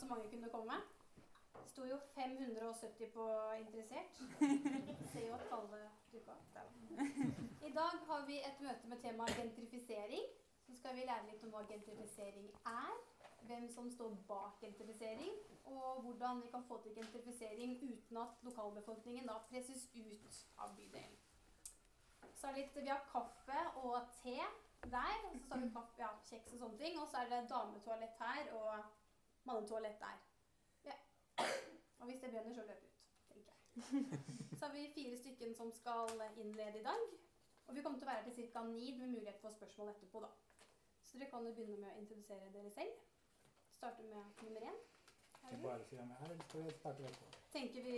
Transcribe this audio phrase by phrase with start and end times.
[0.00, 0.72] at så mange kunne komme.
[1.62, 4.14] Det sto jo 570 på interessert.
[5.12, 5.80] Ser jo at alle
[6.12, 6.56] dukka opp.
[7.68, 10.24] I dag har vi et møte med tema gentrifisering.
[10.66, 12.94] Så skal vi lære litt om hva gentrifisering er,
[13.48, 19.26] hvem som står bak gentrifisering, og hvordan vi kan få til gentrifisering uten at lokalbefolkningen
[19.26, 21.18] da presses ut av bydelen.
[22.34, 24.38] Så er det litt, Vi har kaffe og te
[24.82, 25.18] der.
[25.34, 27.00] Og så har vi kaffe, ja, kjeks og sånne ting.
[27.00, 28.99] Og så er det dametoalett her og
[29.44, 30.18] mannetoalett der.
[30.84, 30.96] Ja.
[32.00, 32.96] Og hvis det brenner, så løp ut.
[33.32, 33.58] tenker jeg.
[34.58, 37.02] Så har vi fire stykken som skal innlede i dag.
[37.66, 38.62] Og vi kommer til å være til ca.
[38.66, 40.20] ni med mulighet for spørsmål etterpå.
[40.20, 40.28] da.
[41.04, 42.96] Så dere kan jo begynne med å introdusere dere selv.
[43.70, 44.80] Starte med nummer én.
[45.40, 47.38] Skal jeg bare si hvem jeg er, eller skal jeg starte etterpå?
[47.52, 47.94] Tenker vi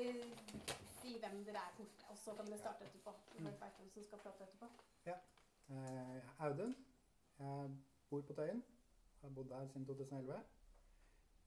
[1.00, 3.14] si hvem dere er fort, og så kan dere starte etterpå.
[3.38, 4.68] Vet hvem som skal prate etterpå.
[5.06, 5.16] Eh,
[5.68, 6.76] Jeg er Audun.
[7.38, 7.70] Jeg
[8.10, 8.62] bor på Tøyen.
[9.22, 10.38] Har bodd her siden 2011.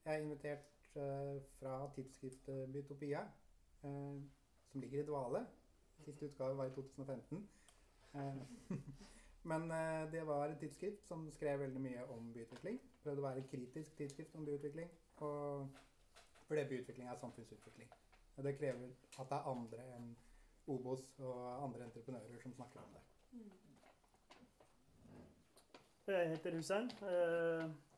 [0.06, 3.20] Jeg er invitert eh, fra tidsskriftet Bytopia,
[3.82, 4.20] eh,
[4.68, 5.46] som ligger i dvale.
[6.04, 7.48] Siste utgave var i 2015.
[8.14, 8.34] Eh,
[9.50, 9.70] Men
[10.12, 12.80] det var et tidsskrift som skrev veldig mye om byutvikling.
[13.02, 14.90] Prøvde å være kritisk tidsskrift om byutvikling.
[15.16, 15.68] Og
[16.48, 17.90] fordi byutvikling er samfunnsutvikling.
[18.42, 20.08] Det krever at det er andre enn
[20.66, 23.04] Obos og andre entreprenører som snakker om det.
[26.06, 26.90] Jeg heter Hussein.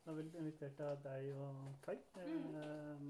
[0.09, 1.95] Jeg har blitt invitert av deg og Kai.
[2.17, 3.01] Eh,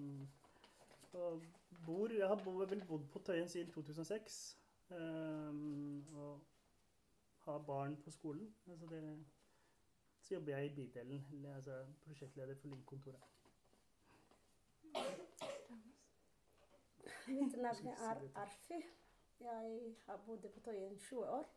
[1.19, 1.44] Og
[1.86, 4.58] bor, jeg har bo- vel bodd på Tøyen siden 2006.
[4.92, 4.97] eh,
[6.17, 6.42] Og
[7.45, 8.53] har barn på skolen.
[8.67, 9.25] Altså det,
[10.22, 13.22] så jobber jeg i bydelen, altså prosjektleder for Link-kontoret.
[17.27, 18.83] Mitt navn er Arfi.
[19.39, 21.50] Jeg har bodd på Tøyen 20 år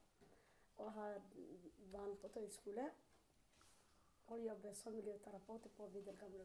[0.76, 1.20] og har
[1.92, 2.90] barn på Tøyen skole.
[4.26, 5.88] Og jobber som miljøterapeut på
[6.20, 6.44] Gamle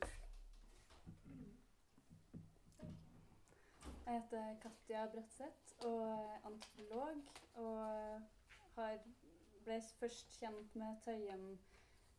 [4.06, 7.18] Jeg heter Katja Bratseth og er antropolog.
[7.56, 8.22] Og
[9.66, 11.47] ble først kjent med Tøyen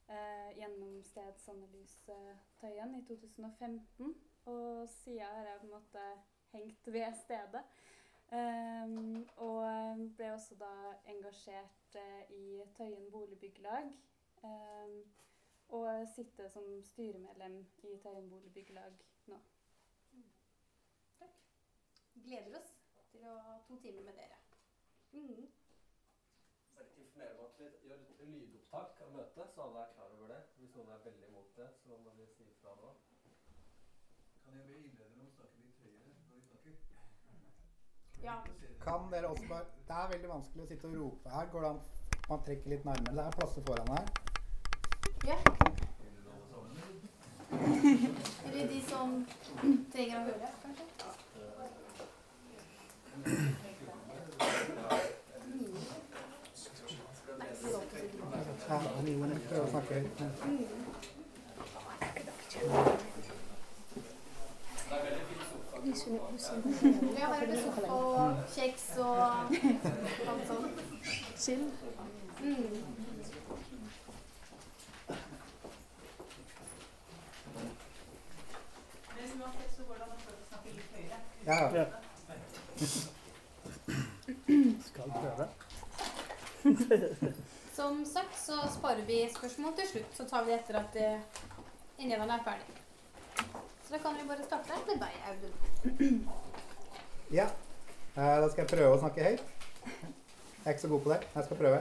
[0.08, 2.16] eh, gjennom stedsanalyse
[2.60, 4.14] Tøyen i 2015.
[4.44, 6.04] Og siden har jeg på en måte
[6.52, 7.64] hengt ved stedet.
[8.28, 10.72] Um, og ble også da
[11.08, 13.88] engasjert eh, i Tøyen boligbyggelag.
[14.44, 14.98] Ehm,
[15.68, 18.92] og sitter som styremedlem i Tøyen byggelag
[19.26, 19.38] nå.
[22.24, 22.70] Gleder oss
[23.12, 24.38] til å ha to timer med dere.
[25.12, 25.44] Mm.
[26.78, 30.32] Er informere om at vi gjør et lydopptak av møtet, så alle er klar over
[30.32, 30.40] det.
[30.58, 32.94] Hvis noen er veldig imot det, så må de si ifra nå.
[34.44, 36.76] Kan jeg be innlederne om å snakke litt høyere når de snakker?
[38.22, 38.38] Ja.
[38.82, 41.52] Kan dere også bare Det er veldig vanskelig å sitte og rope her.
[41.52, 41.84] Går det an
[42.28, 43.14] man trekker litt nærmere?
[43.20, 44.37] Det er plasser foran her.
[45.28, 45.36] Ja.
[48.52, 49.26] Eller de som
[49.92, 50.84] trenger å høre, kanskje.
[58.68, 58.78] Ja,
[59.50, 60.16] prøv å snakke høyt.
[67.18, 70.80] Ja, her er det sofa og kjeks og alt sånt.
[71.36, 71.68] Chill.
[72.40, 72.97] Mm.
[81.48, 81.84] Ja, ja.
[84.84, 85.46] Skal prøve.
[87.78, 91.20] Som sagt så sparer vi spørsmål til slutt, så tar vi det etter at eh,
[92.02, 92.74] innlederne er ferdig.
[93.86, 96.18] Så da kan vi bare starte med deg, Audun.
[97.38, 97.46] ja.
[98.18, 99.44] Eh, Da skal jeg prøve å snakke høyt.
[99.86, 101.20] Jeg er ikke så god på det.
[101.36, 101.78] Jeg skal prøve.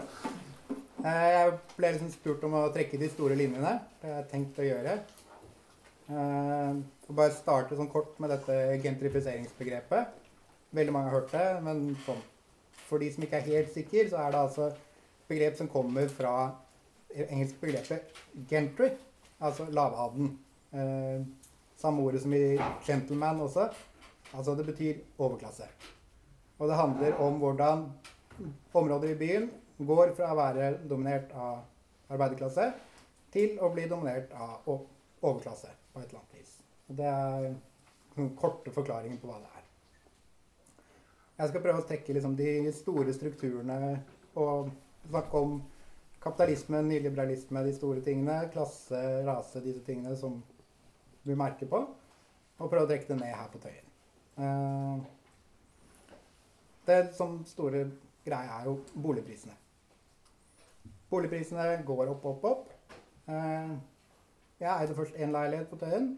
[1.01, 3.73] Eh, Jeg ble liksom spurt om å trekke de store linjene.
[3.99, 4.99] Det har jeg tenkt å gjøre.
[6.07, 6.75] Eh,
[7.11, 10.13] bare starte sånn kort med dette gentrifiseringsbegrepet.
[10.77, 12.21] Veldig mange har hørt det, men sånn,
[12.87, 14.69] for de som ikke er helt sikre, så er det altså
[15.27, 16.33] begrep som kommer fra
[17.11, 18.93] det engelske begrepet gentry,
[19.43, 20.31] altså lavhaden.
[20.71, 21.25] Eh,
[21.77, 22.55] samme ordet som i
[22.87, 23.67] gentleman også.
[24.33, 25.67] Altså det betyr overklasse.
[26.57, 27.83] Og det handler om hvordan
[28.73, 31.65] områder i byen går fra å være dominert av
[32.09, 32.71] arbeiderklasse
[33.33, 36.53] til å bli dominert av overklasse på et eller annet vis.
[36.87, 37.47] Og det er
[38.17, 39.63] noen korte forklaringer på hva det er.
[41.37, 43.79] Jeg skal prøve å trekke liksom de store strukturene
[44.37, 44.71] og
[45.09, 45.59] snakke om
[46.21, 50.39] kapitalisme, nyliberalisme, de store tingene, klasse, rase, disse tingene som
[51.27, 51.83] vi merker på,
[52.57, 53.93] og prøve å trekke det ned her på Tøyen.
[54.37, 54.97] Eh,
[56.87, 57.85] det som store
[58.25, 59.53] greia er jo boligprisene.
[61.11, 62.73] Boligprisene går opp, opp, opp.
[64.59, 66.17] Jeg eide først én leilighet på Tøyen.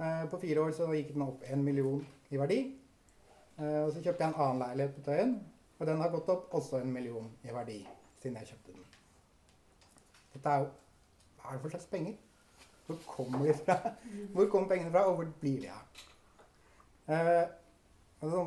[0.00, 2.00] Eh, på fire år så gikk den opp en million
[2.30, 2.56] i verdi.
[3.58, 5.36] Eh, og så kjøpte jeg en annen leilighet på Tøyen,
[5.78, 7.78] og den har gått opp også en million i verdi
[8.22, 8.90] siden jeg kjøpte den.
[10.34, 10.68] Dette er jo
[11.38, 12.18] Hva er det for slags penger?
[12.86, 13.78] Hvor kommer de fra?
[14.34, 16.04] Hvor kommer pengene fra, og hvor blir de av?
[17.14, 17.46] Eh,
[18.22, 18.44] altså,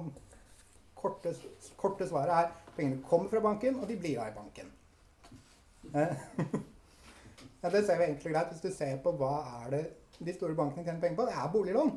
[0.96, 1.36] korte,
[1.78, 4.72] korte svaret er pengene kommer fra banken, og de blir av i banken.
[5.96, 6.16] Eh,
[7.66, 9.32] ja, det ser vi egentlig greit hvis du ser på hva
[9.64, 9.84] er det
[10.20, 11.26] de store bankene tjener penger på.
[11.26, 11.92] Det er boliglån.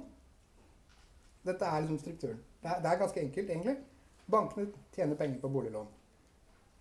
[1.45, 2.39] Dette er liksom strukturen.
[2.63, 3.77] Det er, det er ganske enkelt, egentlig.
[4.31, 4.67] Bankene
[4.97, 5.91] tjener penger på boliglån.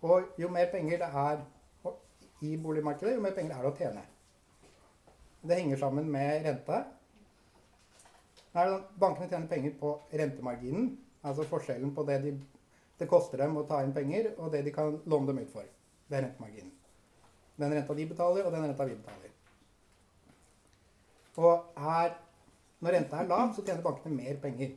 [0.08, 1.44] Og jo mer penger det er
[2.40, 4.06] i boligmarkedet, jo mer penger er det å tjene.
[5.42, 6.56] Det henger sammen med det
[8.54, 10.88] sånn, Bankene tjener penger på rentemarginen,
[11.28, 12.34] altså forskjellen på det de,
[12.98, 15.68] det koster dem å ta inn penger, og det de kan låne dem ut for.
[16.08, 16.77] Det er rentemarginen.
[17.58, 19.34] Den renta de betaler, og den renta vi betaler.
[21.38, 22.14] Og her,
[22.82, 24.72] når renta er lav, så tjener bankene mer penger.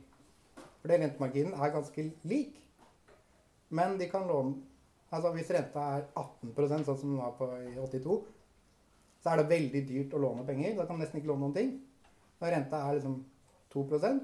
[0.82, 2.58] For den rentemarginen er ganske lik.
[3.70, 4.68] Men de kan låne
[5.12, 8.14] Altså hvis renta er 18% sånn som den var på i 82,
[9.20, 10.72] så er det veldig dyrt å låne penger.
[10.78, 11.74] Da kan du nesten ikke låne noen ting.
[12.40, 13.18] Når renta er liksom
[13.74, 14.22] 2%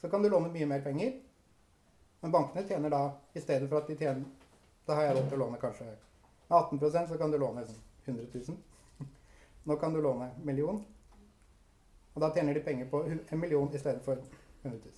[0.00, 1.14] så kan du låne mye mer penger.
[2.20, 3.02] Men bankene tjener da,
[3.34, 4.26] i stedet for at de tjener
[4.86, 5.86] Da har jeg lov til å låne kanskje
[6.48, 8.58] med 18 så kan du låne liksom 100 000.
[9.64, 10.84] Nå kan du låne en million.
[12.14, 14.16] Og da tjener de penger på en million i stedet for
[14.62, 14.94] 100 000.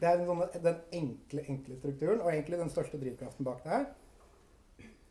[0.00, 3.84] Det er den, den enkle, enkle strukturen, og egentlig den største drivkraften bak det her.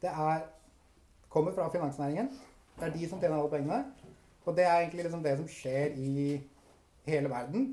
[0.01, 0.41] Det er,
[1.29, 2.31] kommer fra finansnæringen.
[2.79, 3.83] Det er de som tjener alle pengene.
[4.45, 6.41] Og det er egentlig liksom det som skjer i
[7.07, 7.69] hele verden.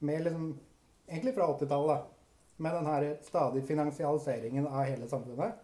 [0.00, 0.58] Liksom,
[1.08, 2.10] egentlig fra 80-tallet.
[2.56, 5.60] Med den her stadig finansialiseringen av hele samfunnet.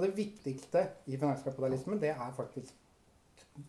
[0.00, 2.72] Og det viktigste i finanskapitalismen, det er faktisk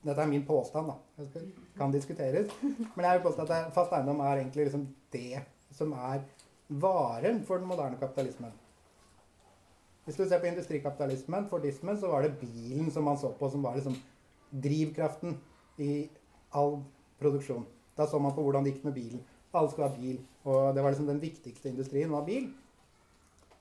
[0.06, 1.25] Dette er min påstand, da.
[1.33, 1.42] Det
[1.75, 2.51] kan diskuteres.
[2.95, 5.42] Men jeg vil påstå at fast eiendom er egentlig liksom det
[5.75, 6.22] som er
[6.69, 8.54] varen for den moderne kapitalismen.
[10.06, 13.63] Hvis du ser på industrikapitalismen, Fordismen, så var det bilen som man så på som
[13.63, 13.98] var liksom
[14.63, 15.36] drivkraften
[15.78, 16.07] i
[16.56, 16.80] all
[17.19, 17.68] produksjon.
[17.98, 19.22] Da så man på hvordan det gikk med bilen.
[19.54, 20.22] Alle skulle ha bil.
[20.44, 22.54] Og det var liksom den viktigste industrien var bil.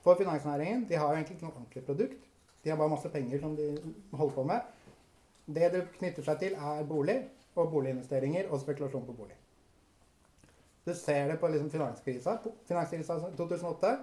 [0.05, 2.30] For finansnæringen de har jo egentlig ikke noe ordentlig produkt.
[2.62, 3.68] De har bare masse penger som de
[4.12, 4.60] holder på med.
[5.46, 7.18] Det det knytter seg til, er bolig
[7.56, 9.36] og boliginvesteringer og spekulasjon på bolig.
[10.86, 12.38] Du ser det på liksom finanskrisa.
[12.68, 13.96] Finanskrisa 2008.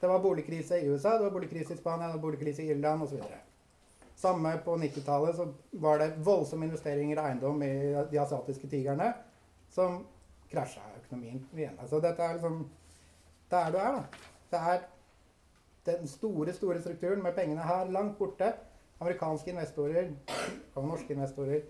[0.00, 3.02] Det var boligkrise i USA, det var boligkrise i Spania, det var boligkrise i Irland
[3.02, 3.20] osv.
[4.16, 7.72] Samme på 90-tallet så var det voldsomme investeringer i eiendom i
[8.10, 9.12] de asiatiske tigrene
[9.70, 10.02] som
[10.50, 11.78] krasja økonomien igjen.
[11.80, 12.64] Altså dette er liksom
[13.50, 14.02] Det er du er, da.
[14.50, 14.84] Det er
[15.86, 18.52] den store, store strukturen med pengene her langt borte.
[19.02, 20.12] Amerikanske investorer
[20.74, 21.64] og norske investorer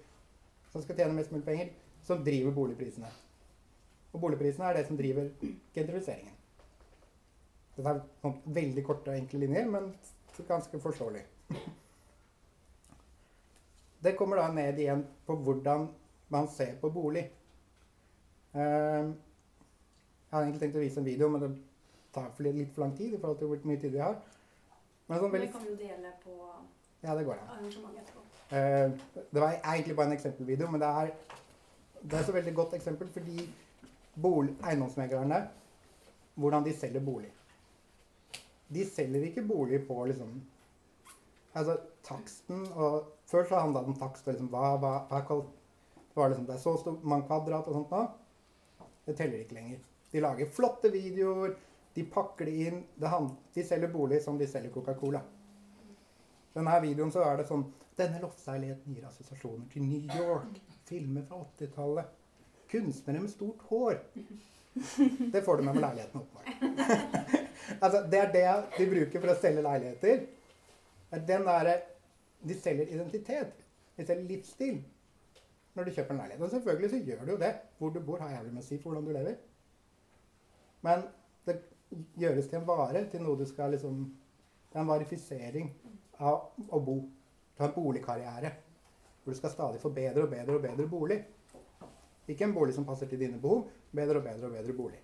[0.72, 1.72] som skal tjene mest mulig penger,
[2.04, 3.08] som driver boligprisene.
[4.12, 5.28] Og boligprisene er det som driver
[5.74, 6.34] gentrifiseringen.
[7.76, 9.92] Dette er noen veldig korte og enkle linjer, men
[10.48, 11.22] ganske forståelig.
[14.02, 15.86] Det kommer da ned igjen på hvordan
[16.32, 17.22] man ser på bolig.
[18.52, 21.50] Ehm, jeg hadde egentlig tenkt å vise en video, men det
[22.14, 24.18] tar litt for lang tid i forhold til hvor mye tid vi har.
[25.08, 25.48] Men sånn veldig...
[25.48, 26.36] Det kan vi jo dele på
[27.02, 27.48] ja, det går an.
[27.56, 28.20] arrangementet etterpå.
[28.52, 31.12] Uh, det var egentlig bare en eksempelvideo, men det er,
[32.02, 33.46] det er så veldig godt eksempel fordi
[34.22, 35.38] eiendomsmeglerne
[36.34, 37.32] hvordan de selger bolig.
[38.72, 40.42] De selger ikke bolig på liksom
[41.54, 45.18] Altså taksten og Før så handla det om takst og liksom hva, hva, hva
[46.14, 48.00] det var liksom, Det er så stor, mange kvadrat og sånt nå.
[49.06, 49.78] Det teller ikke lenger.
[50.12, 51.54] De lager flotte videoer.
[51.94, 52.82] De pakker det inn.
[53.54, 55.20] De selger bolig som de selger Coca-Cola.
[56.52, 57.64] Denne videoen så er det sånn
[57.96, 60.56] Denne loftseiligheten gir assosiasjoner til New York.
[60.88, 62.14] Filmer fra 80-tallet.
[62.72, 63.98] Kunstnere med stort hår.
[65.32, 67.18] Det får du med med leiligheten, åpenbart.
[67.84, 68.46] altså, det er det
[68.78, 70.24] de bruker for å selge leiligheter.
[71.28, 71.72] Den der,
[72.42, 73.60] De selger identitet.
[73.96, 74.80] De selger livsstil
[75.74, 76.42] når du kjøper en leilighet.
[76.42, 77.52] Og selvfølgelig så gjør du jo det.
[77.78, 79.36] Hvor du bor, har jævlig med å si for hvordan du lever.
[80.82, 81.04] Men
[82.18, 84.04] gjøres til en vare, til noe du skal liksom
[84.72, 85.66] Det er en varifisering
[86.18, 86.94] av å bo.
[87.52, 88.52] Du har en boligkarriere.
[89.22, 91.18] Hvor du skal stadig få bedre og bedre og bedre bolig.
[92.28, 93.66] Ikke en bolig som passer til dine behov.
[93.92, 95.02] Bedre og bedre og bedre bolig.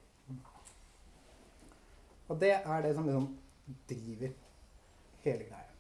[2.28, 3.28] Og det er det som liksom
[3.88, 4.33] driver
[5.26, 5.73] hele greia.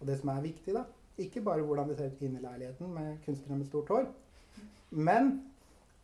[0.00, 0.84] Og det som er viktig, da
[1.18, 4.06] Ikke bare hvordan det ser ut inne i leiligheten med kunstnere med stort hår,
[4.90, 5.42] men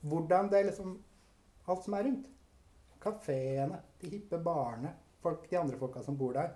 [0.00, 0.98] hvordan det liksom
[1.68, 2.28] Alt som er rundt.
[3.08, 6.52] Kafeene, de hippe barene, folk, de andre folka som bor der.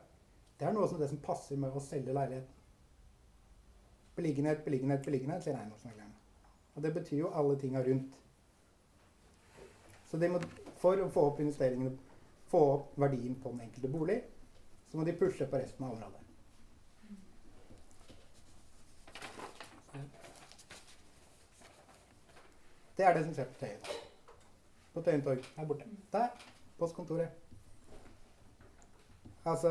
[0.58, 2.58] Det er noe som det som passer med å selge leiligheten.
[4.16, 6.12] Beliggenhet, beliggenhet, beliggenhet, sier eiendomsmeglerne.
[6.74, 8.18] Og det betyr jo alle tinga rundt.
[10.10, 10.40] Så må,
[10.76, 11.96] for å få opp investeringene,
[12.52, 14.18] få opp verdien på den enkelte bolig,
[14.90, 16.18] så må de pushe på resten av området.
[22.96, 24.01] Det er det som skjer på Tøyen.
[24.92, 25.44] På Tøyen torg.
[25.56, 25.88] Der borte.
[26.12, 26.28] Der.
[26.78, 27.28] Postkontoret.
[29.44, 29.68] Altså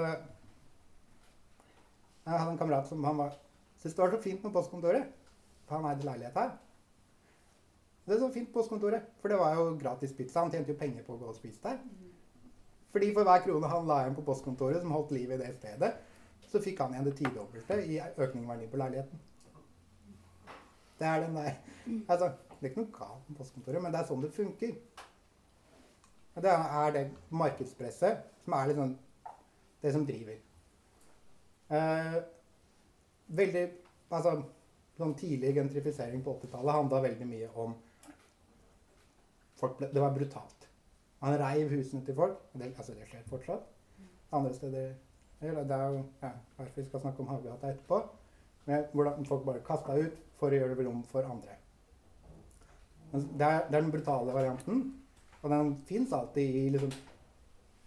[2.25, 3.37] Jeg hadde en kamerat som han var
[3.81, 5.03] syntes det var så fint med postkontoret.
[5.65, 6.51] For han eide leilighet her.
[8.05, 10.41] Det er så fint postkontoret, for det var jo gratis pizza.
[10.41, 11.77] Han tjente jo penger på å gå og spise der.
[12.91, 15.91] Fordi for hver krone han la igjen på postkontoret, som holdt liv i det stedet,
[16.51, 19.21] så fikk han igjen det tidobbelte i økning i verdi på leiligheten.
[20.99, 21.53] Det er den der
[22.09, 24.75] Altså, det er ikke noe galt med postkontoret, men det er sånn det funker.
[26.35, 28.97] Og det er det markedspresset som er liksom
[29.81, 30.39] det som driver.
[31.71, 32.17] Eh,
[33.27, 33.69] veldig
[34.11, 34.41] Altså,
[34.99, 37.77] sånn tidlig gentrifisering på 80-tallet handla veldig mye om
[39.55, 40.67] folk ble, Det var brutalt.
[41.21, 42.41] Man reiv husene til folk.
[42.51, 43.69] Det, altså, det skjer fortsatt.
[44.35, 44.91] Andre steder
[45.41, 45.47] Det
[45.77, 46.33] er jo ja,
[46.75, 48.01] vi skal snakke om Hagegata etterpå.
[48.65, 51.55] Men hvordan folk bare kasta ut for å gjøre det rom for andre.
[53.11, 54.83] Det er, det er den brutale varianten.
[55.41, 56.91] Og den fins alltid i liksom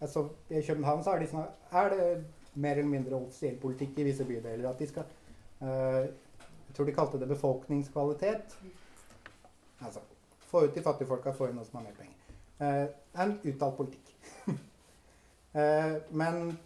[0.01, 2.09] altså, I København så er, de sånn, er det
[2.55, 5.07] mer eller mindre offisiell politikk i visse bydeler at de skal
[5.61, 8.57] uh, Jeg tror de kalte det befolkningskvalitet.
[9.79, 10.01] Altså
[10.55, 12.21] få ut de fattige folka, få inn noen som har mer penger.
[12.59, 12.87] Uh,
[13.23, 14.11] en uttalt politikk.
[15.55, 16.57] uh, men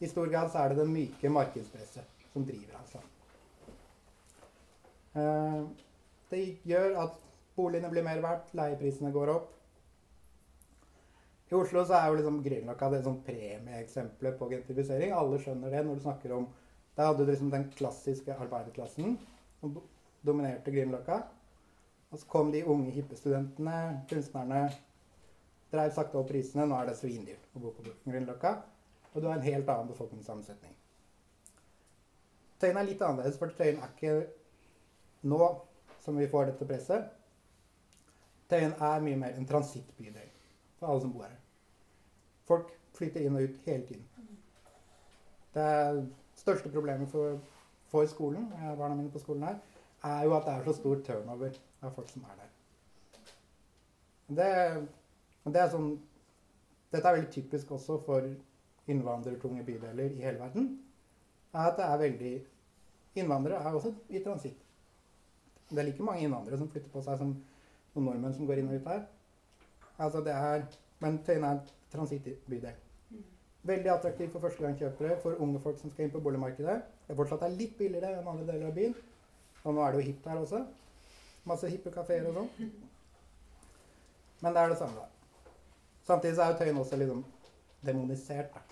[0.00, 3.00] i, stor grad så er det det myke markedspresset som driver altså.
[5.14, 5.64] Uh,
[6.32, 7.20] det gjør at
[7.56, 9.53] boligene blir mer verdt, leieprisene går opp.
[11.50, 15.12] I Oslo så er jo liksom Grünerløkka det sånn premieeksempelet på gentrifisering.
[15.12, 16.46] Alle skjønner det når du snakker om
[16.94, 19.16] Da hadde du liksom den klassiske arbeiderklassen
[19.58, 19.72] som
[20.22, 21.16] dominerte Grünerløkka.
[22.12, 24.68] Og så kom de unge hippe studentene, kunstnerne,
[25.74, 26.68] dreiv sakte opp prisene.
[26.70, 28.54] Nå er det svindyrt å bo på Grünerløkka.
[29.10, 30.76] Og du har en helt annen befolkningssammensetning.
[32.62, 34.14] Tøyen er litt annerledes, for Tøyen er ikke
[35.26, 35.40] nå
[36.04, 37.10] som vi får dette presset.
[38.48, 40.30] Tøyen er mye mer en transittbydel
[40.84, 41.36] for alle som bor her.
[42.48, 44.06] Folk flytter inn og ut hele tiden.
[45.54, 45.68] Det
[46.36, 47.38] største problemet for,
[47.88, 49.60] for skolen, har barna mine på skolen her,
[50.04, 52.50] er jo at det er så stor turnover av folk som er der.
[54.34, 54.50] Det,
[55.52, 55.94] det er sånn,
[56.92, 58.28] dette er veldig typisk også for
[58.90, 60.68] innvandrertunge bydeler i hele verden.
[61.54, 62.34] er At det er veldig
[63.14, 64.58] Innvandrere er også i transitt.
[65.70, 67.28] Det er like mange innvandrere som flytter på seg som
[67.94, 69.04] noen nordmenn som går inn og ut her.
[69.98, 70.64] Altså det er,
[71.00, 71.60] Men Tøyen er en
[71.92, 72.74] transittbydel.
[73.64, 76.76] Veldig attraktiv for førstegangskjøpere, for unge folk som skal inn på boligmarkedet.
[77.06, 78.96] Det er fortsatt er litt billigere enn andre deler av byen.
[79.64, 80.60] Og nå er det jo hipt her også.
[81.48, 82.50] Masse hippe kafeer og sånn.
[84.42, 85.52] Men det er det samme, da.
[86.04, 87.24] Samtidig så er jo Tøyen også liksom
[87.84, 88.64] demonisert, da.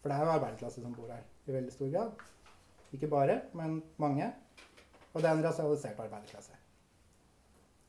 [0.00, 2.24] For det er jo arbeiderklasse som bor her i veldig stor grad.
[2.96, 4.30] Ikke bare, men mange.
[5.12, 6.59] Og det er en rasialisert arbeiderklasse.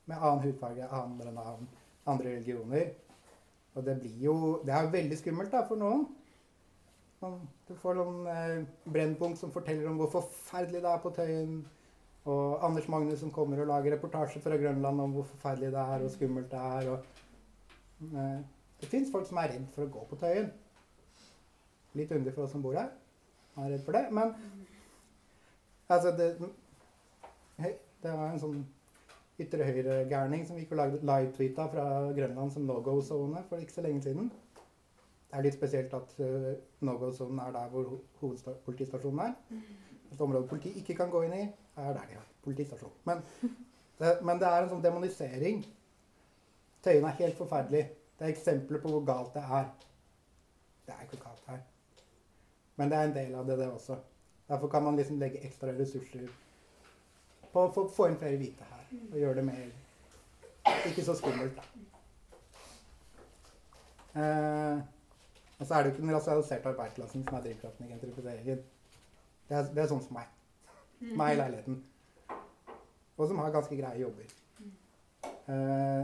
[0.10, 1.70] Med annen hudfarge, andre navn,
[2.10, 2.93] andre religioner.
[3.75, 6.08] Og det blir jo Det er jo veldig skummelt da, for noen.
[7.67, 11.60] Du får noen eh, Brennpunkt som forteller om hvor forferdelig det er på Tøyen.
[12.31, 16.05] Og Anders Magnus som kommer og lager reportasje fra Grønland om hvor forferdelig det er
[16.05, 16.89] og skummelt det er.
[16.89, 17.05] Og,
[18.10, 18.41] eh,
[18.81, 20.50] det fins folk som er redd for å gå på Tøyen.
[21.93, 22.89] Litt underlig for oss som bor her.
[23.55, 24.03] Man er redd for det.
[24.12, 24.34] Men
[25.89, 26.29] altså det,
[27.62, 28.62] det var en sånn
[29.43, 31.86] ytre høyre-gærning som gikk og lagde live-tweeta fra
[32.17, 34.31] Grønland som no-go-sone for ikke så lenge siden.
[35.31, 36.51] Det er litt spesielt at uh,
[36.88, 39.36] no-go-sonen er der hvor hovedpolitistasjonen er.
[40.12, 41.43] Et område politiet ikke kan gå inn i,
[41.77, 42.93] er der de har politistasjon.
[43.07, 43.24] Men
[44.00, 45.63] det, men det er en sånn demonisering.
[46.83, 47.86] Tøyen er helt forferdelig.
[48.19, 49.67] Det er eksempler på hvor galt det er.
[50.88, 51.62] Det er ikke galt her.
[52.75, 53.98] Men det er en del av det, det også.
[54.50, 56.27] Derfor kan man liksom legge ekstra ressurser
[57.53, 58.67] på å få, inn flere hvite.
[58.91, 59.69] Og gjøre det mer
[60.88, 61.63] ikke så skummelt, da.
[64.21, 64.81] Eh,
[65.60, 68.63] og så er det jo ikke den rasialiserte arbeiderklassen som er drivkraften i gentrifiseringen.
[69.50, 70.29] Det er, det er sånn som meg.
[71.17, 71.77] Meg i leiligheten.
[73.17, 74.36] Og som har ganske greie jobber.
[75.24, 76.01] Eh,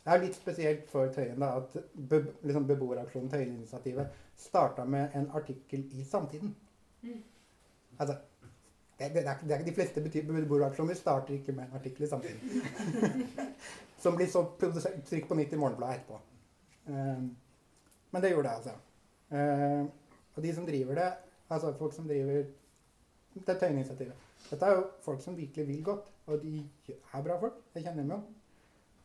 [0.00, 5.28] det er litt spesielt for Tøyen da, at be, liksom beboeraksjonen Tøyen-initiativet starta med en
[5.36, 6.54] artikkel i Samtiden.
[7.98, 8.16] Altså,
[9.00, 12.40] det, det, er, det er de fleste bety- starter ikke med en artikkel i Samfunnet.
[14.02, 16.20] Som blir så trykk på nytt i Morgenbladet etterpå.
[16.86, 17.30] Um,
[18.10, 18.70] men det gjorde det, altså.
[19.30, 19.84] Eh,
[20.34, 21.12] og de som driver det,
[21.50, 22.42] altså folk som driver
[23.46, 24.14] det Tøyen-initiativet,
[24.50, 26.68] Dette er jo folk som virkelig vil godt, og de
[27.14, 27.58] er bra folk.
[27.74, 28.20] Jeg kjenner dem jo.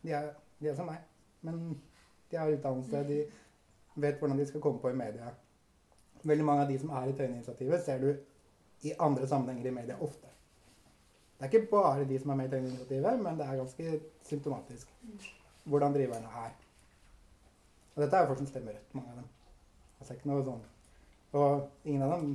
[0.02, 1.02] De er, de er som meg.
[1.42, 1.80] Men
[2.30, 3.18] de har utdannelse, de
[3.96, 5.28] vet hvordan de skal komme på i media.
[6.24, 8.14] Veldig mange av de som er i Tøyen-initiativet, ser du
[8.86, 10.30] i andre sammenhenger i media ofte.
[11.36, 14.92] Det er ikke bare de som er med i Tøyen-initiativet, men det er ganske symptomatisk
[15.64, 16.54] hvordan driverne er.
[17.94, 19.28] Og dette er jo folk som stemmer rødt, mange av dem.
[20.00, 20.64] Altså ikke noe sånn.
[21.36, 22.32] Og ingen av dem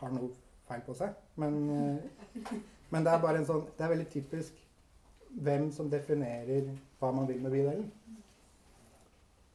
[0.00, 0.30] har noe
[0.68, 1.16] feil på seg.
[1.40, 2.52] Men, eh,
[2.90, 4.60] men det er bare en sånn Det er veldig typisk
[5.30, 6.70] hvem som definerer
[7.00, 7.90] hva man vil med bydelen.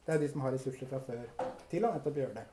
[0.06, 1.24] Det er de som har ressurser fra før
[1.70, 2.46] til å nettopp gjøre det.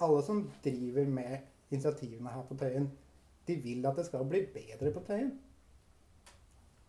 [0.00, 1.38] Alle som driver med
[1.70, 2.90] initiativene her på Tøyen,
[3.46, 5.32] de vil at det skal bli bedre på Tøyen.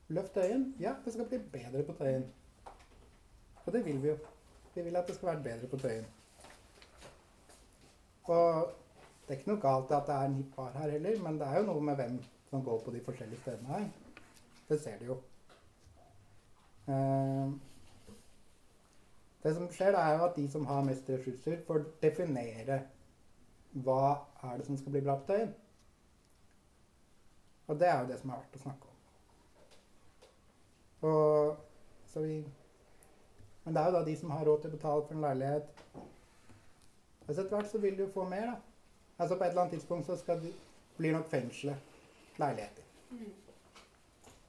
[0.08, 0.76] Løft Tøyen.
[0.80, 2.26] Ja, det skal bli bedre på Tøyen.
[3.66, 4.18] Og det vil vi jo.
[4.76, 6.06] Vi vil at det skal være bedre på Tøyen.
[8.24, 8.74] Og
[9.28, 11.48] det er ikke noe galt at det er en hipp bar her heller, men det
[11.48, 13.88] er jo noe med hvem som går på de forskjellige stedene her.
[14.70, 15.18] Det ser de jo.
[16.88, 17.52] Eh,
[19.44, 22.82] det som skjer, er jo at de som har mest ressurser, får definere
[23.86, 25.54] hva er det som skal bli bra på Tøyen.
[27.68, 28.94] Og det er jo det som er verdt å snakke om.
[31.08, 31.58] Og,
[32.10, 32.38] så vi,
[33.66, 35.84] men det er jo da de som har råd til å betale for en leilighet.
[37.28, 38.58] Hvis etter hvert så vil du jo få mer, da.
[39.18, 40.48] Altså På et eller annet tidspunkt så skal du,
[40.98, 42.84] blir nok fengselet leiligheter.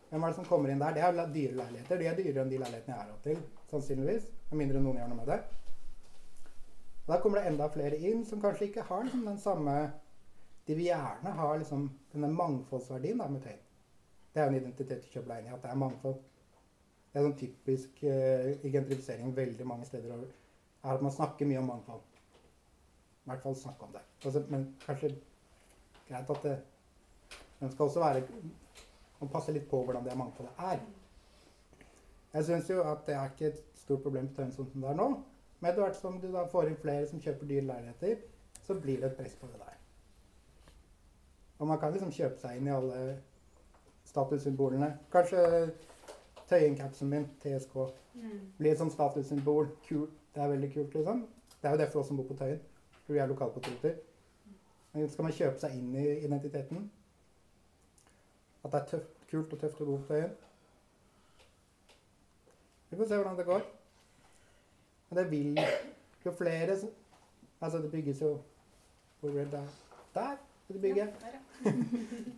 [0.09, 0.95] Hvem er det som kommer inn der?
[0.95, 1.99] Det er jo dyre leiligheter.
[1.99, 3.41] De er dyrere enn de leilighetene jeg har råd til,
[3.73, 4.29] sannsynligvis.
[4.51, 5.41] Med mindre noen gjør noe med det.
[7.09, 9.77] Og Da kommer det enda flere inn som kanskje ikke har liksom, den samme
[10.67, 13.62] De vil gjerne ha liksom, denne mangfoldsverdien da, med Tøyen.
[14.35, 16.19] Det er en identitet i København at det er mangfold.
[17.09, 20.27] Det er sånn typisk uh, i gentrifisering veldig mange steder over,
[20.85, 22.05] er at man snakker mye om mangfold.
[23.25, 24.05] I hvert fall snakke om det.
[24.25, 25.15] Altså, men kanskje
[26.11, 26.59] greit at det
[27.61, 28.23] Men skal også være
[29.21, 30.85] Man passer litt på hvordan det mangfoldet er.
[32.35, 35.01] Jeg syns jo at det er ikke et stort problem på Tøyen som det er
[35.01, 35.09] nå.
[35.61, 38.23] Men etter hvert som du da får inn flere som kjøper dyre leiligheter,
[38.66, 39.79] så blir det et press på det der.
[41.59, 42.99] Og man kan liksom kjøpe seg inn i alle
[44.07, 44.92] statussymbolene.
[45.12, 45.71] Kanskje
[46.49, 47.75] Tøyen-capsen min, TSK,
[48.59, 49.68] blir et sånt statussymbol.
[49.88, 50.14] Kult.
[50.35, 51.27] Det er veldig kult, liksom.
[51.62, 52.61] Det er jo det for oss som bor på Tøyen.
[53.05, 53.99] For vi er lokalpatrioter.
[54.92, 56.87] Men skal man kjøpe seg inn i identiteten?
[58.64, 60.37] At det er tøft, kult og tøft å bo på Tøyen?
[62.88, 63.66] Vi får se hvordan det går.
[65.09, 65.61] Men det vil
[66.25, 66.79] jo flere
[67.61, 68.38] Altså, det bygges jo
[69.21, 69.62] Hvor er det
[70.14, 70.37] der?
[70.64, 71.09] Skal du bygge.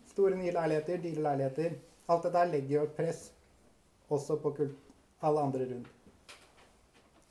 [0.06, 1.72] Store nye leiligheter, dyre leiligheter.
[2.08, 3.32] Alt dette legger jo et press
[4.10, 4.76] også på kult,
[5.22, 5.88] alle andre rundt.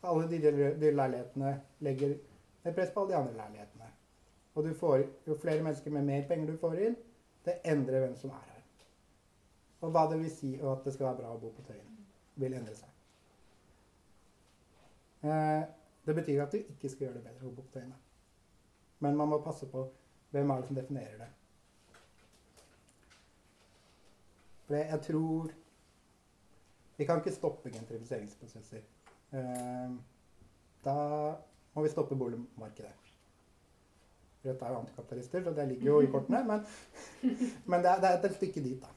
[0.04, 2.18] Alle de dyre leilighetene legger
[2.66, 3.90] et press på alle de andre leilighetene.
[4.56, 6.96] Og du får, jo flere mennesker med mer penger du får inn,
[7.46, 8.62] det endrer hvem som er her.
[9.80, 12.00] Og hva det vil si og at det skal være bra å bo på Tøyen,
[12.36, 12.89] vil endre seg.
[15.22, 15.64] Eh,
[16.06, 17.96] det betyr at du ikke skal gjøre det bedre på bukktøyene.
[19.00, 19.86] Men man må passe på
[20.32, 21.28] hvem er det som definerer det.
[24.68, 25.52] For jeg tror
[27.00, 28.82] Vi kan ikke stoppe gentrifiseringsprosesser.
[29.32, 29.92] Eh,
[30.84, 30.96] da
[31.74, 32.92] må vi stoppe boligmarkedet.
[34.46, 36.44] Rødt er jo antikapitalister, så det ligger jo i kortene.
[36.44, 36.66] Men,
[37.72, 38.92] men det, er, det er et stykke dit, da.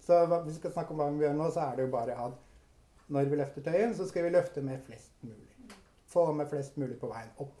[0.00, 2.18] Så hvis vi skal snakke om hva vi gjør nå, så er det jo bare
[2.26, 2.41] at
[3.12, 5.56] når vi løfter Tøyen, så skal vi løfte med flest mulig.
[6.08, 7.58] Få med flest mulig på veien opp.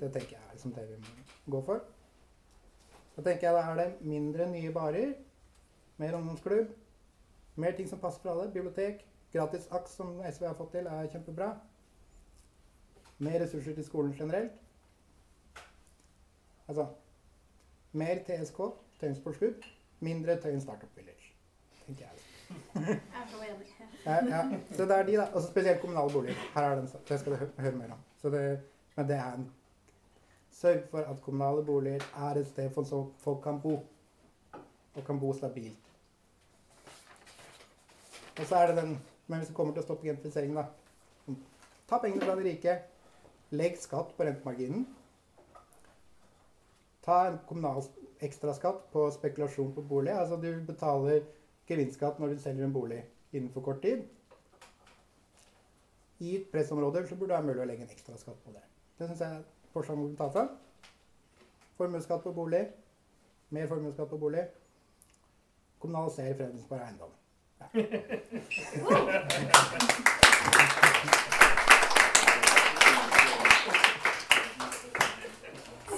[0.00, 1.84] Det tenker jeg er liksom det vi må gå for.
[3.16, 5.14] Da tenker jeg da er det mindre nye barer,
[5.96, 6.74] mer ungdomsklubb,
[7.56, 8.52] mer ting som passer for alle.
[8.52, 11.48] Bibliotek, gratis AKS som SV har fått til, er kjempebra.
[13.24, 14.60] Mer ressurser til skolen generelt.
[16.68, 16.90] Altså
[17.96, 18.60] mer TSK,
[19.00, 19.62] Tøyen
[20.00, 21.32] mindre Tøyen Startup Village.
[21.86, 22.12] Tenker jeg.
[22.74, 23.95] Jeg er så enig.
[24.06, 24.42] Ja.
[24.76, 25.26] Så det er de, da.
[25.34, 26.34] Og spesielt kommunale boliger.
[26.54, 28.02] Her er den, det skal du høre mer om.
[28.22, 28.60] Så det,
[28.96, 29.52] men det er en
[30.56, 33.74] Sørg for at kommunale boliger er et sted for så folk kan bo.
[34.94, 35.90] Og kan bo stabilt.
[38.40, 41.34] Og så er det den Men hvis det kommer til å stoppe gentrifiseringen, da
[41.88, 42.76] Ta pengene fra de rike.
[43.50, 44.84] Legg skatt på rentemarginen.
[47.02, 47.82] Ta en kommunal
[48.22, 50.14] ekstraskatt på spekulasjon på bolig.
[50.14, 51.26] Altså du betaler
[51.66, 53.02] gevinstskatt når du selger en bolig
[53.36, 54.02] innenfor kort tid.
[56.18, 58.62] I pressområder så burde det være mulig å legge en ekstra skatt på det.
[58.98, 59.32] Det syns jeg
[59.74, 60.50] forslag må ta fram.
[61.76, 62.64] Formuesskatt på bolig.
[63.52, 64.44] Mer formuesskatt på bolig.
[65.78, 67.12] Kommunalisere fredningsbar eiendom.
[67.60, 67.66] Ja.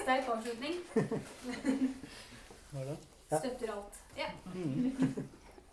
[0.09, 0.75] sterk avslutning.
[3.39, 3.95] Støtter alt.
[4.17, 4.29] Ja.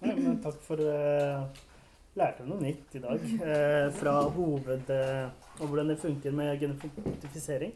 [0.02, 1.46] Ja, men takk for uh,
[2.16, 4.92] Lærte noe nytt i dag Uh, fra hoved...
[4.92, 7.72] Uh, og hvordan det funker med genifisering.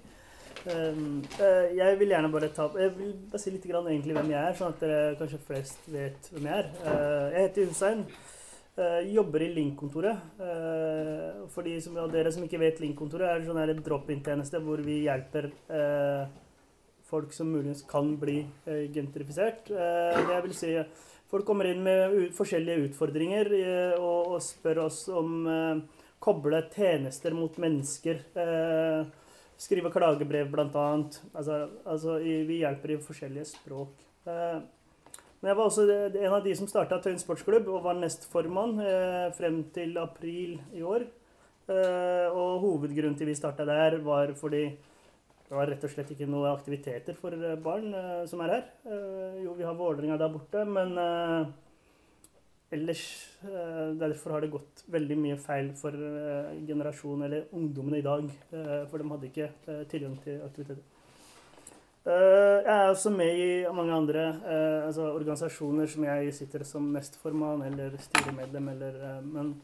[0.67, 4.33] Um, uh, jeg vil gjerne bare ta Jeg vil bare si litt grann egentlig hvem
[4.33, 6.67] jeg er, sånn at dere kanskje flest vet hvem jeg er.
[6.83, 8.03] Uh, jeg heter Hussein.
[8.79, 10.27] Uh, jobber i Link-kontoret.
[11.55, 15.49] For de som, dere som ikke vet Link-kontoret, er sånn en drop-in-tjeneste hvor vi hjelper
[17.09, 18.43] folk som muligens kan bli
[18.93, 19.71] gentrifisert.
[19.71, 20.75] Det jeg vil si
[21.29, 25.81] Folk kommer inn med forskjellige utfordringer eh, og, og spør oss om eh,
[26.23, 28.23] koble tjenester mot mennesker.
[28.33, 29.03] Eh,
[29.59, 30.87] skrive klagebrev, bl.a.
[31.37, 33.93] Altså, altså vi hjelper i forskjellige språk.
[34.25, 34.59] Eh,
[35.39, 38.79] men jeg var også det- en av de som starta Tøyen sportsklubb og var nestformann
[38.83, 41.05] eh, frem til april i år.
[41.69, 44.65] Eh, og hovedgrunnen til vi starta der, var fordi
[45.49, 48.67] det var rett og slett ikke noe aktiviteter for eh, barn uh, som er her.
[48.85, 51.49] Uh, jo, vi har Vålerenga der borte, men uh,
[52.69, 53.03] ellers
[53.39, 55.95] Derfor har det gått veldig mye feil for
[56.67, 58.25] generasjonen, eller ungdommene i dag.
[58.91, 59.47] for de hadde ikke
[59.87, 60.83] tilgang til aktiviteter.
[62.03, 64.25] Jeg er også med i mange andre
[64.83, 69.55] altså organisasjoner som jeg sitter som nestformann eller styremedlem eller Men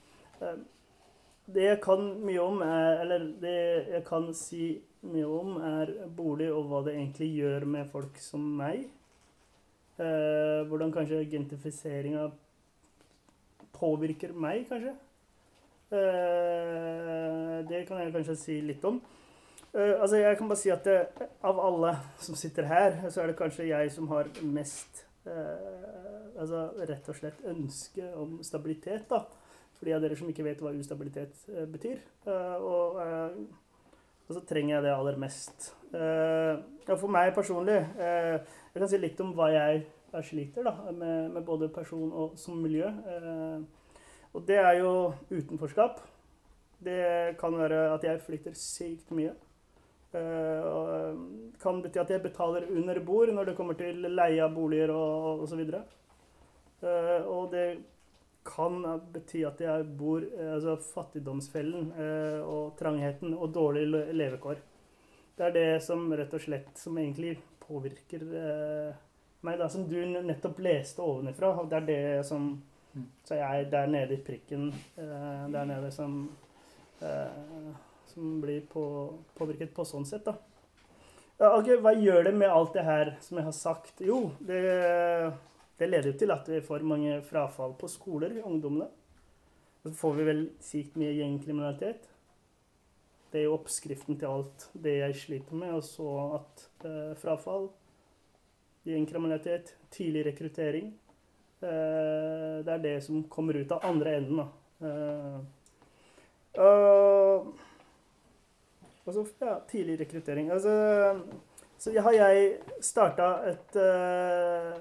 [1.53, 3.58] det jeg kan mye om, er Eller det
[3.91, 8.41] jeg kan si mye om, er bolig og hva det egentlig gjør med folk som
[8.58, 8.88] meg.
[10.01, 12.29] Eh, hvordan kanskje gentifiseringa
[13.75, 14.95] påvirker meg, kanskje.
[15.95, 18.99] Eh, det kan jeg kanskje si litt om.
[19.75, 21.08] Eh, altså Jeg kan bare si at det,
[21.43, 25.91] av alle som sitter her, så er det kanskje jeg som har mest eh,
[26.36, 29.21] Altså rett og slett ønske om stabilitet, da.
[29.75, 31.99] For de av dere som ikke vet hva ustabilitet eh, betyr.
[32.27, 33.38] Eh, og, eh,
[34.25, 35.71] og så trenger jeg det aller mest.
[35.95, 36.53] Eh,
[36.88, 38.35] ja, for meg personlig eh,
[38.73, 39.85] Jeg kan si litt om hva jeg,
[40.23, 42.88] sliter da, med, med både person og som miljø.
[42.88, 43.97] Eh,
[44.35, 44.91] og det er jo
[45.29, 45.99] utenforskap.
[46.85, 49.33] Det kan være at jeg flytter sykt mye.
[50.15, 51.19] Og eh,
[51.59, 55.43] kan bety at jeg betaler under bord når det kommer til leie av boliger og
[55.43, 55.63] osv.
[56.83, 57.65] Uh, og det
[58.45, 64.62] kan bety at jeg bor eh, altså fattigdomsfellen eh, og trangheten og dårlige levekår.
[65.36, 69.01] Det er det som rett og slett som egentlig påvirker eh,
[69.45, 71.51] meg, da, som du nettopp leste ovenifra.
[71.60, 72.53] og Det er det som
[72.95, 73.08] Mm.
[73.23, 76.29] Så jeg er der nede i prikken eh, der nede som
[77.01, 77.73] eh,
[78.05, 80.38] Som blir på, påvirket på sånn sett, da.
[81.36, 83.99] Ja, ok, Hva gjør det med alt det her som jeg har sagt?
[83.99, 84.62] Jo, det
[85.79, 88.88] det leder jo til at vi får mange frafall på skoler, ungdommene.
[89.83, 92.07] Og så får vi vel sykt mye gjengkriminalitet.
[93.31, 95.73] Det er jo oppskriften til alt det jeg sliter med.
[95.75, 96.07] Og så
[96.39, 97.67] at eh, frafall,
[98.85, 100.91] gjengkriminalitet, tidlig rekruttering
[101.65, 104.47] eh, Det er det som kommer ut av andre enden, da.
[104.88, 105.39] Eh,
[106.63, 107.53] og
[109.05, 110.49] og så ja, tidlig rekruttering.
[110.51, 110.71] Altså,
[111.77, 112.45] så har jeg
[112.81, 114.79] starta et eh,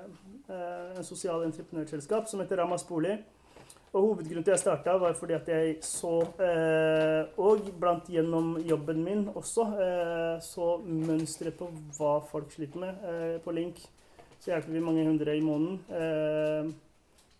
[0.48, 3.18] en sosial entreprenørselskap som heter Ramas Bolig.
[3.94, 9.04] Og hovedgrunnen til jeg starta, var fordi at jeg så, eh, og blant gjennom jobben
[9.06, 13.78] min også, eh, så mønsteret på hva folk sliter med eh, på Link.
[14.40, 15.78] Så hjelper vi mange hundre i måneden.
[15.94, 16.72] Eh,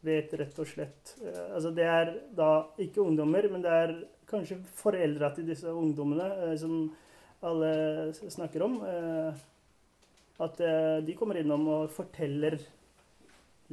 [0.05, 3.97] vet rett og slett eh, Altså det er da ikke ungdommer, men det er
[4.31, 6.87] kanskje foreldra til disse ungdommene eh, som
[7.43, 8.79] alle snakker om.
[8.87, 9.43] Eh,
[10.47, 12.61] at eh, de kommer innom og forteller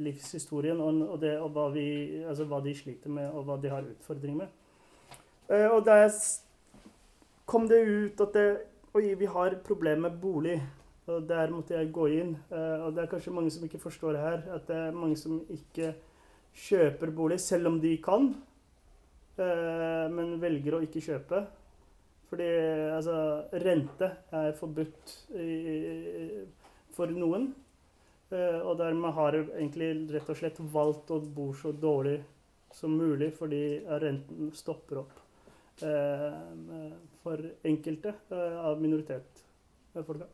[0.00, 1.86] livshistorien og, det, og hva, vi,
[2.24, 4.58] altså hva de sliter med, og hva de har utfordringer med.
[5.52, 6.08] Eh, og der
[7.46, 8.46] kom det ut at det,
[8.96, 10.60] oi, vi har problemer med bolig.
[11.10, 12.36] Og der måtte jeg gå inn.
[12.52, 15.40] Eh, og det er kanskje mange som ikke forstår her, at det er mange som
[15.50, 15.92] ikke
[16.68, 18.28] kjøper bolig, selv om de kan,
[19.40, 21.42] eh, men velger å ikke kjøpe.
[22.32, 22.48] Fordi
[22.94, 23.14] altså,
[23.60, 25.10] rente er forbudt
[26.96, 27.50] for noen.
[28.32, 32.20] Eh, og dermed har jeg egentlig rett og slett valgt å bo så dårlig
[32.72, 35.18] som mulig, fordi renten stopper opp
[35.84, 36.92] eh,
[37.22, 40.30] for enkelte eh, av minoritetsfolka.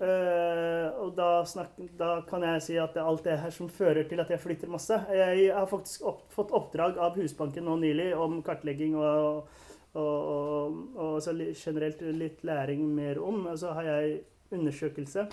[0.00, 3.68] Eh, og da, snakk, da kan jeg si at det er alt det her som
[3.70, 4.96] fører til at jeg flytter masse.
[5.12, 9.52] Jeg har faktisk opp, fått oppdrag av Husbanken nå nylig om kartlegging og,
[9.92, 13.44] og, og, og generelt litt læring mer om.
[13.52, 15.28] Og så har jeg undersøkelse.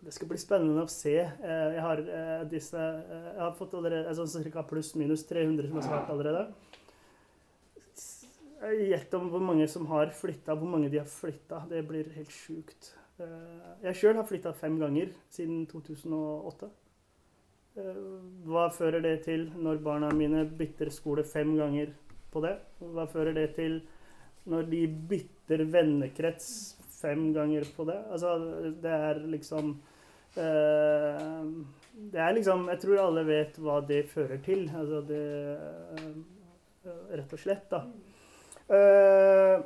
[0.00, 1.16] Det skal bli spennende å se.
[1.18, 4.62] Eh, jeg, har, eh, disse, eh, jeg har fått allerede altså, ca.
[4.62, 6.46] pluss-minus 300 som har svart allerede.
[8.58, 11.64] Gjett om hvor mange som har flytta, hvor mange de har flytta.
[11.70, 12.92] Det blir helt sjukt.
[13.82, 16.70] Jeg sjøl har flytta fem ganger siden 2008.
[17.78, 17.98] Eh,
[18.48, 21.92] hva fører det til når barna mine bytter skole fem ganger
[22.32, 22.56] på det?
[22.80, 23.80] Hva fører det til
[24.48, 26.48] når de bytter vennekrets
[27.00, 27.98] fem ganger på det?
[28.10, 28.34] Altså,
[28.82, 29.72] det er liksom
[30.36, 31.46] eh,
[32.12, 34.68] Det er liksom Jeg tror alle vet hva det fører til.
[34.76, 36.12] Altså det eh,
[36.88, 37.82] Rett og slett, da.
[38.68, 39.60] Eh,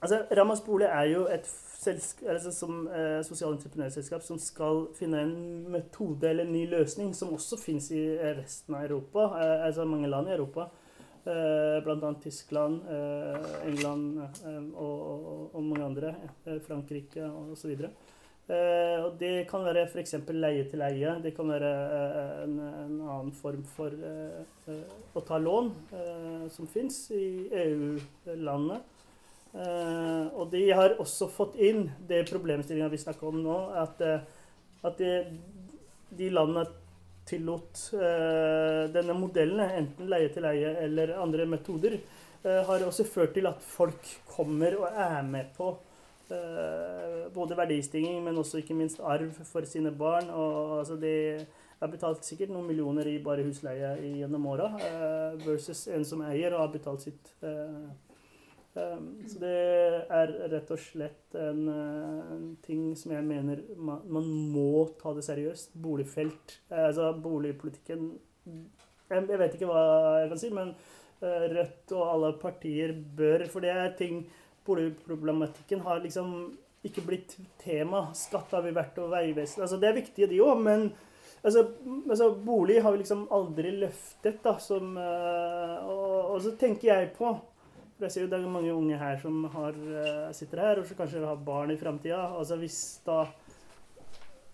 [0.00, 1.48] altså, Ramas bolig er jo et
[1.86, 5.36] altså, som eh, sosialentreprenørselskap som skal finne en
[5.72, 8.02] metode eller en ny løsning som også fins i
[8.38, 10.68] resten av Europa, eh, altså mange land i Europa.
[11.24, 12.14] Eh, Bl.a.
[12.22, 16.14] Tyskland, eh, England eh, og, og, og mange andre.
[16.66, 17.74] Frankrike osv.
[18.48, 20.14] Og det kan være f.eks.
[20.32, 21.10] leie til leie.
[21.20, 21.72] Det kan være
[22.46, 25.68] en, en annen form for å ta lån,
[26.54, 28.78] som fins i EU-landene.
[29.52, 34.00] Eh, og de har også fått inn det problemstillinga vi snakker om nå, at,
[34.84, 35.12] at de,
[36.16, 36.64] de landene
[37.28, 41.98] tillot eh, denne modellen, enten leie til leie eller andre metoder,
[42.42, 45.70] eh, har også ført til at folk kommer og er med på
[46.32, 50.32] eh, både verdistigning, men også ikke minst arv for sine barn.
[50.32, 51.46] Og, altså det
[51.78, 54.72] har betalt sikkert noen millioner i bare husleie gjennom åra,
[55.44, 57.36] versus en som eier og har betalt sitt.
[58.78, 59.54] Eh, eh, så det
[60.18, 65.14] er rett og slett en, eh, en ting som jeg mener man, man må ta
[65.16, 65.74] det seriøst.
[65.82, 68.12] Boligfelt, eh, altså boligpolitikken
[69.08, 69.82] jeg, jeg vet ikke hva
[70.22, 70.72] jeg kan si, men
[71.22, 74.22] eh, Rødt og alle partier bør For det er ting
[74.68, 76.32] Boligproblematikken har liksom
[76.84, 78.06] ikke blitt tema.
[78.14, 80.84] Skatt har vi vært, og Vegvesenet altså Det er viktige, de òg, men
[81.42, 81.64] altså,
[82.04, 87.32] altså, bolig har vi liksom aldri løftet, da, som og, og så tenker jeg på
[87.98, 90.86] for jeg ser jo Det er mange unge her som har, eh, sitter her, og
[90.86, 92.20] som kanskje har barn i framtida.
[92.38, 93.24] Altså hvis da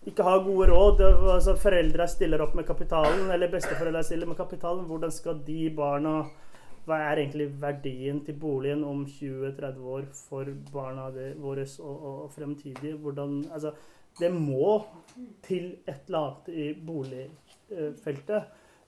[0.05, 1.01] ikke har gode råd,
[1.33, 6.25] altså foreldra stiller opp med kapitalen, eller besteforeldra stiller med kapitalen, hvordan skal de barna
[6.85, 11.07] Hva er egentlig verdien til boligen om 20-30 år for barna
[11.41, 12.93] våre og, og, og fremtidige?
[13.01, 13.71] Hvordan Altså,
[14.19, 14.83] det må
[15.41, 18.43] til et eller annet i boligfeltet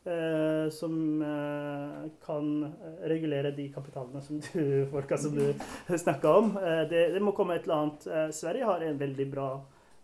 [0.08, 5.54] eh, som eh, kan regulere de kapitalene som du, folka som du
[6.06, 6.52] snakka om.
[6.58, 8.08] Eh, det, det må komme et eller annet.
[8.08, 9.48] Eh, Sverige har en veldig bra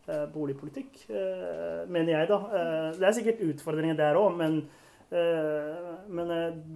[0.07, 2.39] eh, boligpolitikk, eh, mener jeg, da.
[2.97, 4.63] Det er sikkert utfordringer der òg, men,
[5.13, 6.29] men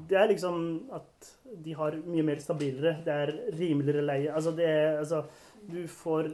[0.05, 0.57] det er liksom
[0.93, 1.29] at
[1.65, 2.99] de har mye mer stabilere.
[3.01, 4.29] Det er rimeligere leie.
[4.29, 4.67] Altså, det
[4.99, 5.23] altså
[5.67, 6.29] Du får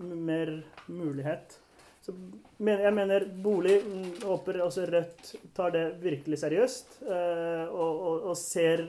[0.00, 0.54] mer
[0.88, 1.58] mulighet.
[2.00, 2.14] Så
[2.58, 8.28] men, jeg mener bolig mm, Håper også Rødt tar det virkelig seriøst eh, og, og,
[8.30, 8.84] og ser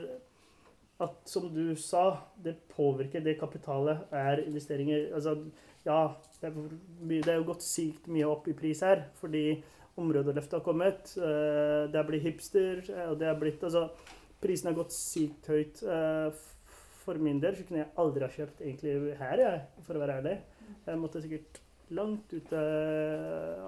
[1.02, 2.04] at, som du sa,
[2.40, 5.34] det påvirker det kapitalet er investeringer Altså,
[5.84, 5.98] ja,
[6.40, 6.54] det er,
[7.02, 9.62] mye- det er jo gått sykt mye opp i pris her fordi
[9.96, 11.12] områdeløftet har kommet.
[11.16, 13.86] eh, det har blitt hipster, eh, og det har blitt Altså,
[14.42, 15.80] prisen har gått sykt høyt.
[17.06, 20.16] for min del så kunne jeg aldri ha kjøpt egentlig her, jeg, for å være
[20.20, 20.34] ærlig.
[20.88, 21.60] Jeg måtte sikkert
[21.94, 22.60] langt ute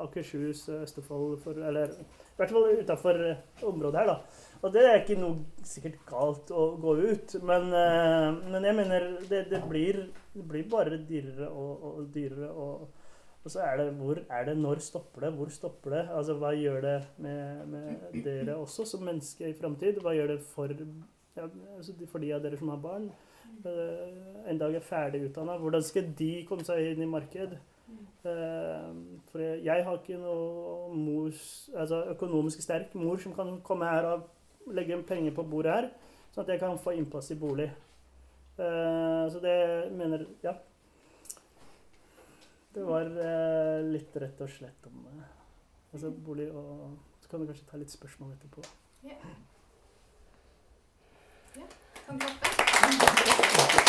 [0.03, 3.19] Akershus, Østfold for, Eller i hvert fall utafor
[3.67, 4.47] området her, da.
[4.63, 9.07] Og det er ikke noe sikkert galt å gå ut, men, eh, men jeg mener
[9.31, 10.01] det, det, blir,
[10.35, 12.51] det blir bare dyrere og, og dyrere.
[12.51, 13.05] Og,
[13.45, 16.03] og så er det hvor er det, når stopper det, hvor stopper det?
[16.11, 20.03] Altså hva gjør det med, med dere også som mennesker i framtid?
[20.03, 20.75] Hva gjør det for,
[21.39, 23.09] ja, altså for de av dere som har barn?
[23.65, 27.55] Eh, en dag er ferdig utdanna, hvordan skal de komme seg inn i marked?
[27.88, 28.88] Eh,
[29.31, 34.09] for jeg, jeg har ikke noe mors, altså økonomisk sterk mor som kan komme her
[34.11, 35.88] og legge penger på bordet her,
[36.35, 37.68] sånn at jeg kan få innpass i bolig.
[38.59, 39.59] Eh, så det
[39.94, 40.57] mener Ja.
[42.74, 45.07] Det var eh, litt rett og slett om
[45.92, 48.62] altså bolig og Så kan du kanskje ta litt spørsmål etterpå.
[49.05, 49.16] Ja,
[52.07, 53.48] Kan klappe.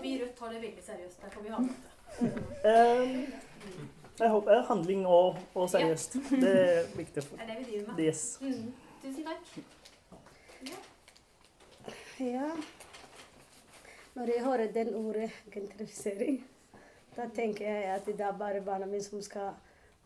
[0.00, 1.22] Og vi i Rødt tar det veldig seriøst.
[1.22, 2.30] Der får vi ha med det.
[2.64, 3.28] Eh,
[4.20, 6.16] jeg håper handling og, og seriøst.
[6.30, 8.04] Det er viktig for Det er det vi driver med.
[8.06, 8.38] Yes.
[8.40, 8.72] Mm.
[9.02, 9.42] Tusen takk.
[12.20, 12.48] Ja.
[14.14, 16.40] Når jeg hører den ordet gentrifisering,
[17.16, 19.54] da tenker jeg at det er bare barna mine som skal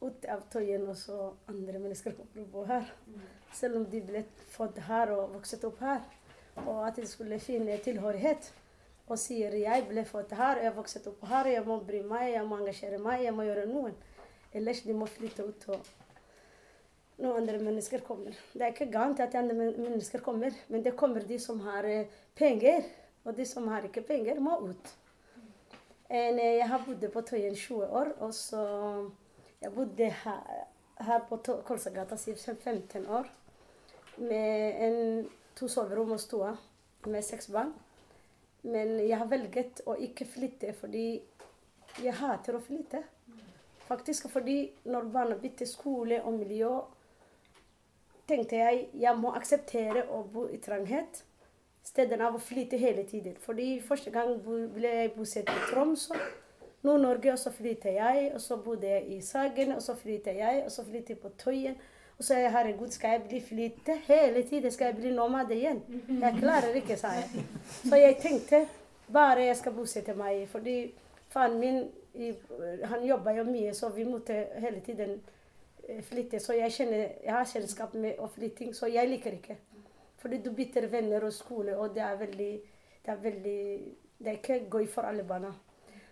[0.02, 2.90] ut av Tøyen, og så andre mennesker kommer bor her.
[3.54, 6.02] Selv om de ble født her og vokst opp her.
[6.66, 8.52] Og at de skulle finne tilhørighet.
[9.08, 12.46] Og sier jeg ble født her, jeg vokste opp her, jeg må bry meg, jeg
[12.48, 13.92] må engasjere meg, jeg må gjøre noe.
[14.54, 15.68] Ellers de må flytte ut.
[15.74, 15.92] og
[17.18, 18.34] noen andre mennesker kommer.
[18.52, 22.10] Det er ikke galt at andre mennesker kommer, men det kommer de som har eh,
[22.34, 22.84] penger
[23.24, 24.90] Og de som har ikke penger, må ut.
[26.10, 28.64] En, eh, jeg har bodd på Tøyen 20 år, og så
[29.62, 30.66] Jeg bodde her,
[31.00, 33.30] her på Kolsagata i 15 år.
[34.18, 36.56] Med en, to soverom og stua
[37.06, 37.72] med seks barn.
[38.64, 41.20] Men jeg har velget å ikke flytte fordi
[42.02, 43.02] jeg hater å flytte.
[43.84, 46.72] Faktisk fordi når barna bytter skole og miljø,
[48.28, 51.20] tenkte jeg jeg må akseptere å bo i tranghet
[51.84, 53.36] stedet av å flytte hele tiden.
[53.44, 56.16] Fordi første gang ble jeg bosatt i Tromsø,
[56.84, 58.30] Nord-Norge, og så flytter jeg.
[58.34, 61.32] Og så bodde jeg i Sagen, og så flytter jeg, og så flytter jeg på
[61.40, 61.76] Tøyen.
[62.18, 64.70] Og så sa jeg herregud, skal jeg bli flytte hele tiden?
[64.70, 65.82] Skal jeg bli nomad igjen?
[66.20, 67.44] Jeg klarer ikke, sa jeg.
[67.88, 68.66] Så jeg tenkte
[69.12, 70.44] bare jeg skal bosette meg.
[70.48, 70.76] Fordi
[71.34, 71.82] faren min
[72.84, 75.16] han jobba jo mye, så vi måtte hele tiden
[75.88, 76.40] eh, flytte.
[76.40, 79.56] Så jeg, kjenner, jeg har kjennskap med å flytting, så jeg liker ikke.
[80.22, 82.52] Fordi du bytter venner og skole, og det er veldig
[83.04, 83.80] Det er, veldig,
[84.18, 85.50] det er ikke gøy for alle barna.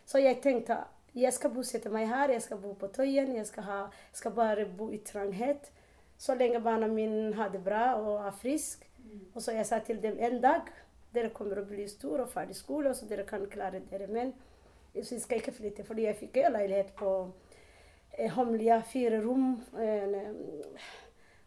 [0.05, 0.77] Så jeg tenkte
[1.15, 3.79] jeg skal bosette meg her, jeg skal bo på Tøyen, jeg skal, ha,
[4.13, 5.71] skal bare bo i tranghet.
[6.23, 8.87] Så lenge barna mine har det bra og er friske.
[9.35, 10.69] Og så jeg sa til dem en dag
[11.13, 14.07] dere kommer å bli store og ferdig skole, så dere kan klare dere.
[14.09, 14.31] Men
[14.95, 17.11] jeg skal ikke flytte, fordi jeg fikk en leilighet på
[18.13, 19.57] Homlia, Holmlia, fire rom.
[19.81, 20.31] Eh,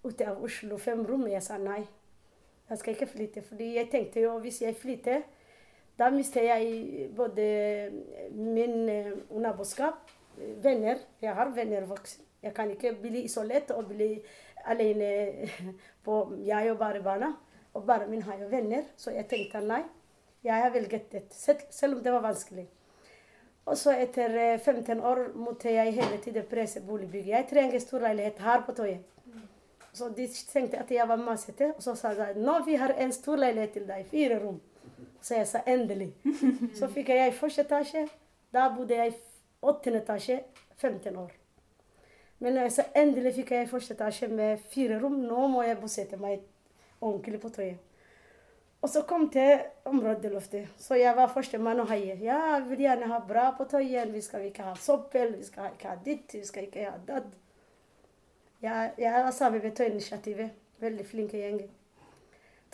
[0.03, 1.27] ute av Oslo, fem rom.
[1.29, 1.83] Jeg sa nei.
[2.69, 3.41] Jeg skal ikke flytte.
[3.41, 5.21] fordi jeg tenkte jo hvis jeg flytter,
[5.97, 7.91] da mister jeg både
[8.31, 10.11] min eh, naboskap,
[10.41, 10.97] eh, venner.
[11.21, 12.25] Jeg har venner voksne.
[12.41, 14.19] Jeg kan ikke bli isolert og bli
[14.65, 15.49] alene
[16.05, 17.33] på jeg og bare barna.
[17.75, 19.83] Og barna mine har jo venner, så jeg tenkte nei.
[20.45, 22.67] Jeg har velget det, selv, om det var vanskelig.
[23.65, 27.33] Og så etter eh, 15 år måtte jeg hele tiden presse boligbygget.
[27.33, 29.03] Jeg trenger stor leilighet her på Tøyen.
[29.95, 33.13] Så de tenkte at jeg var masete, og så sa de nå vi har en
[33.15, 34.59] stor leilighet til deg, fire rom.
[35.21, 36.11] Så jeg sa endelig.
[36.77, 38.05] Så fikk jeg første etasje.
[38.53, 39.15] Da bodde jeg i
[39.65, 40.43] åttende etasje
[40.77, 41.31] 15 år.
[42.43, 46.43] Men når endelig fikk jeg første etasje med fire rom, nå må jeg bosette meg
[46.99, 47.77] ordentlig på Tøyen.
[48.83, 50.67] Og så kom til områdeloftet.
[50.77, 52.19] Så jeg var førstemann å heiet.
[52.21, 54.11] Ja, jeg vil gjerne ha bra på Tøyen.
[54.13, 57.31] Vi skal ikke ha soppel, vi skal ikke ha ditt, vi skal ikke ha datt.
[58.61, 60.61] Jeg, var sammen med Tøyen-initiativet.
[60.83, 61.63] Veldig flinke gjeng.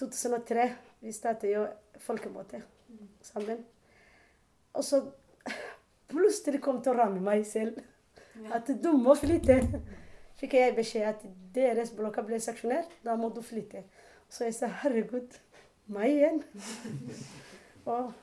[0.02, 0.67] 2003
[1.02, 1.63] vi startet jo
[2.02, 2.62] folkemøte
[3.24, 3.63] sammen.
[4.74, 5.02] Og så
[6.12, 7.80] plutselig kom til å ramme meg selv.
[8.54, 9.60] At du må flytte.
[10.41, 13.84] Fikk jeg beskjed at deres blokker ble seksjonert, da må du flytte.
[14.32, 15.36] Så jeg sa herregud,
[15.91, 16.39] meg igjen?
[17.91, 18.13] Og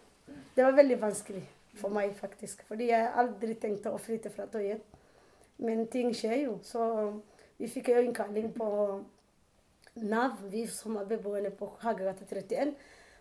[0.57, 1.45] det var veldig vanskelig
[1.79, 2.65] for meg, faktisk.
[2.67, 4.81] Fordi jeg aldri tenkte å flytte fra Tøyen.
[5.63, 6.57] Men ting skjer jo.
[6.67, 6.83] Så
[7.59, 8.71] vi fikk jo innkalling på
[9.99, 12.75] Nav, vi som er beboerne på Hagegata 31.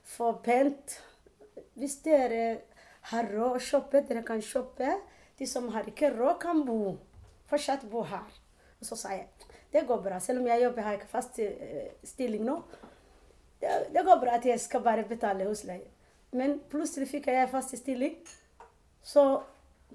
[0.07, 0.99] For pent
[1.77, 2.61] Hvis dere
[3.11, 4.95] har råd å shoppe, dere kan shoppe.
[5.37, 6.97] De som har ikke råd, kan bo.
[7.49, 8.41] Fortsatt bo her.
[8.79, 9.27] Og så sa jeg
[9.71, 10.19] det går bra.
[10.19, 12.55] Selv om jeg jobber, har ikke fast eh, stilling nå.
[13.61, 15.89] Det, det går bra at jeg skal bare betale husleie.
[16.31, 18.15] Men plutselig fikk jeg fast stilling.
[19.03, 19.25] Så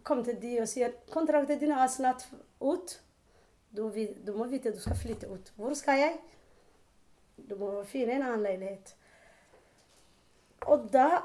[0.02, 2.26] kom til de og sier kontrakten din er snart
[2.60, 2.98] ut.
[3.72, 3.88] Du,
[4.26, 5.52] du må vite du skal flytte ut.
[5.56, 6.18] Hvor skal jeg?
[7.48, 8.94] Du må finne en annen leilighet.
[10.68, 11.22] Og da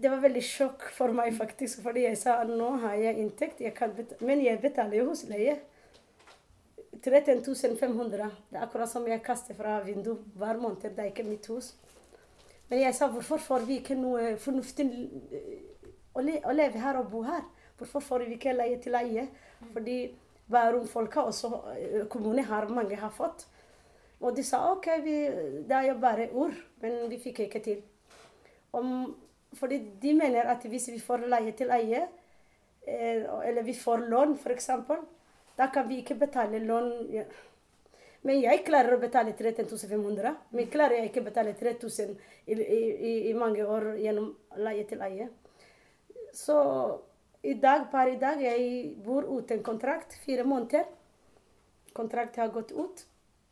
[0.00, 1.82] Det var veldig sjokk for meg, faktisk.
[1.84, 3.74] Fordi jeg sa nå har jeg inntekt, jeg
[4.20, 5.60] men jeg betaler jo husleie.
[7.04, 8.30] 13 500.
[8.50, 10.80] Det er akkurat som jeg kaster fra vinduet hver måned.
[10.82, 11.74] Det er ikke mitt hus.
[12.70, 14.86] Men jeg sa hvorfor får vi ikke noe fornuftig
[15.36, 15.58] eh,
[16.16, 16.22] å
[16.54, 17.42] leve her og bo her?
[17.78, 19.26] Hvorfor får vi ikke leie til leie?
[19.72, 19.98] Fordi
[20.50, 23.46] Bærum-folka også, eh, kommunen har mange har fått.
[24.20, 25.16] Og de sa OK, vi,
[25.68, 27.82] det er jo bare ord, men vi fikk ikke til.
[28.72, 29.14] Om,
[29.58, 32.04] fordi de mener at hvis vi får leie til eie,
[32.86, 34.70] eh, eller vi får lån f.eks.,
[35.56, 37.24] da kan vi ikke betale lån ja.
[38.24, 40.30] Men jeg klarer å betale 3500.
[40.56, 42.14] Men klarer jeg ikke å betale 3000
[42.46, 44.30] i, i, i, mange år gjennom
[44.64, 45.26] leie til eie.
[46.32, 46.56] Så
[47.44, 50.16] i dag, per i dag, jeg bor uten kontrakt.
[50.24, 50.88] Fire måneder.
[51.92, 53.04] Kontrakten har gått ut.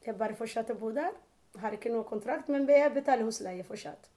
[0.07, 1.13] Jeg bare fortsetter å bo der.
[1.61, 4.09] Har ikke noe kontrakt, men jeg betaler husleie fortsatt.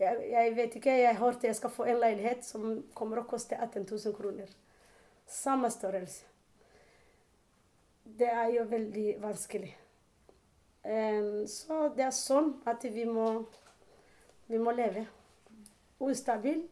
[0.00, 3.58] Jeg, jeg vet ikke, jeg hørte jeg skal få en leilighet som kommer å koste
[3.58, 4.48] 18 000 kroner.
[5.28, 6.24] Samme størrelse.
[8.20, 9.70] Det er jo veldig vanskelig.
[10.84, 13.26] Um, så det er sånn at vi må,
[14.48, 15.04] vi må leve.
[16.00, 16.64] Ustabil.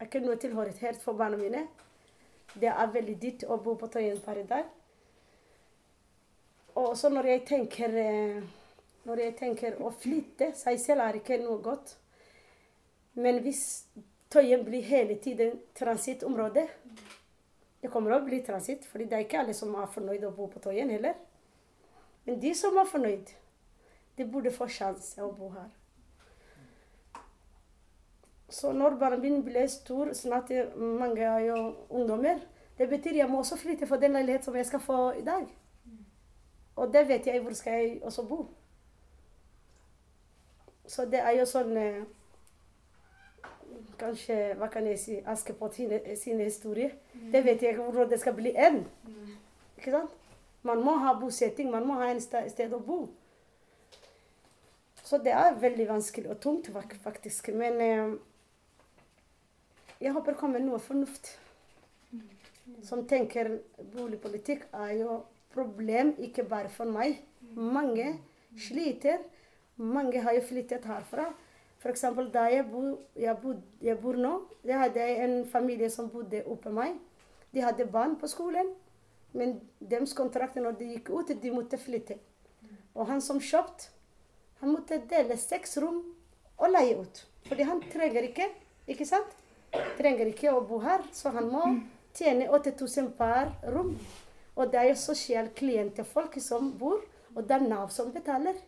[0.00, 1.66] Er ikke noe tilhørighet for barna mine.
[2.56, 4.72] Det er veldig dyrt å bo på Tøyen per i dag.
[6.80, 8.42] Og så når jeg tenker eh,
[9.04, 11.96] Når jeg tenker å flytte seg selv er ikke noe godt.
[13.18, 13.64] Men hvis
[14.32, 16.62] Tøyen blir hele tiden transittområde
[17.82, 20.46] Det kommer å bli transitt, fordi det er ikke alle som er fornøyd å bo
[20.46, 21.16] på Tøyen heller.
[22.24, 23.32] Men de som er fornøyd,
[24.16, 25.66] de burde få sjanse å bo her.
[28.52, 31.58] Så når barna mine blir stor, snart er mange er jo
[31.90, 32.38] ungdommer,
[32.78, 35.50] det betyr jeg må også flytte for den leilighet som jeg skal få i dag.
[36.76, 38.44] Og det vet jeg hvor skal jeg også bo.
[40.86, 42.02] Så det er jo sånn eh,
[44.02, 46.88] Kanskje, hva kan jeg si, Askepott sin historie.
[47.14, 47.26] Mm.
[47.32, 48.80] Det vet jeg ikke hvordan det skal bli en.
[49.78, 50.16] Ikke sant?
[50.66, 52.98] Man må ha bosetting, man må ha en sted, sted å bo.
[55.02, 56.70] Så det er veldig vanskelig og tungt
[57.04, 57.52] faktisk.
[57.54, 58.12] Men eh,
[60.00, 61.36] jeg håper det kommer noe fornuft.
[62.86, 63.58] Som tenker
[63.94, 65.22] boligpolitikk er jo
[65.52, 67.20] problem ikke bare for meg.
[67.54, 68.16] Mange
[68.58, 69.18] sliter.
[69.76, 71.30] Mange har jo flyttet herfra.
[71.82, 72.04] F.eks.
[72.32, 72.82] da jeg, bo,
[73.18, 76.94] jeg, bod, jeg bor nå, jeg hadde en familie som bodde oppe meg.
[77.52, 78.70] De hadde barn på skolen.
[79.32, 82.18] Men deres kontrakt når de gikk ut, de måtte flytte.
[82.94, 83.88] Og han som kjøpte,
[84.60, 86.02] han måtte dele seks rom
[86.58, 87.22] og leie ut.
[87.48, 88.46] Fordi han trenger ikke,
[88.86, 89.32] ikke sant?
[89.98, 91.64] Trenger ikke å bo her, så han må
[92.14, 93.96] tjene 8000 per rom.
[94.54, 97.00] Og det er jo sosialklientfolk som bor,
[97.32, 98.58] og det er Nav som betaler.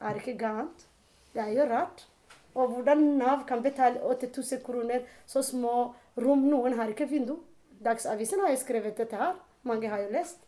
[0.00, 0.86] Er ikke galt?
[1.34, 2.06] Det er jo rart.
[2.54, 6.48] Og hvordan Nav kan betale 8000 kroner så små rom.
[6.48, 7.38] Noen har ikke vindu.
[7.84, 9.34] Dagsavisen har jo skrevet dette her.
[9.62, 10.38] Mange har jo lest.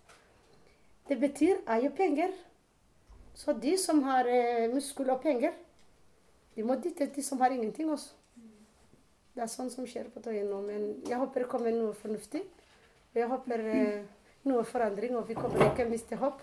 [1.08, 2.32] Det betyr er jo penger.
[3.34, 5.52] Så de som har eh, muskel og penger,
[6.56, 8.14] de må dytte de som har ingenting også.
[9.34, 10.62] Det er sånn som skjer på Tøyen nå.
[10.66, 12.40] Men jeg håper det kommer noe fornuftig.
[13.12, 14.00] Og jeg håper eh,
[14.48, 16.40] noe forandring, og vi kommer ikke miste håp.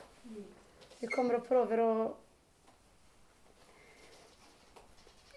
[1.02, 1.90] Vi kommer og prøver å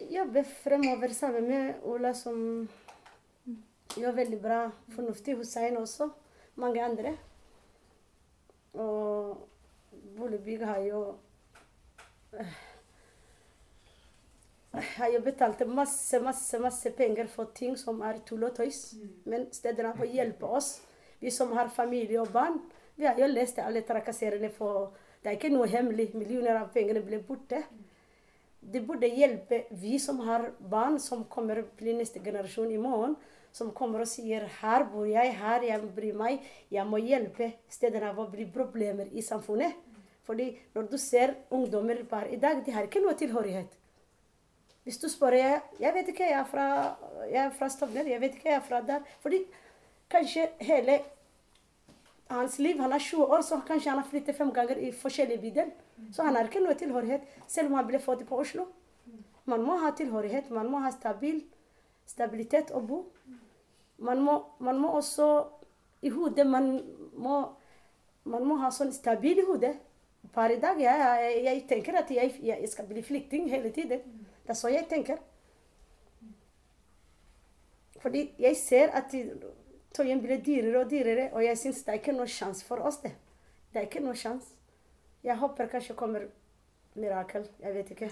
[0.01, 2.69] jobbe fremover sammen med Ola, som
[3.97, 4.61] gjør veldig bra
[4.95, 5.37] fornuftig.
[5.37, 6.11] Hussein også.
[6.57, 7.17] Mange andre.
[8.75, 9.49] Og
[10.19, 11.03] Boligbygg har jo
[12.33, 12.57] eh,
[14.73, 18.95] har jo betalt masse, masse, masse penger for ting som er tull og tøys.
[19.27, 20.79] Men stedene får hjelpe oss,
[21.21, 22.61] vi som har familie og barn.
[22.99, 26.13] Vi har jo lest alle trakasserende for Det er ikke noe hemmelig.
[26.15, 27.65] Millioner av pengene ble borte.
[28.73, 33.17] Det burde hjelpe vi som har barn, som kommer til neste generasjon i morgen.
[33.53, 36.41] Som kommer og sier 'Her bor jeg, her jeg bryr meg'.
[36.71, 39.73] Jeg må hjelpe stedene hvor det blir problemer i samfunnet.
[40.23, 43.79] Fordi når du ser ungdommer bare i dag, de har ikke noe tilhørighet.
[44.85, 46.97] Hvis du spør jeg, jeg vet ikke, jeg er fra,
[47.31, 49.01] jeg er fra Stovner, jeg vet ikke, jeg er fra der.
[49.21, 49.45] Fordi
[50.11, 51.01] kanskje hele
[52.31, 55.41] hans liv, han er 20 år, så kanskje han har flyttet fem ganger i forskjellige
[55.41, 55.73] bydel.
[56.13, 58.67] Så han har ikke noe tilhørighet, selv om han ble født på Oslo.
[59.49, 61.43] Man må ha tilhørighet, man må ha stabil,
[62.09, 63.05] stabilitet å bo.
[63.99, 65.29] Man må, man må også
[66.03, 66.69] i hodet man
[67.19, 67.39] må,
[68.25, 69.75] man må ha sånn stabil i hodet.
[70.35, 74.05] Per i dag jeg, jeg, jeg tenker at jeg, jeg skal bli flyktning hele tiden.
[74.45, 75.19] Det er så jeg tenker.
[77.99, 79.15] Fordi jeg ser at
[79.97, 83.01] Tøyen blir dyrere og dyrere, og jeg syns det er ikke noe sjanse for oss.
[83.03, 83.15] Det
[83.73, 84.58] Det er ikke noe sjanse.
[85.25, 86.27] Jeg håper kanskje kommer
[86.95, 87.47] mirakel.
[87.63, 88.11] Jeg vet ikke.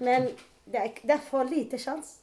[0.00, 0.28] Men
[0.66, 2.20] det er, det er for lite sjanse.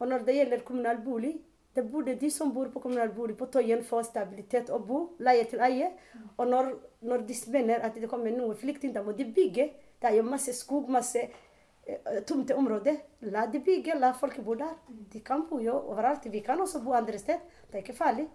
[0.00, 1.34] Og når det gjelder kommunal bolig,
[1.74, 5.44] det burde de som bor på kommunal bolig på Tøyen få stabilitet og bo, leie
[5.50, 5.90] til eie.
[6.36, 6.72] Og når,
[7.06, 9.68] når de mener at det kommer noen flyktninger, da må de bygge.
[10.00, 12.96] Det er jo masse skog, masse eh, tomte områder.
[13.30, 14.72] La de bygge, la folk bo der.
[15.12, 16.26] De kan bo jo overalt.
[16.32, 17.44] Vi kan også bo andre steder.
[17.68, 18.26] Det er ikke farlig.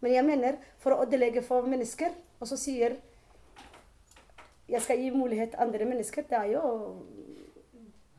[0.00, 3.00] Men jeg mener, for å ødelegge for mennesker, og så sier
[4.68, 6.62] jeg skal gi mulighet til andre mennesker, det er jo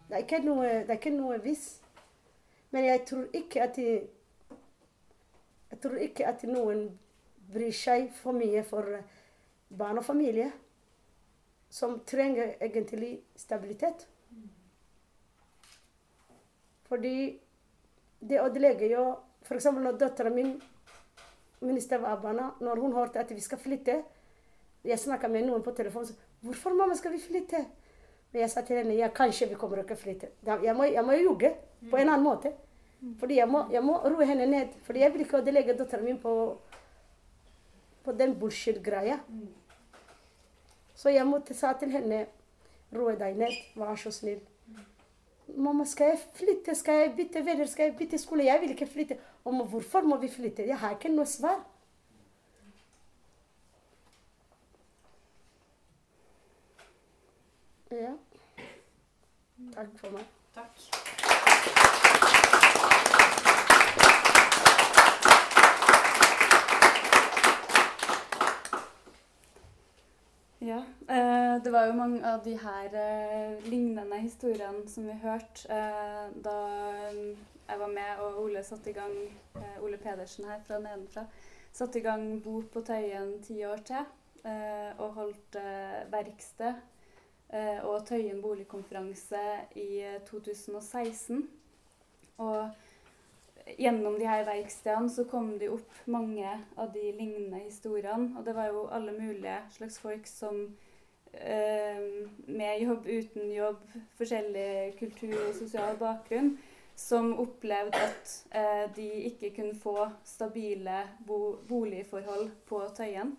[0.07, 1.81] Det er ikke noe, det er ikke noe vis.
[2.71, 6.99] Men jeg tror ikke at Jeg tror ikke at noen
[7.53, 8.87] bryr seg for mye for
[9.77, 10.51] barn og familie,
[11.69, 14.07] som trenger egentlig stabilitet.
[16.87, 17.39] Fordi
[18.29, 19.65] det ødelegger jo F.eks.
[19.65, 20.61] når dattera min
[21.61, 24.03] minister av barna, når hun hørte at vi skal flytte
[24.83, 26.05] Jeg snakka med noen på telefon.
[26.41, 27.65] 'Hvorfor, mamma, skal vi flytte?'
[28.31, 30.27] Men jeg sa til henne ja, kanskje vi kommer ikke flytte.
[30.45, 31.53] Jeg må, jeg må ljuge
[31.89, 32.51] på en annen måte.
[33.19, 34.73] Fordi jeg må, jeg må roe henne ned.
[34.83, 36.33] Fordi jeg vil ikke ødelegge datteren min på,
[38.03, 39.19] på den bullshit-greia.
[40.95, 42.25] Så jeg måtte sa til henne
[42.95, 44.41] roe deg ned, vær så snill.
[45.55, 46.75] Mamma, skal jeg flytte?
[46.75, 47.65] Skal jeg bytte venner?
[47.65, 48.45] Skal jeg bytte skole?
[48.45, 49.17] Jeg vil ikke flytte.
[49.45, 50.65] Og hvorfor må vi flytte?
[50.67, 51.61] Jeg har ikke noe svar.
[57.91, 58.13] Ja.
[59.73, 60.23] Takk for meg.
[60.53, 60.81] Takk.
[70.59, 70.81] Ja.
[71.07, 76.27] Eh, det var jo mange av de her eh, lignende historiene som vi hørte eh,
[76.43, 76.57] da
[77.13, 79.15] um, jeg var med og Ole satt i gang
[79.79, 81.23] Ole Pedersen her fra nedenfra
[81.71, 84.03] satte i gang Bo på Tøyen ti år til
[84.97, 85.57] og holdt
[86.11, 86.77] verksted
[87.87, 89.43] og Tøyen boligkonferanse
[89.75, 91.49] i eh, 2016.
[92.37, 92.69] Og
[93.77, 98.33] gjennom de her verkstedene så kom det opp mange av de lignende historiene.
[98.37, 100.59] Og det var jo alle mulige slags folk som
[101.33, 102.03] eh,
[102.47, 103.83] med jobb, uten jobb,
[104.19, 106.57] forskjellig kultur og sosial bakgrunn,
[106.97, 113.37] som opplevde at eh, de ikke kunne få stabile bo boligforhold på Tøyen.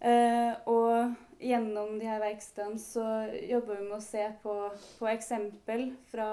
[0.00, 3.04] Eh, og gjennom de her verkstedene så
[3.50, 4.54] jobber vi med å se på,
[4.98, 6.30] på eksempel fra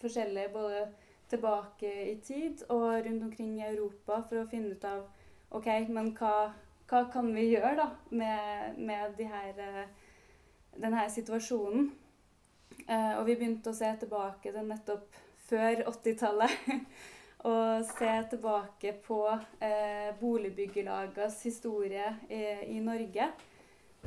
[0.00, 0.82] forskjellige både
[1.30, 5.04] tilbake i tid og rundt omkring i Europa for å finne ut av
[5.54, 6.50] OK, men hva,
[6.90, 9.86] hva kan vi gjøre da med, med de her, eh,
[10.78, 11.90] denne situasjonen?
[12.86, 15.18] Eh, og vi begynte å se tilbake til nettopp
[15.50, 16.70] før 80-tallet.
[17.48, 19.22] og se tilbake på
[19.64, 22.42] eh, boligbyggelagets historie i,
[22.76, 23.30] i Norge.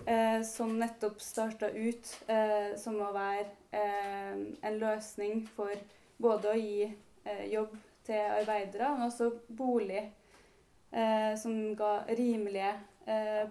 [0.05, 4.33] Eh, som nettopp starta ut eh, som å være eh,
[4.65, 5.73] en løsning for
[6.17, 10.09] både å gi eh, jobb til arbeidere, men også bolig.
[10.91, 12.73] Eh, som ga rimelige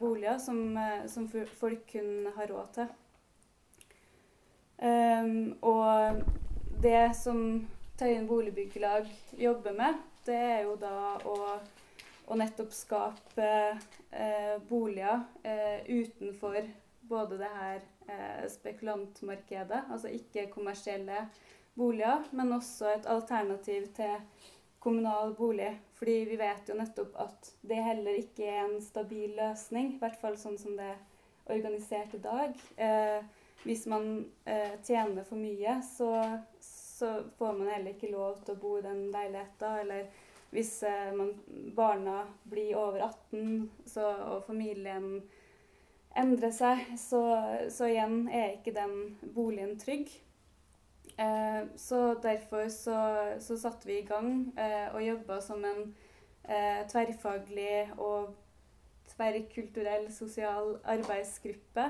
[0.00, 0.78] boliger som,
[1.12, 2.86] som folk kunne ha råd til.
[5.60, 6.22] Og
[6.80, 7.42] det som
[7.98, 10.94] Tøyen boligbyggelag jobber med, det er jo da
[11.28, 11.36] å,
[12.26, 13.48] å nettopp skape
[14.10, 16.62] eh, boliger eh, utenfor
[17.08, 21.26] både det her eh, spekulantmarkedet, altså ikke kommersielle
[21.76, 24.16] boliger, men også et alternativ til
[24.82, 25.70] kommunal bolig.
[25.94, 30.18] Fordi vi vet jo nettopp at det heller ikke er en stabil løsning, i hvert
[30.20, 31.00] fall sånn som det er
[31.52, 32.56] organisert i dag.
[32.76, 33.20] Eh,
[33.62, 36.10] hvis man eh, tjener for mye, så,
[37.02, 39.78] så, får man heller ikke lov til å bo i den leiligheten.
[39.82, 40.04] Eller
[40.54, 41.32] hvis eh, man,
[41.74, 45.22] barna blir over 18 så, og familien
[46.16, 47.22] endrer seg, så,
[47.72, 50.12] så, igjen er ikke den boligen trygg.
[51.16, 52.98] Eh, så derfor så,
[53.42, 55.82] så satte vi i gang eh, og jobba som en
[56.44, 58.30] eh, tverrfaglig og
[59.12, 61.88] tverrkulturell sosial arbeidsgruppe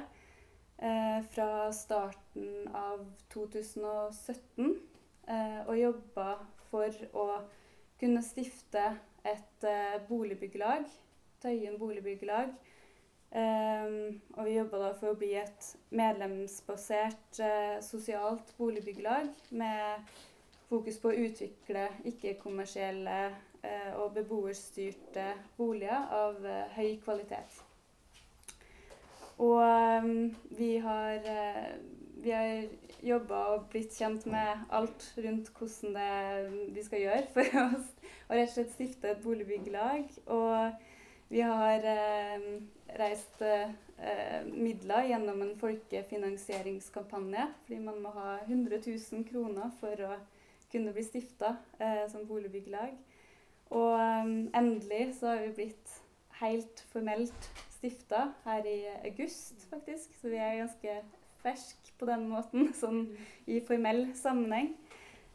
[0.78, 3.04] eh, fra starten av
[3.34, 4.91] 2017 eh,
[5.30, 6.26] og jobba
[6.70, 7.26] for å
[8.00, 8.82] kunne stifte
[9.22, 10.86] et eh, boligbyggelag,
[11.42, 12.50] Tøyen boligbyggelag.
[13.32, 20.10] Um, og vi jobba da for å bli et medlemsbasert uh, sosialt boligbyggelag med
[20.68, 23.16] fokus på å utvikle ikke-kommersielle
[23.64, 27.58] eh, og beboerstyrte boliger av eh, høy kvalitet.
[29.42, 31.74] Og um, vi har, uh,
[32.22, 32.64] vi har
[33.02, 37.64] jobba og blitt kjent med alt rundt hvordan det vi skal gjøre for å,
[38.28, 40.10] å rett og slett stifte et boligbyggelag.
[40.34, 42.46] Og vi har eh,
[43.00, 43.72] reist eh,
[44.52, 47.48] midler gjennom en folkefinansieringskampanje.
[47.64, 50.12] Fordi man må ha 100 000 kroner for å
[50.72, 51.56] kunne bli stifta
[52.08, 52.94] som boligbyggelag.
[53.72, 55.98] Og um, endelig så har vi blitt
[56.42, 60.14] helt formelt stifta her i august, faktisk.
[60.20, 60.96] Så vi er ganske
[61.42, 63.04] ferske på den måten, sånn
[63.50, 64.72] i formell sammenheng.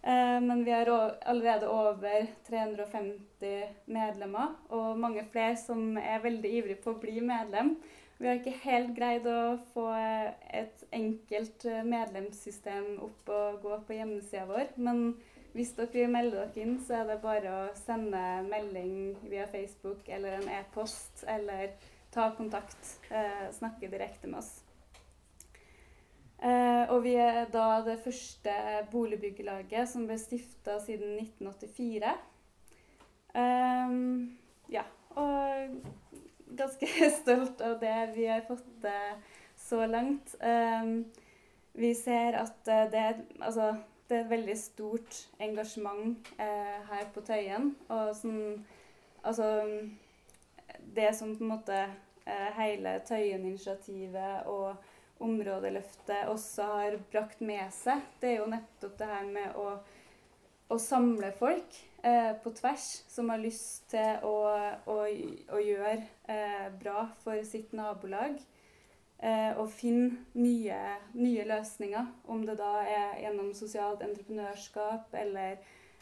[0.01, 6.81] Eh, men vi har allerede over 350 medlemmer, og mange flere som er veldig ivrige
[6.83, 7.75] på å bli medlem.
[8.17, 14.47] Vi har ikke helt greid å få et enkelt medlemssystem opp og gå på hjemmesida
[14.49, 14.71] vår.
[14.81, 15.11] Men
[15.53, 20.09] hvis dere vil melde dere inn, så er det bare å sende melding via Facebook
[20.09, 21.75] eller en e-post eller
[22.13, 24.63] ta kontakt, eh, snakke direkte med oss.
[26.43, 28.53] Eh, og vi er da det første
[28.91, 32.13] boligbyggelaget som ble stifta siden 1984.
[33.41, 33.95] Eh,
[34.73, 34.83] ja,
[35.17, 35.77] og
[36.57, 40.35] ganske stolt av det vi har fått til så langt.
[40.41, 40.91] Eh,
[41.77, 43.05] vi ser at eh, det,
[43.41, 43.73] altså,
[44.09, 47.75] det er et veldig stort engasjement eh, her på Tøyen.
[47.89, 48.65] Og sånn
[49.27, 49.65] Altså
[50.95, 51.79] Det som på en måte
[52.27, 54.75] Eh, hele Tøyen-initiativet og
[55.23, 59.77] områdeløftet også har brakt med seg, det er jo nettopp det her med å,
[60.73, 64.35] å samle folk eh, på tvers som har lyst til å,
[64.85, 64.97] å,
[65.55, 65.97] å gjøre
[66.29, 68.37] eh, bra for sitt nabolag.
[69.17, 70.77] Eh, og finne nye,
[71.17, 75.55] nye, løsninger, om det da er gjennom sosialt entreprenørskap eller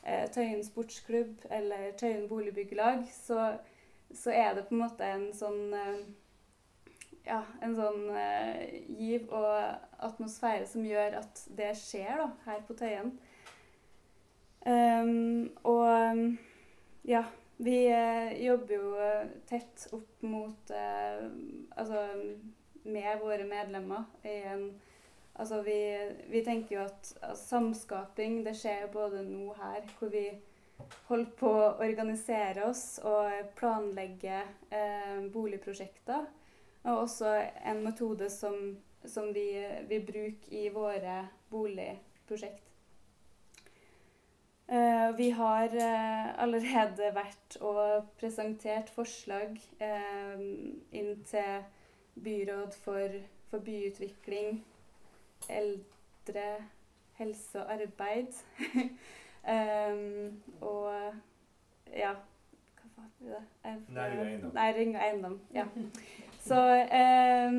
[0.03, 3.07] eh, Tøyen sportsklubb eller Tøyen boligbyggelag.
[3.16, 3.53] så
[4.13, 5.74] så er det på en måte en sånn
[7.26, 12.78] ja, en sånn eh, giv og atmosfære som gjør at det skjer da, her på
[12.80, 13.15] Tøyen.
[14.65, 16.38] Um, og
[17.05, 17.21] ja,
[17.57, 21.28] vi eh, jobber jo eh, tett opp mot eh,
[21.78, 22.01] Altså
[22.86, 24.65] med våre medlemmer i en
[25.36, 25.78] Altså vi,
[26.32, 30.30] vi tenker jo at, at samskaping det skjer jo både nå her, hvor vi
[31.09, 34.38] holder på å organisere oss og planlegge
[34.71, 36.23] eh, boligprosjekter.
[36.86, 37.31] Og også
[37.65, 39.47] en metode som, som vi,
[39.89, 42.65] vi bruker i våre boligprosjekt.
[44.67, 50.39] Eh, vi har eh, allerede vært og presentert forslag eh,
[50.97, 51.67] inn til
[52.25, 53.19] byråd for,
[53.51, 54.63] for byutvikling
[55.49, 56.47] eldre,
[57.19, 58.33] helse og arbeid.
[59.45, 61.13] um, og
[61.93, 62.15] ja
[62.79, 63.43] Hva var det?
[63.89, 64.51] Næring og eiendom.
[64.53, 65.65] Næring og eiendom, ja.
[66.45, 67.55] Så eh,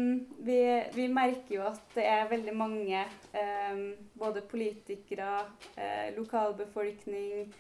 [0.47, 0.59] vi,
[0.95, 3.03] vi, merker jo at det er veldig mange,
[3.35, 3.81] eh,
[4.15, 5.41] både politikere,
[5.75, 7.55] eh, lokalbefolkning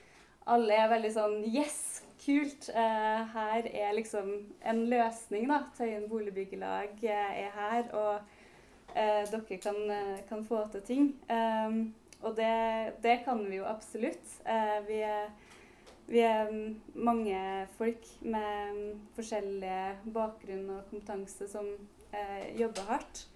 [0.46, 2.02] Alle er veldig sånn Yes!
[2.22, 2.70] Kult!
[2.74, 4.30] Uh, her er liksom
[4.66, 5.60] en løsning, da.
[5.76, 7.90] Tøyen boligbyggelag uh, er her.
[7.94, 8.24] og
[8.96, 11.14] eh, dere kan, eh, kan, få til ting.
[11.30, 14.40] Um, og det, det, kan vi jo absolutt.
[14.46, 15.28] Eh, vi, er,
[16.07, 16.50] vi, er,
[16.94, 17.38] mange
[17.76, 21.68] folk med forskjellige bakgrunn og kompetanse som
[22.12, 23.26] eh, jobber hardt.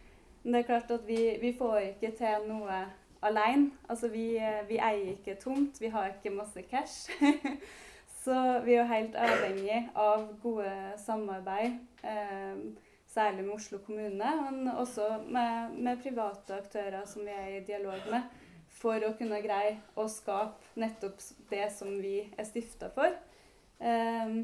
[0.42, 2.80] Men det er klart at vi, vi får ikke til noe
[3.22, 3.70] alene.
[3.88, 4.26] Altså vi,
[4.68, 7.10] vi, eier ikke tomt, vi har ikke masse cash.
[8.24, 11.78] Så vi er jo helt avhengig av gode samarbeid.
[12.04, 12.58] Eh,
[13.10, 17.98] særlig med Oslo kommune, men også med, med, private aktører som vi er i dialog
[18.10, 18.28] med,
[18.80, 21.20] for å kunne greie å skape nettopp
[21.50, 23.14] det som vi er stifta for.
[23.78, 24.34] Eh,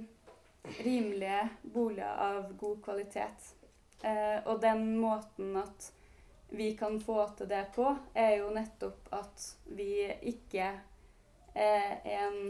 [0.82, 3.52] rimelige boliger av god kvalitet.
[4.04, 5.90] Eh, og den måten at
[6.52, 10.72] vi kan få til det på, er jo nettopp at vi ikke
[11.56, 12.40] er en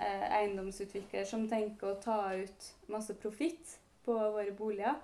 [0.00, 4.96] eh, eiendomsutvikler som tenker å ta ut masse profitt på våre boliger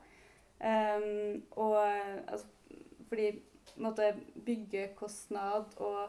[0.64, 1.88] Um, og
[2.28, 2.46] altså,
[3.08, 3.42] fordi
[3.76, 4.14] måtte,
[4.44, 6.08] byggekostnad og,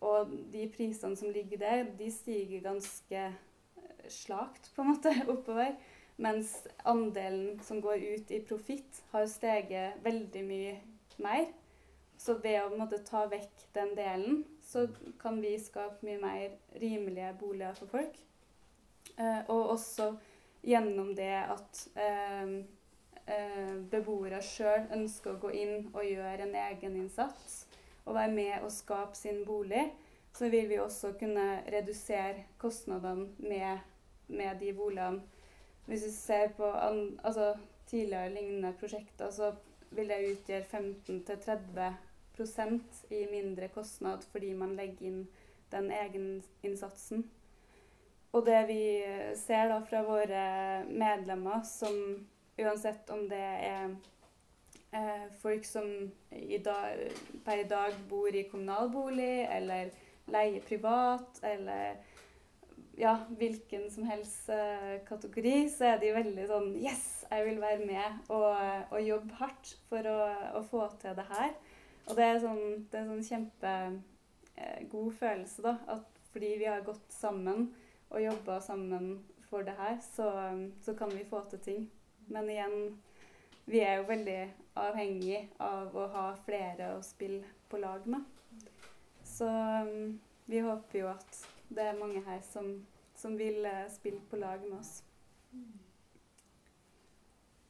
[0.00, 5.74] og, de prisene som ligger der, de stiger ganske eh, slakt på en måte oppover.
[6.16, 6.52] Mens
[6.86, 10.74] andelen som går ut i profitt, har steget veldig mye
[11.18, 11.48] mer.
[12.18, 14.86] Så ved å måte, ta vekk den delen, så
[15.20, 18.20] kan vi skape mye mer rimelige boliger for folk.
[19.18, 20.14] Eh, og også
[20.64, 22.54] gjennom det at eh,
[23.26, 27.64] eh, beboere sjøl ønsker å gå inn og gjøre en egeninnsats
[28.04, 29.92] og være med og skape sin bolig,
[30.34, 33.78] så vil vi også kunne redusere kostnadene med,
[34.28, 35.22] med de boligene.
[35.86, 37.54] Hvis vi ser på an, altså,
[37.86, 39.54] tidligere lignende prosjekter, så
[39.90, 41.94] vil det utgjøre 15-30%
[43.10, 45.28] i mindre kostnad fordi man legger inn
[45.72, 47.30] den egeninnsatsen.
[48.32, 49.02] Og det vi
[49.38, 53.94] ser da fra våre medlemmer som Uansett om det er
[54.94, 55.88] eh, folk som
[56.30, 57.04] i dag,
[57.44, 59.92] per i dag bor i kommunalbolig, eller
[60.32, 61.98] leier privat, eller
[62.96, 67.86] ja, hvilken som helst eh, kategori, så er de veldig sånn Yes, jeg vil være
[67.86, 68.50] med og,
[68.94, 70.18] og jobbe hardt for å,
[70.60, 71.54] å, få til det her.
[72.06, 75.76] Og det er sånn, det er sånn kjempegod eh, følelse, da.
[75.96, 77.68] At fordi vi har gått sammen
[78.10, 79.16] og jobba sammen
[79.48, 80.28] for det her, så,
[80.82, 81.84] så kan vi få til ting.
[82.30, 82.78] Men igjen,
[83.70, 84.40] vi er jo veldig
[84.74, 88.24] avhengig av å ha flere å spille på lag med.
[89.24, 91.38] Så um, vi håper jo at
[91.74, 92.74] det er mange her som,
[93.16, 95.02] som vil uh, spille på lag med oss.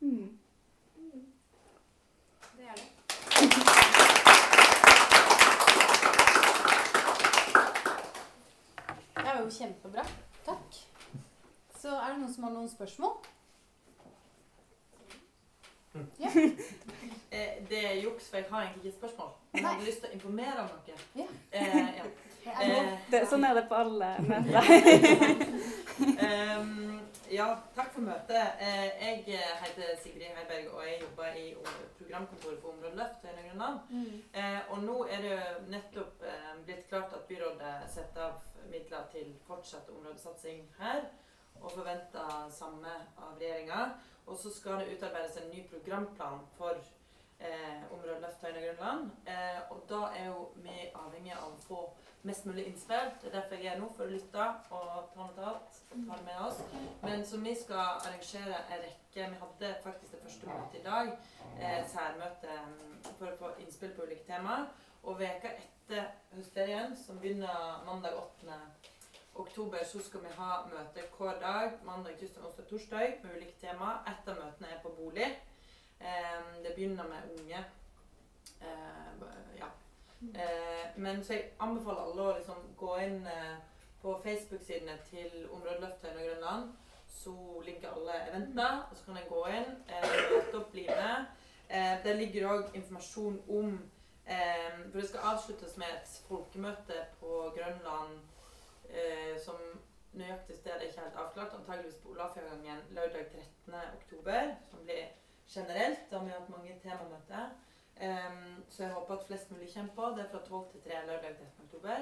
[0.01, 0.39] Mm.
[2.57, 2.89] Det er det.
[9.15, 10.05] Det var jo kjempebra.
[10.45, 10.83] Takk.
[11.81, 13.34] Så er det noen som har noen spørsmål?
[16.19, 16.31] Ja.
[17.35, 19.31] Eh, det er juks, for jeg har egentlig ikke et spørsmål.
[19.53, 20.99] Men jeg hadde lyst til å informere om noe.
[21.19, 21.27] Ja.
[21.51, 22.05] Eh, ja.
[22.45, 24.67] Eh, det, sånn er det på alle møter.
[26.61, 26.99] um,
[27.33, 28.61] ja, takk for møtet.
[28.61, 29.23] jeg
[29.63, 31.47] heter Sigrid Heiberg, og jeg jobber i
[31.97, 33.81] programkontoret for Områdeløft Høyre Grønland.
[33.89, 34.21] Mm.
[34.69, 35.41] og nå er det
[35.73, 36.29] nettopp
[36.69, 41.07] blitt klart at byrådet setter av midler til fortsatt områdesatsing her,
[41.63, 43.89] og forventer samme av regjeringa.
[44.27, 46.79] Og så skal det utarbeides en ny programplan for
[47.41, 49.11] eh, området Løft Høyne Grønland.
[49.27, 51.81] Eh, og da er jo vi avhengig av å få
[52.25, 53.11] mest mulig innspill.
[53.21, 56.25] Det er derfor jeg er nå, for å lytte og ta notat og ta det
[56.25, 56.63] med oss.
[57.03, 61.13] Men så vi skal arrangere en rekke Vi hadde faktisk det første møtet i dag,
[61.61, 64.67] eh, særmøte mm, for å få innspill på ulike temaer.
[65.05, 68.59] Og veka etter høstferien, som begynner mandag 8.
[69.35, 71.79] oktober, så skal vi ha møte hver dag.
[71.85, 74.03] Mandag, tirsdag, onsdag, torsdag med ulike temaer.
[74.11, 75.31] Et av møtene er på bolig.
[76.01, 77.65] Eh, det begynner med unge.
[78.61, 79.25] Eh,
[79.59, 79.71] ja.
[80.35, 83.57] Eh, men så jeg anbefaler alle å liksom gå inn eh,
[84.03, 86.71] på Facebook-sidene til Områdeløftet og Grønland.
[87.15, 91.27] Så ligger alle eventene, og så kan jeg gå inn, eh, møte opp, bli med.
[92.05, 93.79] Der ligger òg informasjon om
[94.25, 98.21] For det skal avsluttes med et folkemøte på Grønland
[98.95, 99.59] eh, som
[100.15, 101.55] nøyaktig sted er ikke helt avklart.
[101.59, 103.75] Antageligvis på Olafjørgangen lørdag 13.
[103.99, 104.41] oktober,
[104.71, 105.05] som blir
[105.55, 106.01] generelt.
[106.11, 107.45] Da har vi hatt mange temamøter.
[107.95, 110.03] Um, så jeg håper at flest mulig kommer på.
[110.17, 111.47] Det er fra 12 til 3 lørdag 13.
[111.65, 111.97] oktober.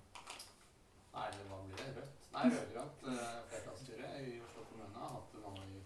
[1.17, 1.93] Nei, eller hva blir det?
[1.97, 2.25] Rødt?
[2.33, 4.99] Nei, rød-grønt eh, flertallsstyre i Oslo kommune.
[4.99, 5.79] Har hatt det nå i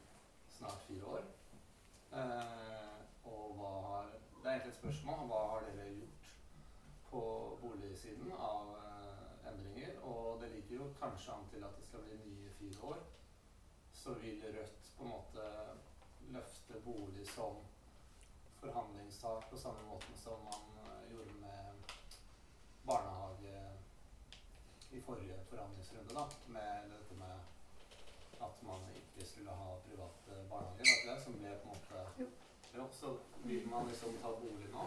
[0.57, 1.29] snart fire år.
[2.21, 2.97] Eh,
[3.33, 4.09] og hva har
[4.41, 5.27] Det er egentlig et spørsmål.
[5.29, 6.33] Hva har dere gjort
[7.11, 7.21] på
[7.61, 9.93] boligsiden av eh, endringer?
[10.01, 12.99] Og det ligger jo kanskje an til at det skal bli nye fire år.
[13.93, 15.47] Så vil Rødt på en måte
[16.33, 17.61] løfte bolig som
[18.61, 21.93] forhandlingssak på samme måte som man eh, gjorde med
[22.85, 23.55] barnehage
[24.91, 27.39] i forrige forhandlingsrunde, da, med dette med
[28.41, 32.29] at man ikke skulle ha private barnehager, det som ble på en måte
[32.73, 34.85] Jo, så vil man liksom ta bolig nå.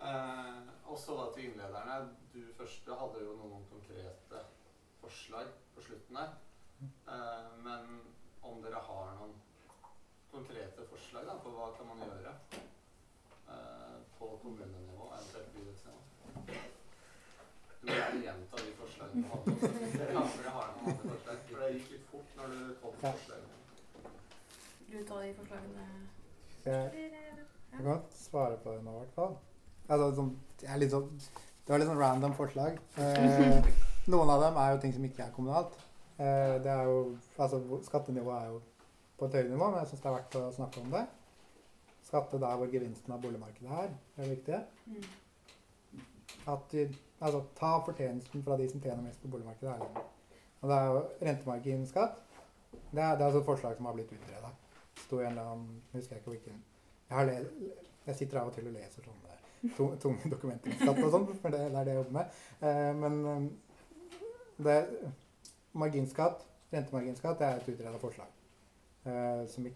[0.00, 1.96] Eh, og så da til innlederne.
[2.32, 4.42] Du første hadde jo noen konkrete
[5.00, 6.36] forslag på slutten der.
[6.82, 8.00] Eh, men
[8.42, 9.34] om dere har noen
[10.32, 12.32] konkrete forslag da, på hva kan man gjøre
[13.52, 16.00] eh, på kommunenivå, eventuelt bydelsnivå.
[17.80, 19.70] Du må gjerne gjenta de forslagene du hadde også.
[20.00, 21.42] dere har- har noen andre forslag.
[21.50, 23.56] For det gikk litt fort når du kom med forslagene.
[24.88, 25.88] Vil du ta de forslagene?
[26.66, 27.10] Jeg,
[27.72, 29.36] jeg kan svare på det nå, i hvert fall.
[29.86, 30.32] Altså, sånn,
[30.66, 31.10] er litt sånn,
[31.66, 32.78] det var litt sånn random forslag.
[32.98, 33.68] Eh,
[34.12, 35.76] noen av dem er jo ting som ikke er kommunalt.
[36.18, 36.96] Eh, det er jo,
[37.38, 38.62] altså, Skattenivået er jo
[39.18, 41.04] på et høyere nivå, men jeg syns det er verdt å snakke om det.
[42.06, 44.60] Skatte der hvor gevinsten av boligmarkedet er, er viktig.
[46.46, 46.84] At de,
[47.18, 49.74] altså, ta fortjenesten fra de som tjener mest på boligmarkedet.
[49.74, 50.36] Er.
[50.60, 52.22] Og det er jo rentemarginskatt.
[52.70, 54.52] Det er, det er altså et forslag som har blitt utreda.
[55.02, 56.62] Sto en eller annen husker jeg ikke hvilken
[57.10, 57.46] Jeg,
[58.06, 59.36] jeg sitter av og til og leser sånne
[60.02, 62.40] tunge dokumenter om skatt og sånn, for det, det er det jeg jobber med.
[62.60, 64.22] Eh, men eh,
[64.66, 64.76] det,
[65.76, 68.35] marginskatt, rentemarginskatt, det er et utreda forslag.
[69.06, 69.66] Eh, som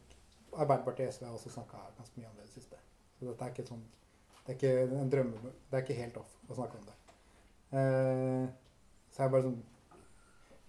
[0.50, 2.78] Arbeiderpartiet og SV har også snakka ganske mye om det i det siste.
[3.18, 3.88] Så dette er ikke sånn
[4.46, 6.94] det er ikke en drømme, det er ikke helt off å snakke om det.
[7.78, 8.46] Eh,
[9.12, 9.60] så det bare sånn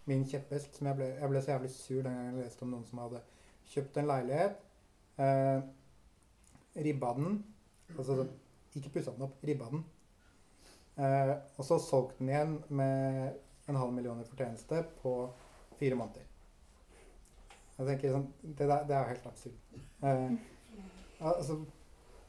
[0.09, 2.85] Min kjepphest jeg ble, jeg ble så jævlig sur den gangen jeg leste om noen
[2.89, 3.21] som hadde
[3.71, 4.63] kjøpt en leilighet,
[5.21, 5.61] eh,
[6.85, 7.37] ribba den
[7.97, 8.31] altså sånn,
[8.75, 9.85] Ikke pussa den opp, ribba den.
[11.01, 15.15] Eh, og så solgt den igjen med en halv million i fortjeneste på
[15.79, 16.30] fire måneder.
[17.81, 19.77] Jeg tenker sånn, Det, der, det er jo helt absurd.
[20.05, 20.33] Eh,
[21.31, 21.57] altså,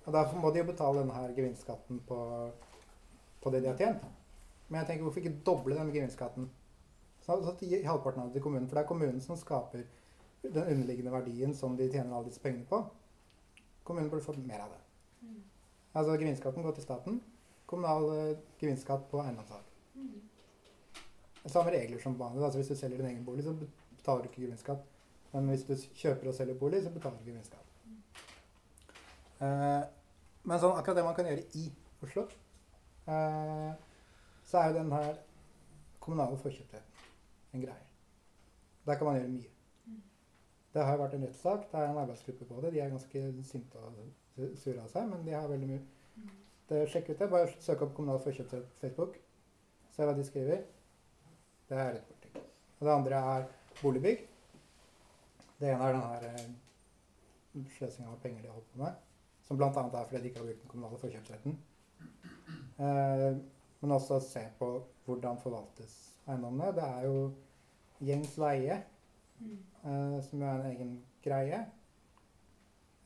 [0.02, 2.18] og Derfor må de jo betale denne her gevinstskatten på,
[3.42, 4.06] på det de har tjent.
[4.68, 6.48] Men jeg tenker, hvorfor ikke doble denne gevinstskatten?
[7.22, 8.68] Så, så gi halvparten av det til kommunen.
[8.70, 9.84] For det er kommunen som skaper
[10.42, 12.80] den underliggende verdien som de tjener alle disse pengene på.
[13.86, 14.80] Kommunen burde fått mer av det.
[15.92, 17.20] Altså gevinstskatten går til staten.
[17.68, 19.68] Kommunal eh, gevinstskatt på eiendomssalg.
[21.46, 22.44] Samme regler som vanlig.
[22.44, 23.54] Altså hvis du selger din egen bolig, så
[23.98, 24.88] betaler du ikke gevinstskatt.
[25.32, 27.68] Men hvis du kjøper og selger bolig, så betaler du gevinstskatt.
[29.42, 29.84] Eh,
[30.42, 31.68] men sånn, akkurat det man kan gjøre i
[32.04, 32.26] Oslo,
[33.06, 33.70] eh,
[34.48, 35.16] så er jo den her
[36.02, 37.88] kommunale forkjøpsretten en greie.
[38.86, 39.50] Der kan man gjøre mye.
[40.72, 41.66] Det har vært en rettssak.
[41.70, 42.72] Det er en arbeidsgruppe på det.
[42.74, 43.98] De er ganske sinte og
[44.56, 45.82] sure av seg, men de har veldig mye
[46.68, 47.28] det, Sjekk ut det.
[47.30, 49.18] Bare søk opp kommunal forkjøpsrett på Facebook.
[49.92, 50.62] Se hva de skriver.
[51.68, 52.38] Det er rettpolitikk.
[52.78, 53.48] Og det andre er
[53.82, 54.24] boligbygg.
[55.62, 59.02] Det ene er den her eh, sløsinga med penger de har holdt på med.
[59.46, 59.68] Som bl.a.
[59.70, 61.58] er fordi de ikke har brukt den kommunale forkjøpsretten.
[62.82, 63.36] Eh,
[63.80, 64.70] men også se på
[65.04, 65.94] hvordan forvaltes
[66.26, 66.72] eiendommene.
[66.74, 67.20] Det er jo
[68.02, 68.80] gjengs leie,
[69.84, 70.92] eh, som er en egen
[71.22, 71.62] greie.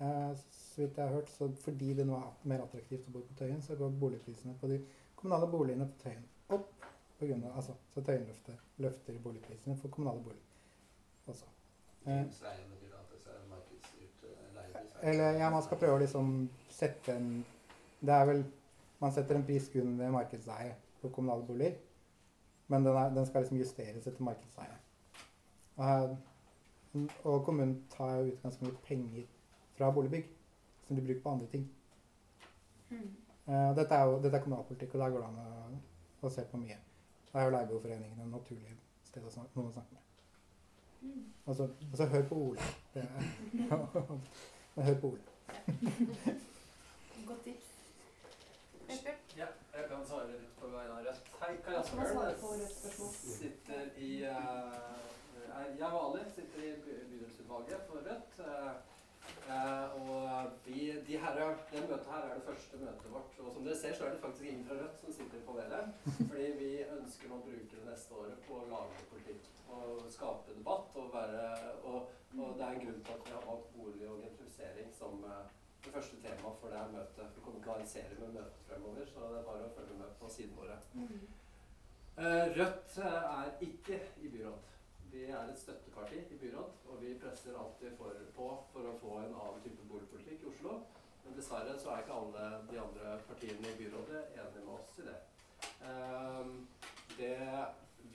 [0.00, 3.24] Eh, så vidt jeg har hørt, så fordi det nå er mer attraktivt å bo
[3.28, 4.80] på Tøyen, så går boligprisene på de
[5.16, 6.72] kommunale boligene på Tøyen opp.
[7.18, 11.55] På grunn av, altså, så Tøyen løfter, løfter boligprisene for kommunale boliger også.
[15.02, 16.30] Eller ja, man skal prøve å liksom
[16.72, 17.44] sette en
[18.00, 18.44] Det er vel
[19.00, 21.74] Man setter en pris ved markedsleie på kommunale boliger.
[22.68, 24.78] Men den, er, den skal liksom justeres etter markedsleie.
[25.76, 26.16] Og,
[27.24, 29.26] og kommunen tar jo ut ganske mye penger
[29.76, 30.30] fra boligbygg
[30.86, 31.68] som de bruker på andre ting.
[32.90, 33.12] Mm.
[33.76, 35.78] dette er jo dette er kommunalpolitikk, og der går det an å,
[36.26, 36.78] å se på mye.
[37.28, 40.05] Da er jo Leieboerforeningen et naturlig sted å snakke, noen å snakke med.
[41.46, 41.50] Og
[41.92, 42.58] altså hør på Ole.
[44.74, 45.20] Men hør på Ole.
[47.26, 47.66] Godt tips.
[49.36, 51.30] Ja, jeg kan svare litt på vegne av Rødt.
[51.42, 52.06] Hei, på Asbjørn.
[52.16, 53.16] Rødts?
[53.36, 58.38] Sitter i eh, Jeg og Ali sitter i by- bydelsutvalget for Rødt.
[58.46, 58.72] eh,
[59.50, 61.40] eh, og vi, de her,
[61.72, 63.38] det møtet her er det første møtet vårt.
[63.44, 65.86] Og som dere ser, så er det faktisk ingen fra Rødt som sitter i panelet.
[66.30, 70.90] Fordi vi ønsker å bruke det neste året på å lage politikk og skape debatt.
[70.94, 71.46] Og, være,
[71.82, 75.24] og, og det er en grunn til at vi har valgt bolig og gentrifisering som
[75.24, 75.42] eh,
[75.84, 77.34] det første temaet for det her møtet.
[77.36, 79.74] Vi kommer til å ha en serie med møter fremover, så det er bare å
[79.78, 80.78] følge med på sidene våre.
[82.16, 84.72] Eh, Rødt eh, er ikke i byråd.
[85.12, 89.18] Vi er et støtteparti i byråd, og vi presser alltid for, på for å få
[89.22, 90.80] en annen type boligpolitikk i Oslo.
[91.24, 95.06] Men dessverre så er ikke alle de andre partiene i byrådet enige med oss i
[95.06, 95.16] det.
[97.16, 97.30] Det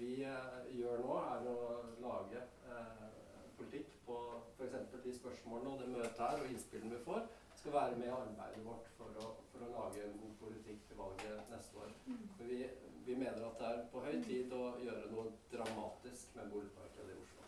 [0.02, 1.58] vi eh, gjør nå, er å
[2.02, 2.41] lage
[2.74, 3.10] eh,
[3.58, 4.18] politikk på
[4.58, 4.78] f.eks.
[5.04, 7.28] de spørsmålene og det møtet her og innspillene vi får,
[7.62, 10.97] skal være med i arbeidet vårt for å, for å lage en god politikk til
[10.97, 11.91] valget neste år.
[12.39, 12.64] For vi,
[13.06, 17.20] vi mener at det er på høy tid å gjøre noe dramatisk med boligmarkedet i
[17.22, 17.45] Oslo.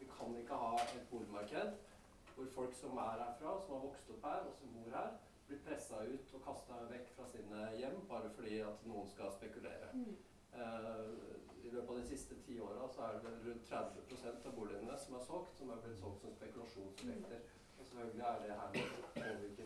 [0.00, 1.78] Vi kan ikke ha et boligmarked
[2.32, 5.14] hvor folk som er herfra, som har vokst opp her og som bor her,
[5.46, 9.92] blir pressa ut og kasta vekk fra sine hjem bare fordi at noen skal spekulere.
[10.52, 14.96] Eh, I løpet av de siste ti åra så er det rundt 30% av boligene
[15.00, 17.46] som er solgt, som er blitt solgt som spekulasjonsobjekter.
[17.78, 19.62] Og selvfølgelig er det her med å påvirke.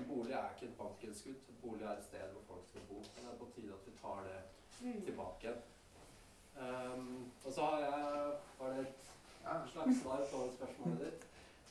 [0.00, 1.52] En bolig er ikke et bankinnskudd.
[1.62, 2.98] Bolig er et sted hvor folk skal bo.
[2.98, 4.40] Men det er på tide at vi tar det
[5.06, 5.62] tilbake igjen.
[6.60, 11.26] Um, og så har jeg Var det et slags svar på spørsmålet ditt?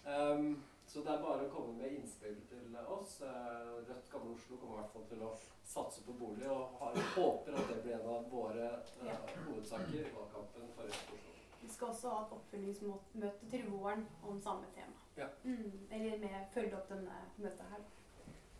[0.07, 3.20] Um, så det er bare å komme med innspill til oss.
[3.22, 5.32] Eh, Rødt Gamle Oslo kommer i hvert fall til å
[5.70, 9.18] satse på bolig, og har, håper at det blir en av våre eh, Ja.
[9.46, 11.36] hovedsaker i valgkampen for Rødt Oslo.
[11.62, 14.96] Vi skal også ha et oppfølgingsmøte til våren om samme tema.
[15.18, 15.28] Ja.
[15.44, 17.82] Mm, eller med følge opp denne møtet her.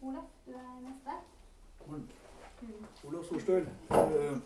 [0.02, 1.16] Olaf, du er neste.
[1.88, 2.08] Mm.
[3.08, 3.68] Olav Storstøl.
[3.90, 4.40] eh,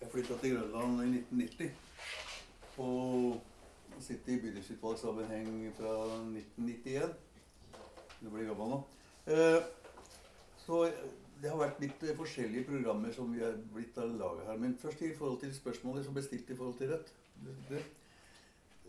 [0.00, 1.70] Jeg flytta til Grønland i 1990.
[2.78, 3.40] Og
[4.02, 7.14] sitter i bydelsutvalgssammenheng fra 1991.
[8.20, 8.80] Du blir gammel nå.
[9.26, 9.62] Eh,
[10.60, 10.84] Så
[11.42, 14.58] det har vært litt eh, forskjellige programmer som vi er blitt laget her.
[14.60, 17.12] Men først i forhold til spørsmålet som ble stilt i forhold til Rødt.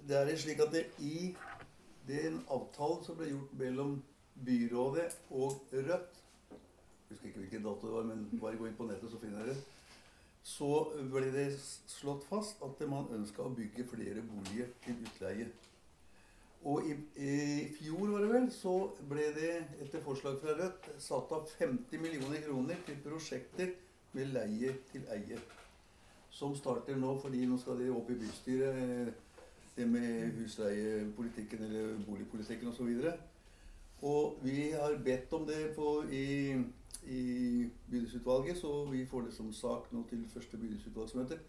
[0.07, 1.35] Det, er slik at det i
[2.07, 4.01] den avtalen som ble gjort mellom
[4.45, 6.21] byrådet og Rødt
[7.11, 9.55] husker ikke hvilken dato det var, men bare gå inn på nettet, så finner dere
[9.55, 9.63] det.
[10.43, 10.69] Så
[11.13, 15.51] ble det slått fast at man ønska å bygge flere boliger til utleie.
[16.63, 17.35] Og i, i
[17.73, 18.73] fjor var det vel, så
[19.09, 23.73] ble det etter forslag fra Rødt satt av 50 millioner kroner til prosjekter
[24.13, 25.39] med leie til eie.
[26.31, 31.97] Som starter nå, fordi nå skal det opp i bystyret, eh, det med husleiepolitikken eller
[32.05, 32.91] boligpolitikken osv.
[32.91, 33.13] Og, så
[34.11, 36.57] og vi har bedt om det på, i,
[37.03, 41.39] i bydelsutvalget, så vi får det som sak nå til første bydelsutvalgsmøte.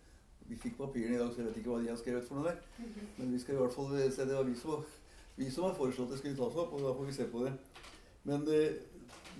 [0.48, 2.50] Vi fikk papirene i dag, så jeg vet ikke hva de har skrevet for noe
[2.50, 2.88] der.
[3.18, 4.82] Men vi skal i hvert fall se det var vi som,
[5.36, 7.52] vi som har foreslått det skulle tas opp, og da får vi se på det.
[8.28, 8.62] Men det,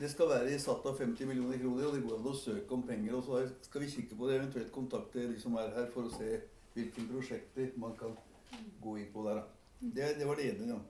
[0.00, 2.86] det skal være satt av 50 millioner kroner, og det går an å søke om
[2.86, 3.16] penger.
[3.18, 6.14] Og så skal vi kikke på det, eventuelt kontakte de som er her, for å
[6.14, 6.38] se
[6.76, 8.16] hvilke prosjekter man kan
[8.82, 9.42] gå inn på der.
[9.82, 10.76] Det, det var det ene.
[10.76, 10.80] Ja.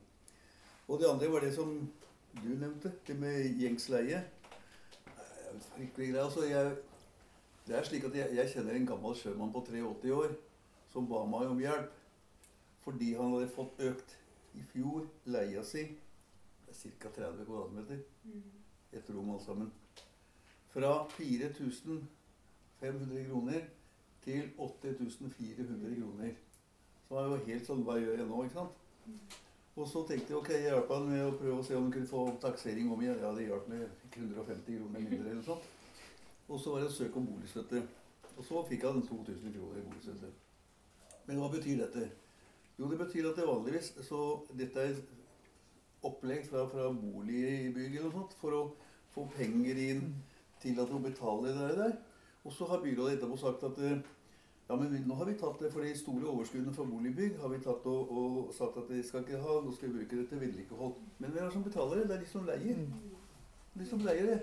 [0.88, 1.74] Og det andre var det som
[2.36, 4.22] du nevnte, det med gjengsleie.
[5.60, 6.24] Fryktelig greie.
[6.24, 6.76] Altså, jeg,
[7.66, 10.28] det er slik at jeg, jeg kjenner en gammel sjømann på 83 år
[10.92, 11.90] som ba meg om hjelp
[12.82, 14.16] fordi han hadde fått økt
[14.58, 15.84] i fjor leia si
[16.72, 17.08] ca.
[17.08, 17.98] 30 kvadratmeter.
[18.92, 19.72] Et rom alt sammen.
[20.72, 23.60] Fra 4500 kroner
[24.24, 26.32] til 8400 kroner.
[27.08, 28.44] Så var jeg jo helt sånn Hva gjør jeg nå?
[28.44, 28.74] ikke sant?
[29.76, 31.92] Og så tenkte jeg ok, jeg hjalp han med å prøve å se om han
[31.94, 33.22] kunne få taksering om igjen.
[33.22, 35.70] Ja, det hjalp med 150 kroner mindre eller noe sånt.
[36.48, 37.80] Og så var det søk om boligstøtte.
[38.36, 40.32] Og så fikk han 2000 kroner i boligstøtte.
[41.28, 42.10] Men hva betyr dette?
[42.76, 44.20] Jo, det betyr at det vanligvis så
[44.58, 45.00] Dette er
[46.04, 48.62] opplegg fra, fra boligbygg eller sånt for å
[49.14, 50.08] få penger inn
[50.62, 51.94] til at de betaler det der.
[52.42, 54.02] Og så har byrådet etterpå sagt at eh,
[54.72, 57.58] ja, men nå har vi tatt det for de store overskuddene fra boligbygg har vi
[57.60, 60.40] tatt og, og sagt at de skal ikke ha, nå skal vi bruke det til
[60.40, 60.94] vedlikehold.
[61.18, 62.06] Men hvem er det som betaler det?
[62.08, 62.78] Det er de som leier.
[63.74, 64.38] De som leier det.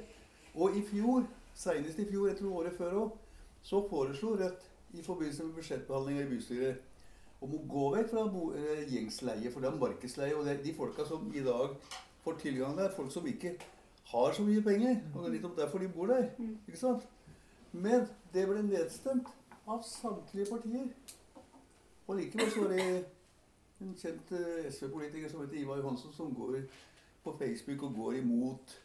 [0.54, 1.26] Og i fjor,
[1.58, 3.16] senest i fjor, jeg tror året før òg,
[3.66, 6.86] så foreslo Rødt i forbindelse med budsjettbehandlinga i bystyret
[7.42, 10.38] om å gå vekk fra bo, eh, gjengsleie, for det er markedsleie.
[10.38, 11.74] Og det, de folka som i dag
[12.22, 13.56] får tilgang der, folk som ikke
[14.14, 15.02] har så mye penger.
[15.16, 16.30] Og det er litt om derfor de bor der.
[16.68, 17.10] ikke sant?
[17.74, 19.34] Men det ble nedstemt
[19.70, 20.88] av samtlige partier.
[22.08, 22.86] Og likevel så var det
[23.80, 26.64] en kjent eh, SV-politiker som heter Ivar Johansen, som går
[27.24, 28.76] på Facebook og går imot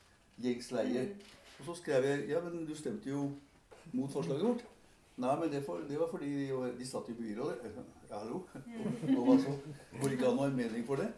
[0.44, 1.08] gjengsleie.
[1.58, 3.30] Og så skrev jeg ja, men du stemte jo
[3.92, 4.64] mot forslaget vårt.
[5.16, 7.72] Nei, men det, for, det var fordi de, de satt i byrådet.
[8.10, 8.42] Ja, hallo?
[9.16, 9.54] Og hva så?
[10.00, 11.08] Går ikke an å ha en mening for det?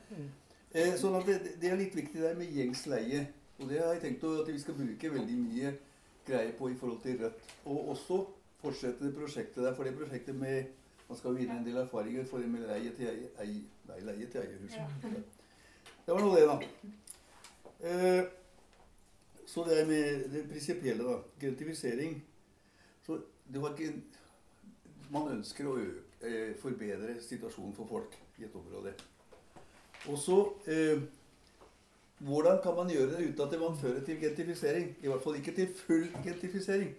[0.76, 3.24] Eh, sånn at det, det er litt viktig der med gjengsleie.
[3.56, 5.72] Og det har jeg tenkt at vi skal bruke veldig mye
[6.26, 7.54] greier på i forhold til Rødt.
[7.64, 8.20] Og også
[8.66, 9.74] fortsette det prosjektet der.
[9.74, 10.74] For det prosjektet med
[11.08, 14.26] Man skal vinne en del erfaringer for det med leie til eie, ei, nei, leie
[14.26, 14.72] til eierhus.
[16.06, 16.56] Det var nå det, da.
[17.86, 18.24] Eh,
[19.46, 21.20] så det er med det prinsipielle, da.
[21.40, 22.18] Gentifisering.
[23.06, 23.20] Så
[23.52, 23.92] det var ikke
[25.10, 28.94] Man ønsker å øke, eh, forbedre situasjonen for folk i et område.
[30.08, 31.02] Og så eh,
[32.18, 34.96] Hvordan kan man gjøre det uten at man fører til gentifisering?
[35.02, 36.96] I hvert fall ikke til full gentifisering.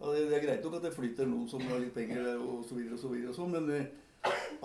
[0.00, 2.40] Ja, det, det er greit nok at det flytter noen som har litt penger der,
[2.42, 3.86] og så videre og så videre, og så, men eh,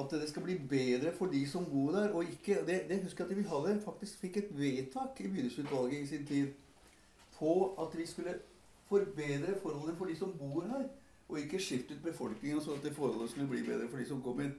[0.02, 2.12] at det skal bli bedre for de som bor der.
[2.12, 6.02] og ikke, Det, det husker jeg at vi hadde, faktisk fikk et vedtak i bydelsutvalget
[6.02, 6.48] i sin tid
[7.38, 8.36] på at vi skulle
[8.90, 10.84] forbedre forholdene for de som bor her.
[11.30, 14.20] Og ikke skifte ut befolkningen sånn at det forholdet skulle bli bedre for de som
[14.22, 14.52] kom inn.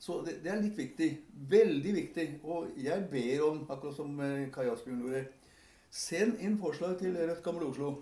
[0.00, 1.10] Så det, det er litt viktig.
[1.50, 2.28] Veldig viktig.
[2.42, 5.26] Og jeg ber om, akkurat som eh, Kai Asbjørn gjorde,
[5.90, 7.92] send inn forslag til Rødt Gamle Oslo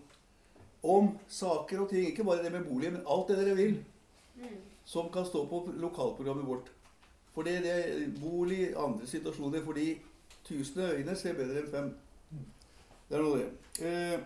[0.83, 2.07] om saker og ting.
[2.07, 3.77] Ikke bare det med bolig, men alt det dere vil.
[4.85, 6.73] Som kan stå på lokalprogrammet vårt.
[7.33, 9.65] For det, det er bolig, andre situasjoner.
[9.65, 9.99] Fordi
[10.45, 11.93] tusen øyne ser bedre enn fem.
[13.09, 13.51] Det er noe, det.
[13.87, 14.21] Eh,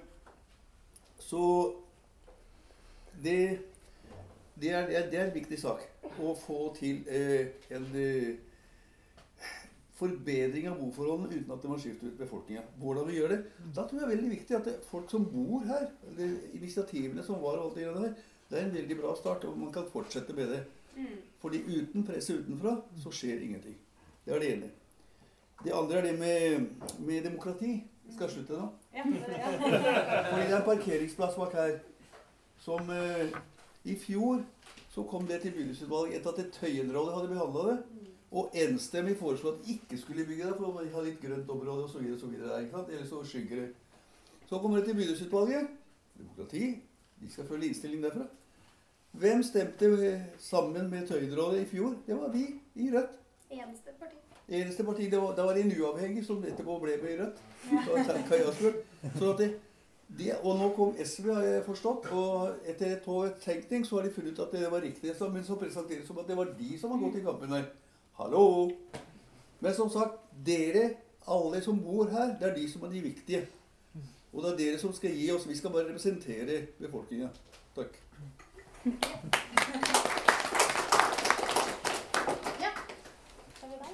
[1.18, 1.42] så
[3.22, 3.59] det,
[4.61, 5.82] det, er, det, er, det er en viktig sak
[6.22, 8.36] å få til eh, en eh,
[9.97, 12.62] forbedring av boforholdene uten at det må skifte ut befolkninga.
[12.80, 13.38] Hvordan vi gjør det.
[13.74, 17.24] Da tror jeg det er veldig viktig at det, folk som bor her, eller initiativene
[17.24, 18.16] som var, og alt det der,
[18.51, 20.64] det er en veldig bra start, og man kan fortsette med det.
[21.40, 23.76] Fordi uten presset utenfra så skjer ingenting.
[24.24, 24.70] Det er det ene.
[25.64, 26.66] Det andre er det med,
[26.99, 27.84] med demokrati.
[28.12, 28.68] Skal jeg slutte nå?
[28.94, 29.51] Ja, det ja.
[30.30, 31.78] Fordi det er en parkeringsplass bak her
[32.62, 33.34] som eh,
[33.84, 34.44] I fjor
[34.94, 37.78] så kom det til bydelsutvalget etter at Tøyenrådet hadde behandla det.
[38.37, 41.87] Og enstemmig foreslo at de ikke skulle bygge der, for å ha litt grønt område
[41.87, 42.03] osv.
[42.05, 43.68] Eller så skygger det.
[44.47, 45.70] Så kommer det til bydelsutvalget.
[46.18, 46.66] Demokrati.
[47.20, 48.26] De skal følge innstilling derfra.
[49.16, 49.89] Hvem stemte
[50.39, 51.95] sammen med Tøyenrådet i fjor?
[52.07, 53.14] Det var vi i Rødt.
[53.51, 54.16] Eneste parti.
[54.49, 57.41] Eneste parti, det var, det var en uavhengig som etterpå ble med i Rødt.
[59.18, 59.49] Så, at det,
[60.18, 62.11] det, og nå kom SV, har jeg forstått.
[62.12, 65.16] Og etter et år tenkning så har de funnet ut at det var riktig.
[65.16, 67.57] Så, men så presenteres det som at det var de som har gått i kampen
[67.57, 67.66] her.
[68.19, 68.71] Hallo!
[69.61, 70.12] Men som sagt,
[70.47, 70.91] dere,
[71.29, 73.47] alle som bor her, det er de som er de viktige.
[74.33, 75.49] Og det er dere som skal gi oss.
[75.49, 77.29] Vi skal bare representere befolkninga.
[77.77, 78.01] Takk.
[82.61, 82.73] Ja.
[83.61, 83.93] Har vi deg?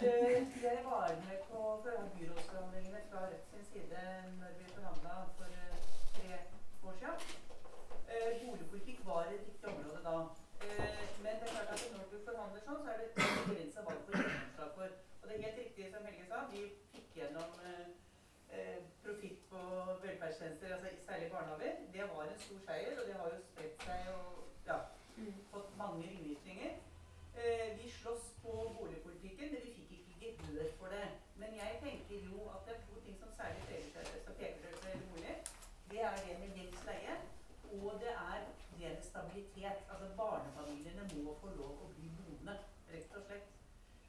[0.00, 1.60] Jeg var med på
[2.18, 4.00] byrådsforhandlingene fra Rødt sin side
[4.40, 5.76] når vi forhandla for eh,
[6.14, 6.28] tre
[6.86, 7.16] år siden.
[8.10, 10.16] Eh, boligpolitikk var et viktig område da.
[10.66, 13.94] Eh, men det er klart at når du forhandler sånn, så er det begrensa hva
[13.98, 14.88] du får gjennomslag for.
[15.20, 16.62] Og det er helt riktig som Helge sa, vi
[16.94, 17.50] fikk gjennom
[19.04, 19.60] profitt på
[20.02, 21.78] velferdstjenester, altså særlig barnehager.
[21.94, 24.78] Det var en stor seier, og det har jo spredt seg og ja,
[25.54, 26.74] fått mange ringvirkninger.
[27.36, 29.83] Eh, vi slåss på boligpolitikken, men vi fikk
[30.62, 31.06] ikke for det.
[31.40, 35.34] Men jeg tenker jo at det er to ting som særlig peker seg peker bolig.
[35.90, 37.14] Det er det med gjengs leie,
[37.72, 38.38] og det er
[38.78, 39.78] det med stabilitet.
[39.90, 42.56] Altså barnefamiliene må få lov å bli boende,
[42.94, 43.46] rett og slett.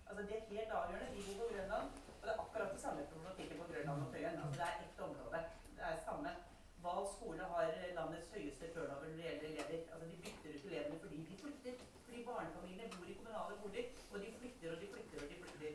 [0.07, 1.13] Altså Det er helt avgjørende.
[1.15, 1.87] Vi bor på Grønland,
[2.17, 4.39] og det er akkurat det samme problematikken på Grønland og Tøyen.
[4.43, 5.39] Altså Det er ett område.
[5.77, 6.31] Det er samme.
[6.85, 7.65] Val skole har
[7.99, 9.79] landets høyeste turnover når det gjelder elever.
[9.93, 11.75] Altså De bytter ut elevene fordi de flytter.
[12.05, 15.73] Fordi barnefamiliene bor i kommunale boliger, og de flytter og de flytter og de flytter.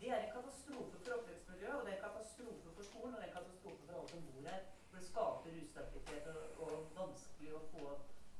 [0.00, 3.26] Det er en katastrofe for oppvekstmiljøet, og det er en katastrofe for skolen, og det
[3.26, 4.60] er en katastrofe for alle som bor her.
[4.88, 7.84] For det skaper ustabilitet og, og vanskelig å få,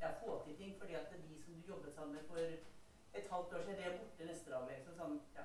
[0.03, 0.73] ja, få til ting.
[0.79, 2.41] fordi at de som du jobbet sammen med for
[3.35, 4.69] halvt år siden, det er borte neste dag.
[4.71, 5.45] Liksom, sånn, ja.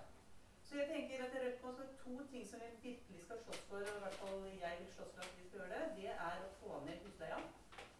[0.67, 3.83] Så jeg tenker at Rødt må ha to ting som vi virkelig skal slåss for,
[3.91, 5.91] og i hvert fall jeg vil slåss for at vi skal gjøre det.
[5.99, 7.37] Det er å få ned husleia,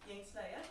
[0.08, 0.62] gjengs leie.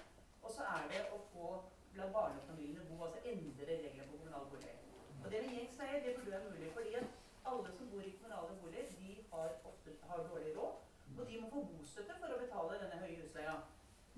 [0.45, 1.51] Og så er det å få
[1.99, 4.83] la barnefamiliene bo, altså endre reglene på kommunale boliger.
[5.23, 6.73] Og det med gjengs leie, det burde være mulig.
[6.75, 7.07] fordi at
[7.51, 10.75] alle som bor i kommunale boliger, de har ofte har dårlig råd.
[11.17, 13.55] Og de må få bostøtte for å betale denne høye husleia.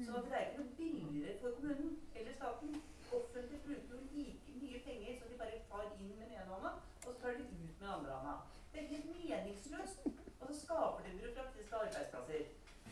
[0.06, 2.82] Så det er ikke noe billigere for kommunen eller staten.
[3.14, 6.72] Offentlig bruker jo like mye penger så de bare tar inn med den ene hånda,
[7.05, 8.36] og så tar de ut med den andre hånda.
[8.74, 9.99] Det er helt meningsløst.
[10.39, 12.41] Og så skaper de byråkratiske arbeidsplasser.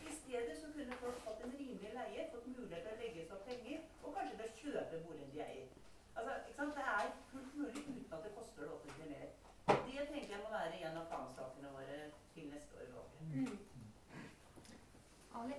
[0.08, 3.36] I stedet så kunne folk fått en rimelig leie, fått mulighet til å legge seg
[3.36, 5.68] opp penger, og kanskje til å kjøpe boligen de eier.
[6.16, 6.74] Altså, ikke sant?
[6.78, 9.28] Det er fullt mulig uten at det koster det offentlige mer.
[9.66, 11.98] Det tenker jeg må være en av fanesakene våre
[12.34, 12.86] til neste år.
[12.86, 13.58] i valget.
[15.40, 15.56] Ali?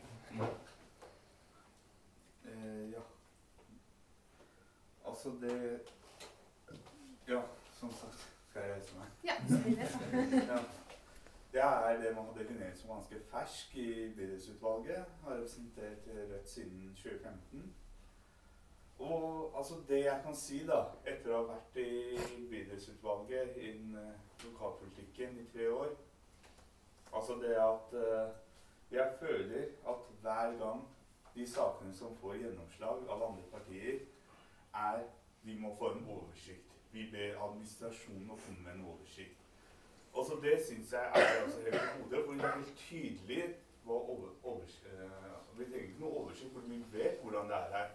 [2.45, 3.03] Eh, ja.
[5.27, 5.79] Altså, det
[7.27, 7.41] Ja,
[7.73, 9.07] som sagt Skal jeg reise meg?
[9.23, 9.33] Ja,
[10.53, 10.59] ja.
[11.51, 15.05] Det er det man har definert som ganske fersk i bydelsutvalget.
[15.23, 17.75] Har representert Rødt siden 2015.
[18.99, 22.17] Og altså det jeg kan si, da, etter å ha vært i
[22.49, 25.91] bydelsutvalget innen eh, lokalpolitikken i tre år
[27.13, 28.29] Altså det at eh,
[28.91, 30.87] jeg føler at hver gang
[31.35, 33.99] de sakene som får gjennomslag av andre partier,
[34.73, 35.03] er
[35.47, 36.73] vi må få en oversikt.
[36.91, 39.43] Vi ber administrasjonen å komme med en oversikt.
[40.13, 43.43] Og så Det syns jeg er altså helt i hodet, for det er helt tydelig
[43.85, 47.69] hva over, overs, uh, Vi trenger ikke noe oversikt, for vi vet hvordan det er
[47.77, 47.89] her.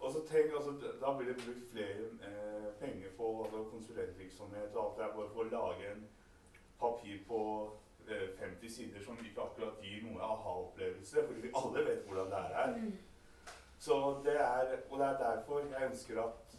[0.00, 4.84] Og så tenk, altså, Da blir det brukt flere eh, penger på altså, konsulentvirksomhet og
[4.84, 6.04] alt det der bare for å lage en
[6.80, 7.40] papir på
[8.08, 12.42] eh, 50 sider som ikke akkurat gir noe aha-opplevelse, fordi vi alle vet hvordan det
[12.42, 12.76] er her.
[13.78, 16.55] Så det er, Og det er derfor jeg ønsker at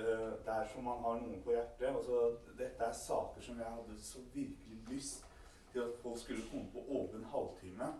[0.00, 4.22] uh, dersom man har noen på hjertet altså, Dette er saker som jeg hadde så
[4.34, 5.26] virkelig lyst
[5.72, 7.92] til at folk skulle komme på åpen halvtime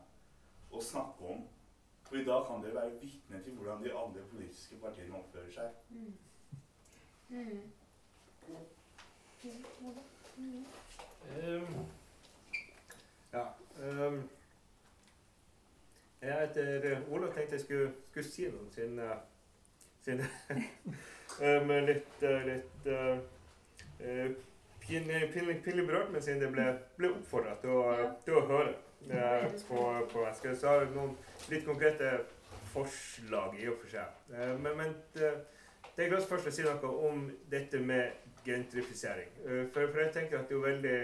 [0.71, 1.49] og snakke om.
[2.09, 5.71] For i dag kan dere være vitne til hvordan de andre politiske partiene oppfører seg.
[5.91, 6.15] Mm.
[7.29, 7.61] Mm.
[10.37, 10.65] Mm.
[11.39, 11.87] Um,
[13.33, 13.45] ja.
[13.79, 14.31] Um,
[16.21, 18.99] jeg heter Ola, Ole og tenkte jeg skulle, skulle si noe siden,
[20.05, 20.25] siden
[21.47, 23.19] um, litt, uh, litt uh,
[24.01, 24.31] uh,
[24.87, 26.67] pinlig, pinlig, pinlig berørt, men siden det ble,
[26.99, 27.83] ble oppfordra til,
[28.25, 28.75] til å høre
[29.13, 30.57] uh, på, på Vesker.
[30.59, 31.17] Så har jeg noen
[31.53, 32.19] litt konkrete
[32.75, 34.21] forslag i og for seg.
[34.35, 34.95] Uh, men men
[35.97, 39.29] det er først å si noe om dette med gentrifisering.
[39.75, 41.01] For, for jeg tenker at det er jo veldig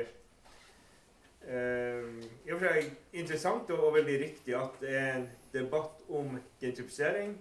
[1.46, 6.00] Uh, i og for seg interessant og, og veldig riktig at det er en debatt
[6.10, 7.36] om gentrifisering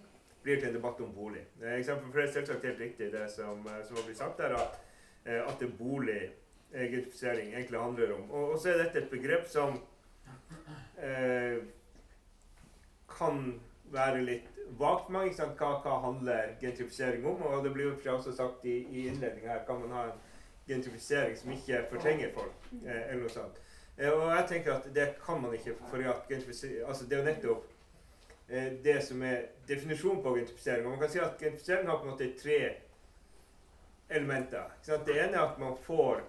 [0.46, 1.44] blir til en debatt om bolig.
[1.62, 4.42] Eh, eksempel, for det er selvsagt helt riktig det som, eh, som har blitt sagt
[4.42, 4.82] der, at,
[5.26, 6.22] eh, at det bolig
[6.74, 8.32] eh, gentrifisering egentlig handler om.
[8.32, 9.80] Og, og så er dette et begrep som
[11.02, 11.58] eh,
[13.18, 13.42] kan
[13.94, 15.34] være litt vagt mange.
[15.58, 17.42] Hva, hva handler gentrifisering om?
[17.50, 20.24] Og det blir jo også sagt i, i innledningen her, kan man ha en
[20.68, 23.62] gentrifisering som ikke fortrenger folk, eh, eller noe sånt.
[23.98, 27.30] Eh, og jeg tenker at det kan man ikke, for at altså det er jo
[27.30, 27.75] nettopp eh,
[28.48, 30.86] det som er definisjonen på gentrifisering.
[30.86, 32.60] Og man kan si at gentrifisering har på en måte tre
[34.10, 34.70] elementer.
[34.78, 35.06] Ikke sant?
[35.08, 36.22] Det ene er at man får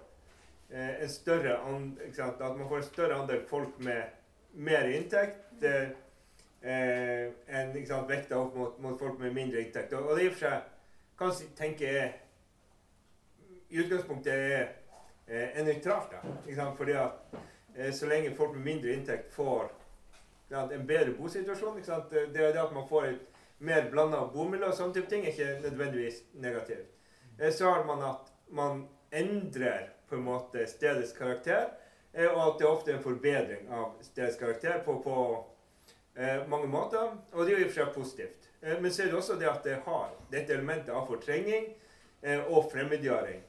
[0.69, 1.57] eh, en større
[2.05, 2.41] ikke sant?
[2.41, 4.03] At man får en større andel folk med
[4.53, 5.89] mer inntekt eh,
[6.61, 7.75] eh, enn
[8.07, 9.93] vekta opp mot, mot folk med mindre inntekt.
[9.93, 10.73] Og, og det i og for seg
[11.17, 12.15] kan tenke er
[13.69, 14.67] i utgangspunktet er
[15.27, 16.13] eh, nøytralt.
[16.13, 16.69] da?
[16.77, 17.37] Fordi at
[17.75, 19.69] eh, så lenge folk med mindre inntekt får
[20.49, 21.81] en bedre bosituasjon?
[22.09, 23.25] Det det er at man får et
[23.57, 26.93] mer blanda bomiljø og sånne type ting er ikke nødvendigvis negativt.
[27.39, 31.69] Eh, så har man at man endrer på en måte stedets karakter,
[32.13, 35.17] eh, og at det er ofte en forbedring av stedets karakter på, på
[36.15, 37.17] eh, mange måter.
[37.33, 38.49] Og det er jo i og for seg positivt.
[38.67, 41.67] Men så er det også det at det har dette elementet av fortrengning
[42.49, 43.43] og fremmedgjøring.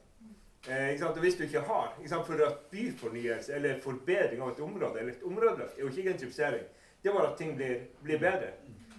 [0.69, 1.01] Eh?
[1.03, 1.95] Og hvis du ikke har?
[2.27, 6.67] For at byfornyelse eller forbedring av et område eller et områdeløft er jo ikke gentrifisering.
[7.09, 8.51] Det var at ting blir, blir bedre.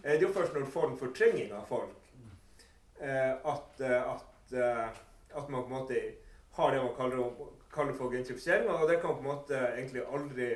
[0.03, 1.98] Eh, det er jo først når du får en fortrengning av folk,
[2.98, 4.53] eh, at, eh, at,
[5.38, 5.99] at man på en måte
[6.57, 8.65] har det man kaller, kaller for gentrifisering.
[8.73, 10.48] Og det kan på en måte egentlig aldri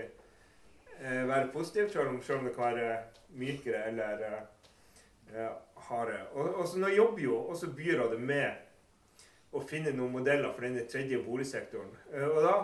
[1.04, 2.96] være positivt, selv om, selv om det kan være
[3.38, 5.52] mykere eller eh,
[5.90, 6.24] hardere.
[6.34, 10.88] Og, og så nå jobber jo også byrådet med å finne noen modeller for denne
[10.90, 11.94] tredje boligsektoren.
[12.32, 12.58] Og da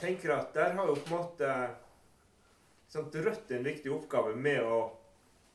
[0.00, 1.52] tenker jeg at der har jo på en måte
[2.88, 4.80] sant, Rødt en viktig oppgave med å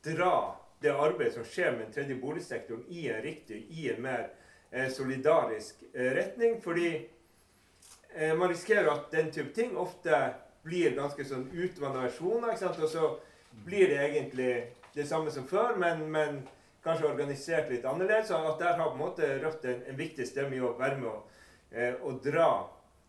[0.06, 0.36] dra
[0.84, 4.26] det arbeidet som skjer med den tredje boligsektoren, i en riktig, i en mer
[4.72, 6.58] eh, solidarisk eh, retning.
[6.62, 6.90] Fordi
[8.16, 10.26] eh, man risikerer at den type ting ofte
[10.64, 12.52] blir ganske sånn utvanna versjoner.
[12.52, 12.84] ikke sant?
[12.84, 13.14] Og så
[13.64, 14.52] blir det egentlig
[14.94, 16.44] det samme som før, men, men
[16.84, 18.32] kanskje organisert litt annerledes.
[18.32, 21.00] og at Der har på en måte Rødt en, en viktig stemme i å være
[21.00, 21.18] med å,
[21.72, 22.50] eh, dra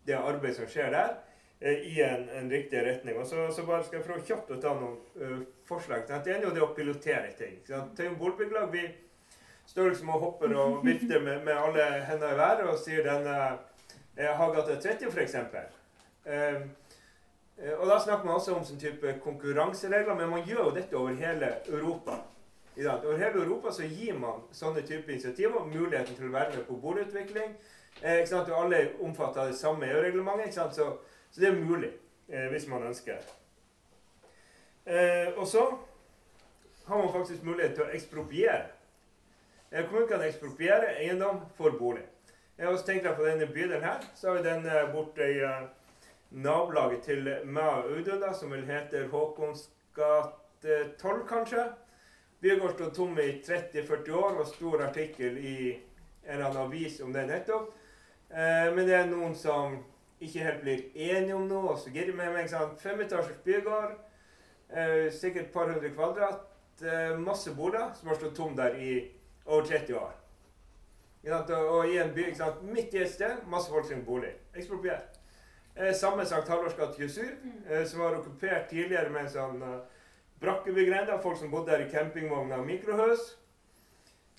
[0.05, 1.15] det arbeidet som skjer der,
[1.59, 3.17] i en, en, riktig retning.
[3.17, 6.03] Og så, så bare skal jeg prøve kjapt å ta noen uh, forslag.
[6.07, 6.25] Sant?
[6.25, 7.57] Det ene er jo det å pilotere ting.
[7.65, 8.83] Tøyen Boligbygglag vi
[9.65, 13.37] står liksom og hopper og vifter med, med alle hendene i været og sier denne
[13.55, 15.39] uh, Hagata 30 f.eks.
[16.25, 16.65] Uh,
[17.79, 21.15] og da snakker man også om sånn type konkurranseregler, men man gjør jo dette over
[21.15, 22.19] hele Europa.
[22.75, 26.75] Over hele Europa så gir man sånne type initiativer muligheten til å være med på
[26.83, 27.53] boligutvikling.
[28.01, 28.51] Eh, ikke sant?
[28.51, 30.89] Og alle er omfattet av det samme EU-reglementet, ikke så,
[31.35, 31.91] så, det er mulig
[32.29, 33.17] eh, hvis man ønsker.
[34.85, 35.77] Eh, og så
[36.85, 38.61] har man faktisk mulighet til å ekspropriere.
[39.71, 42.05] Eh, kommunen kan ekspropriere eiendom for bolig.
[42.55, 44.05] Jeg har også tenkt på denne bydelen her.
[44.15, 45.65] Så har vi den eh, borte i uh,
[46.31, 51.65] nabolaget til meg og Audun, som vil hete Håkons gate 12, kanskje.
[52.39, 57.11] Bygård står tom i 30-40 år, og stor artikkel i en eller annen avis om
[57.13, 57.75] det nettopp.
[58.29, 59.81] Eh, men det er noen som
[60.25, 63.95] ikke helt blir enige om noe, og så gir de med meg sånn femetasjers bygård.
[64.69, 66.45] Eh, sikkert et par hundre kvadrat.
[66.81, 68.93] Eh, masse boliger som har stått tom der i
[69.45, 70.13] over 30 år.
[71.25, 74.33] Og i en by ikke sant, midt i et sted, masse folk sin bolig.
[74.53, 75.15] Ekspropriert.
[75.75, 77.63] Eh, samme Sankt Halvors gate 27, mm.
[77.69, 79.81] eh, som var okkupert tidligere med en sånn uh,
[80.39, 83.25] Brakkebygrenda, folk som bodde der i campingvogner og mikrohus.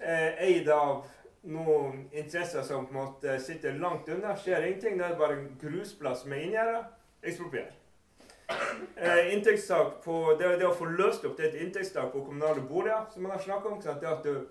[0.00, 1.06] Eh, eid av
[1.46, 4.36] noen interesser som på en måte sitter langt unna.
[4.36, 4.98] Skjer ingenting.
[4.98, 6.84] Det er bare en grusplass med inngjerder.
[7.22, 7.72] Eksproprier.
[8.96, 12.62] Eh, inntektstak på, det, det, å få løst opp det er et inntektstak på kommunale
[12.62, 13.80] boliger, som man har snakka om.
[13.82, 14.46] Det at du,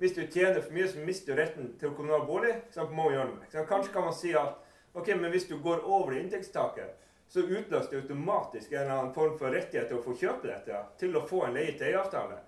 [0.00, 2.54] hvis du tjener for mye, så mister du retten til kommunal bolig.
[2.74, 3.66] Så må gjøre noe.
[3.68, 4.56] Kanskje kan man si at
[4.96, 6.96] ok, men hvis du går over inntektstaket,
[7.30, 10.80] så utløser det automatisk en eller annen form for rettighet til å få kjøpe dette,
[10.98, 12.40] til å få en leie-til-eie-avtale.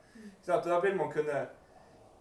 [0.47, 1.45] Da vil man kunne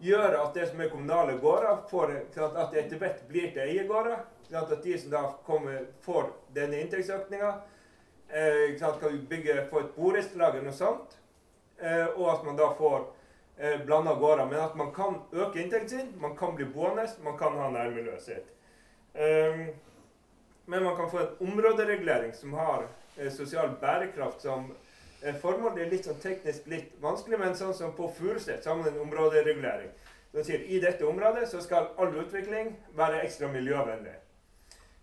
[0.01, 4.23] gjøre at det som er kommunale gårder, får, at det etter hvert blir til eiegårder.
[4.51, 7.51] At de som da kommer, får denne inntektsøkninga,
[8.27, 11.17] eh, kan bygge, få et borettslag eller noe sånt,
[11.79, 13.05] eh, og at man da får
[13.57, 14.45] eh, blanda gårder.
[14.45, 18.27] Men at man kan øke inntekten sin, man kan bli boende, man kan ha nærmiljøet
[18.27, 18.51] sitt.
[19.11, 19.65] Um,
[20.71, 22.87] men man kan få en områderegulering som har
[23.17, 24.69] eh, sosial bærekraft som
[25.23, 25.75] eh, formål.
[25.75, 29.03] Det er litt sånn teknisk litt vanskelig, men sånn som på Furuset har man en
[29.05, 29.91] områderegulering.
[30.31, 34.15] Den sier I dette området så skal all utvikling være ekstra miljøvennlig.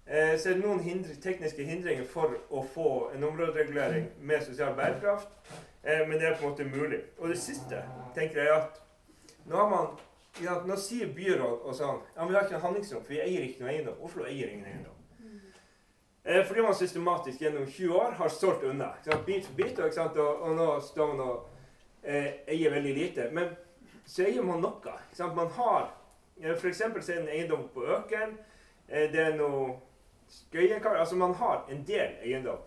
[0.08, 4.72] Eh, så er det noen hindre, tekniske hindringer for å få en områderegulering med sosial
[4.76, 5.28] bærekraft,
[5.82, 7.02] eh, men det er på en måte mulig.
[7.18, 7.82] Og det siste
[8.16, 8.80] tenker jeg at
[9.48, 9.96] nå man
[10.42, 13.20] ja, Nå sier byråd og sånn ja, men vi har ikke noe handlingsrom, for vi
[13.24, 13.96] eier ikke noe eiendom.
[14.06, 14.97] Oslo eier ingen eiendom.
[16.28, 18.94] Eh, fordi man systematisk gjennom 20 år har solgt unna.
[19.26, 19.78] Bit for bit.
[19.78, 21.46] Og, og, og, nå står man og
[22.02, 23.30] eh, eier veldig lite.
[23.32, 23.54] Men
[24.04, 24.96] så eier man noe.
[25.34, 25.86] Man har
[26.40, 26.80] eh, F.eks.
[26.80, 28.36] er det en eiendom på Økeren.
[28.88, 29.78] Eh, det er noe
[30.28, 32.60] Skøyenkar Altså man har en del eiendom.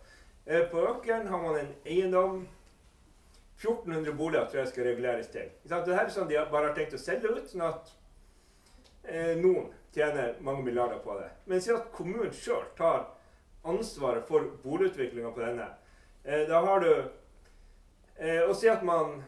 [0.71, 2.47] På Økeren har man en eiendom
[3.61, 5.49] 1400 boliger tror jeg skal reguleres til.
[5.63, 7.91] Det her er sånn de bare har tenkt å selge ut, sånn at
[9.05, 11.29] eh, noen tjener mange milliarder på det.
[11.45, 13.05] Men si at kommunen sjøl tar
[13.63, 15.67] ansvaret for boligutviklinga på denne.
[16.23, 16.91] Eh, da har du
[18.15, 19.21] eh, Å si at man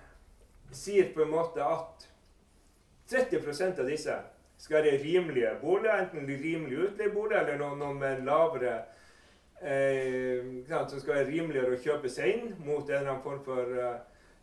[0.74, 2.08] sier på en måte at
[3.10, 4.16] 30% av disse
[4.58, 8.76] skal være rimelige boliger, enten rimelig utleiebolig eller noen, noen med lavere
[9.60, 13.74] eh, Som skal være rimeligere å kjøpe seg inn mot en eller annen form for
[13.76, 13.98] eh,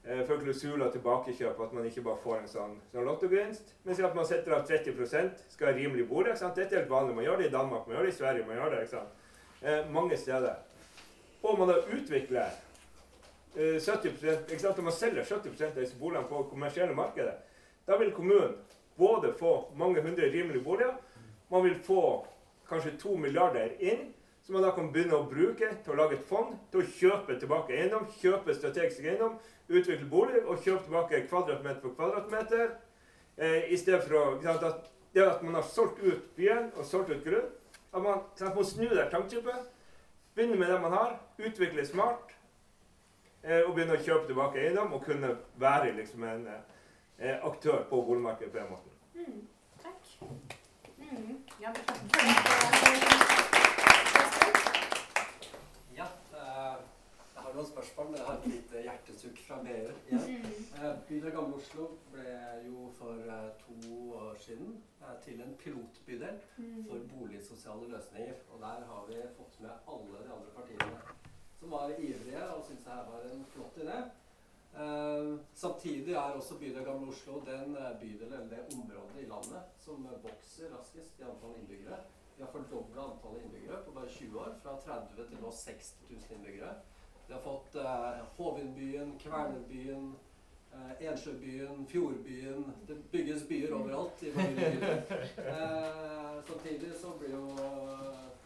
[0.05, 0.45] eh, for
[0.93, 3.75] tilbakekjøp, at man ikke bare får en sånn, sånn lottogevinst.
[3.85, 6.37] Men si at man setter av 30 skal ha rimelig bolig.
[6.37, 7.17] Dette er helt vanlig.
[7.17, 9.20] Man gjør det i Danmark, man gjør det i Sverige, man gjør det ikke sant?
[9.63, 10.55] Eh, mange steder.
[11.43, 12.49] Og man da utvikler
[13.57, 14.07] eh, 70
[14.49, 14.79] ikke sant?
[14.79, 17.35] Når man selger 70% av disse boligene på kommersielle markedet,
[17.85, 18.57] da vil kommunen
[18.97, 20.97] både få mange hundre rimelige boliger,
[21.51, 22.25] man vil få
[22.71, 26.29] kanskje to milliarder inn, som man da kan begynne å bruke til å lage et
[26.29, 29.37] fond til å kjøpe tilbake eiendom, kjøpe strategisk eiendom,
[29.69, 32.79] utvikle bolig og kjøpe tilbake kvadratmeter for kvadratmeter.
[33.37, 36.87] Eh, I stedet for å, sant, at det at man har solgt ut byen og
[36.89, 37.51] solgt ut grunn,
[37.95, 39.71] at man sant, må snu det tankeskipet,
[40.35, 42.35] begynne med det man har, utvikle smart,
[43.43, 48.03] eh, og begynne å kjøpe tilbake eiendom og kunne være liksom en eh, aktør på
[48.07, 48.93] boligmarkedet på den måten.
[49.15, 49.49] Mm,
[49.83, 50.03] takk.
[50.99, 51.37] Mm.
[51.61, 51.71] Ja,
[56.37, 56.77] eh,
[57.35, 59.71] jeg har noen spørsmål, men jeg har et lite hjertesukk fra BU
[60.11, 60.45] igjen.
[60.79, 62.35] Eh, Bydel Gamle Oslo ble
[62.67, 66.39] jo for eh, to år siden eh, til en pilotbydel
[66.87, 68.45] for boligsosiale løsninger.
[68.53, 71.17] Og der har vi fått med alle de andre partiene
[71.61, 73.99] som var ivrige og syntes det her var en flott idé.
[75.59, 80.71] Samtidig er også bydel Gamle Oslo den bydelen eller det området i landet som vokser
[80.77, 81.99] raskest i antall innbyggere.
[82.37, 86.39] Vi har fordobla antallet innbyggere på bare 20 år, fra 30 til nå 60 000
[86.39, 86.73] innbyggere.
[87.31, 90.15] Vi har fått eh, Hovinbyen, Kvernerbyen,
[90.73, 94.31] eh, Ensjøbyen, Fjordbyen Det bygges byer overalt i.
[94.31, 94.35] Eh,
[96.49, 97.45] samtidig så blir jo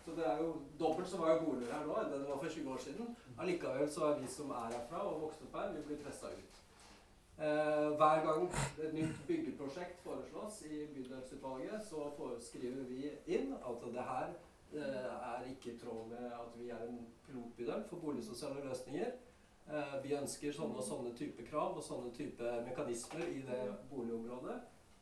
[0.05, 2.73] Så det er jo dobbelt så mange boliger her nå enn det var for 20
[2.75, 3.17] år siden.
[3.41, 6.61] Allikevel så er vi som er herfra og vokst opp her, vi blir pressa ut.
[7.39, 8.45] Eh, hver gang
[8.85, 14.29] et nytt byggeprosjekt foreslås i bydelsutvalget, så foreskriver vi inn at det her
[14.77, 19.11] eh, er ikke i tråd med at vi er en pilotbydel for boligsosiale løsninger.
[19.69, 23.61] Eh, vi ønsker sånne og sånne type krav og sånne type mekanismer i det
[23.91, 24.57] boligområdet.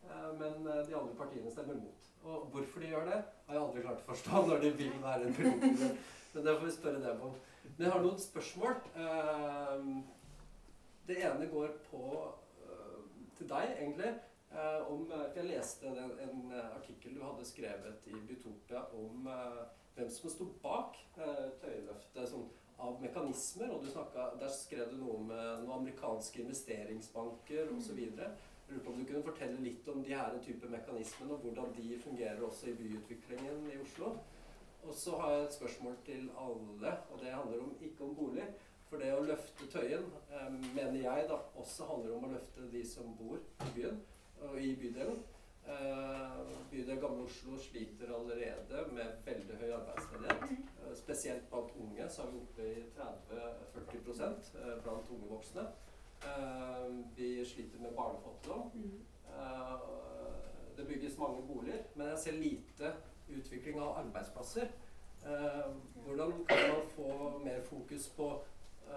[0.07, 2.11] Eh, men de andre partiene stemmer mot.
[2.23, 5.29] Og hvorfor de gjør det, har jeg aldri klart å forstå når de vil være
[5.29, 5.97] en pilotbydel.
[6.33, 7.41] Men det får vi spørre dem om.
[7.63, 8.79] Men jeg har noen spørsmål.
[11.07, 12.07] Det ene går på
[13.37, 14.13] til deg, egentlig.
[14.59, 18.83] Øh, om, øh, for jeg leste en, en øh, artikkel du hadde skrevet i Butopia
[18.95, 19.29] om
[19.95, 20.97] hvem som sto bak
[21.61, 22.49] Tøyenløftet sånn,
[22.83, 23.71] av mekanismer.
[23.75, 28.01] Og du snakket, der skrev du noe om noen amerikanske investeringsbanker osv.
[28.69, 31.99] Lurer på om du kunne fortelle litt om de her type mekanismene, og hvordan de
[32.01, 34.15] fungerer også i byutviklingen i Oslo.
[34.83, 38.47] Og så har jeg et spørsmål til alle, og det handler om, ikke om bolig.
[38.89, 42.83] For det å løfte Tøyen, eh, mener jeg da, også handler om å løfte de
[42.89, 44.01] som bor i byen
[44.59, 45.23] i bydelen.
[45.67, 46.31] Eh,
[46.71, 50.51] bydel Gamle Oslo sliter allerede med veldig høy arbeidsledighet.
[50.83, 55.67] Eh, spesielt blant unge så er vi oppe i 30-40 eh, blant unge voksne.
[57.17, 58.71] Vi sliter med barnefattigdom.
[59.27, 59.77] Eh,
[60.77, 62.93] det bygges mange boliger, men jeg ser lite
[63.29, 64.69] utvikling av arbeidsplasser.
[65.95, 68.45] Hvordan kan man få mer fokus på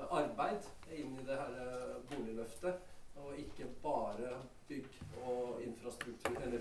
[0.09, 2.80] arbeid inn i det her boligløftet,
[3.15, 4.87] og ikke bare bygg
[5.25, 6.59] og infrastruktur, eller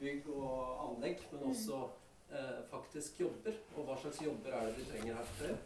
[0.00, 1.88] bygg og anlegg, men også
[2.30, 3.52] eh, faktisk jobber?
[3.76, 5.58] Og hva slags jobber er det vi trenger her for det?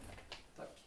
[0.57, 0.83] Takk.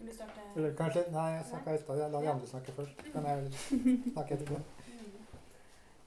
[0.00, 0.50] Vil du starte?
[0.56, 2.04] Eller kanskje Nei, jeg snakka i stad.
[2.10, 3.02] La de andre snakke først.
[3.12, 3.50] Kan jeg
[4.12, 4.60] snakke etterpå?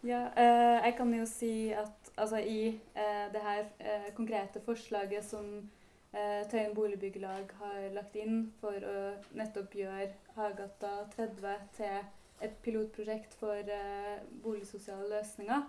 [0.04, 5.24] Ja, eh, jeg kan jo si at altså, i eh, det her eh, konkrete forslaget
[5.26, 5.70] som
[6.14, 8.98] eh, Tøyen boligbyggelag har lagt inn for å
[9.38, 11.98] nettopp gjøre Hagata 30 til
[12.44, 15.66] et pilotprosjekt for eh, boligsosiale løsninger,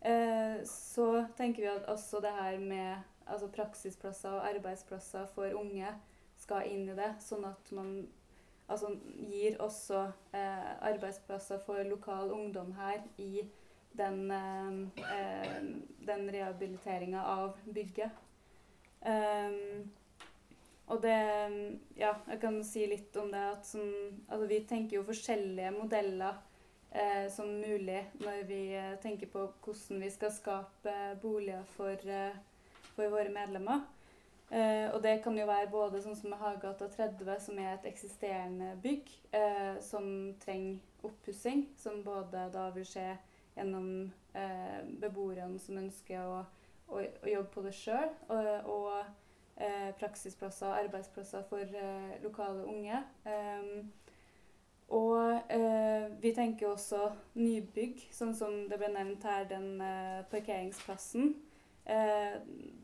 [0.00, 2.96] eh, så tenker vi at også det her med
[3.26, 5.92] altså, praksisplasser og arbeidsplasser for unge
[6.38, 7.92] skal inn i det, sånn at man
[8.68, 8.92] altså,
[9.30, 10.06] gir også
[10.36, 13.46] eh, arbeidsplasser for lokal ungdom her i
[13.96, 14.72] den, eh,
[15.16, 15.62] eh,
[16.06, 18.25] den rehabiliteringa av bygget.
[19.06, 19.86] Ehm,
[20.86, 21.16] og det
[21.96, 23.82] Ja, jeg kan si litt om det at som,
[24.28, 26.34] Altså, vi tenker jo forskjellige modeller
[26.92, 32.36] eh, som mulig når vi eh, tenker på hvordan vi skal skape boliger for, eh,
[32.94, 33.84] for våre medlemmer.
[34.50, 38.76] Eh, og det kan jo være både sånn som Hagegata 30, som er et eksisterende
[38.82, 40.06] bygg eh, som
[40.42, 43.08] trenger oppussing, som både da vil skje
[43.56, 43.88] gjennom
[44.38, 46.44] eh, beboerne som ønsker å,
[46.88, 48.90] å, å jobbe på det sjøl, og, og
[49.56, 53.02] eh, praksisplasser og arbeidsplasser for eh, lokale unge.
[53.26, 53.92] Um,
[54.88, 61.34] og eh, vi tenker også nybygg, sånn som det ble nevnt her, den eh, parkeringsplassen.
[61.86, 62.36] Eh,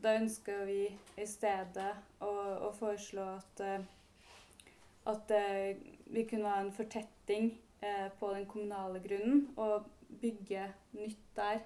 [0.03, 0.81] da ønsker vi
[1.19, 1.91] i stedet
[2.23, 2.31] å,
[2.67, 3.67] å foreslå at
[5.03, 5.75] at eh,
[6.15, 7.49] vi kunne ha en fortetting
[8.15, 9.89] på den kommunale grunnen og
[10.21, 11.59] bygge nytt der.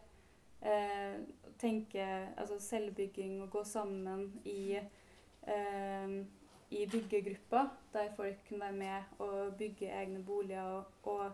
[0.61, 1.19] Eh,
[1.59, 2.05] tenke
[2.37, 4.77] altså selvbygging og gå sammen i,
[5.47, 6.15] eh,
[6.69, 10.61] i byggegrupper, der folk kunne være med og bygge egne boliger.
[10.61, 11.31] Og, og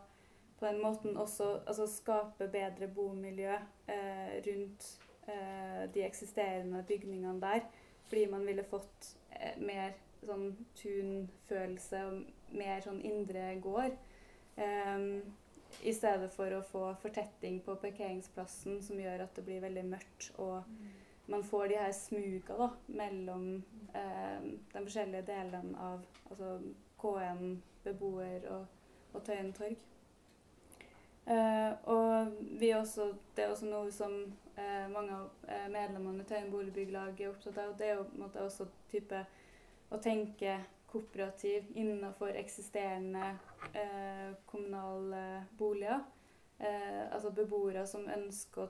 [0.59, 3.53] på den måten også altså skape bedre bomiljø
[3.87, 7.59] eh, rundt eh, de eksisterende bygningene der.
[8.05, 9.91] Fordi man ville fått eh, mer
[10.23, 13.95] sånn tunfølelse og mer sånn indre gård.
[14.55, 15.23] Um,
[15.81, 20.29] I stedet for å få fortetting på parkeringsplassen som gjør at det blir veldig mørkt.
[20.43, 20.63] Og
[21.31, 23.47] man får de her smuga da, mellom
[23.95, 26.57] eh, de forskjellige delene av altså
[27.01, 28.67] KN, beboer og,
[29.13, 29.75] og Tøyen torg.
[31.25, 32.33] Eh, og
[32.75, 34.15] også, det er også noe som
[34.59, 37.77] eh, mange av uh, medlemmene i Tøyen boligbyggelag er opptatt av.
[37.79, 39.21] Det er jo på en måte også type
[39.93, 40.57] å tenke
[40.93, 43.37] kooperativ innenfor eksisterende
[43.73, 46.03] eh, kommunale boliger.
[46.59, 48.67] Eh, altså beboere som ønsker å,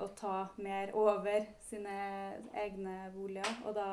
[0.00, 1.98] å, ta mer over sine
[2.56, 3.50] egne boliger.
[3.68, 3.88] Og da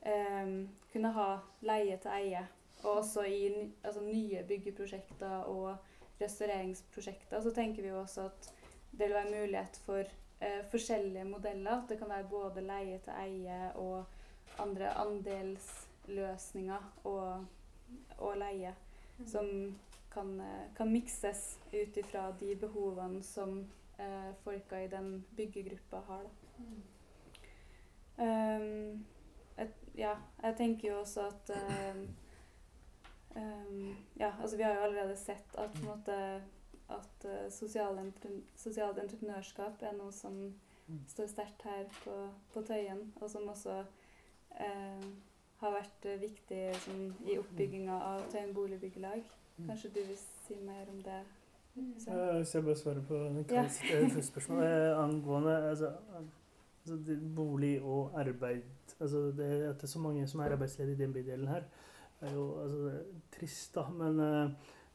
[0.00, 0.54] eh,
[0.92, 1.28] kunne ha
[1.68, 2.46] leie til eie.
[2.82, 3.42] Og også i
[3.82, 5.76] altså, nye byggeprosjekter og
[6.20, 8.52] restaureringsprosjekter så tenker vi jo også at
[8.96, 10.00] det vil være mulighet for
[10.40, 11.82] eh, forskjellige modeller.
[11.82, 14.04] At det kan være både leie til eie og
[14.64, 14.96] andre
[16.06, 17.46] andelsløsninger og,
[18.18, 18.74] og leie
[19.18, 19.26] mm.
[19.26, 19.78] som
[20.12, 23.66] kan, eh, kan mikses ut ifra de behovene som
[23.98, 26.24] eh, folka i den byggegruppa har.
[26.58, 26.82] Mm.
[28.18, 29.06] Um,
[29.58, 32.08] et, ja, jeg tenker jo også at um,
[33.36, 36.42] um, Ja, altså vi har jo allerede sett at måte
[36.88, 40.32] at uh, sosialt entreprenørskap er noe som
[40.86, 41.02] mm.
[41.08, 43.84] står sterkt her på, på Tøyen, og som også
[44.60, 45.08] eh,
[45.60, 49.24] har vært eh, viktig som, i oppbygginga av Tøyen boligbyggelag.
[49.56, 49.68] Mm.
[49.70, 51.20] Kanskje du vil si mer om det?
[52.00, 52.12] Så.
[52.38, 53.18] Hvis jeg bare svarer på
[53.50, 55.90] første spørsmål eh, angående altså,
[56.80, 58.62] altså, bolig og arbeid
[59.00, 61.66] altså, det, At det er så mange som er arbeidsledige i den bydelen her,
[62.20, 62.94] er jo altså,
[63.36, 63.84] trist, da.
[63.92, 64.20] Men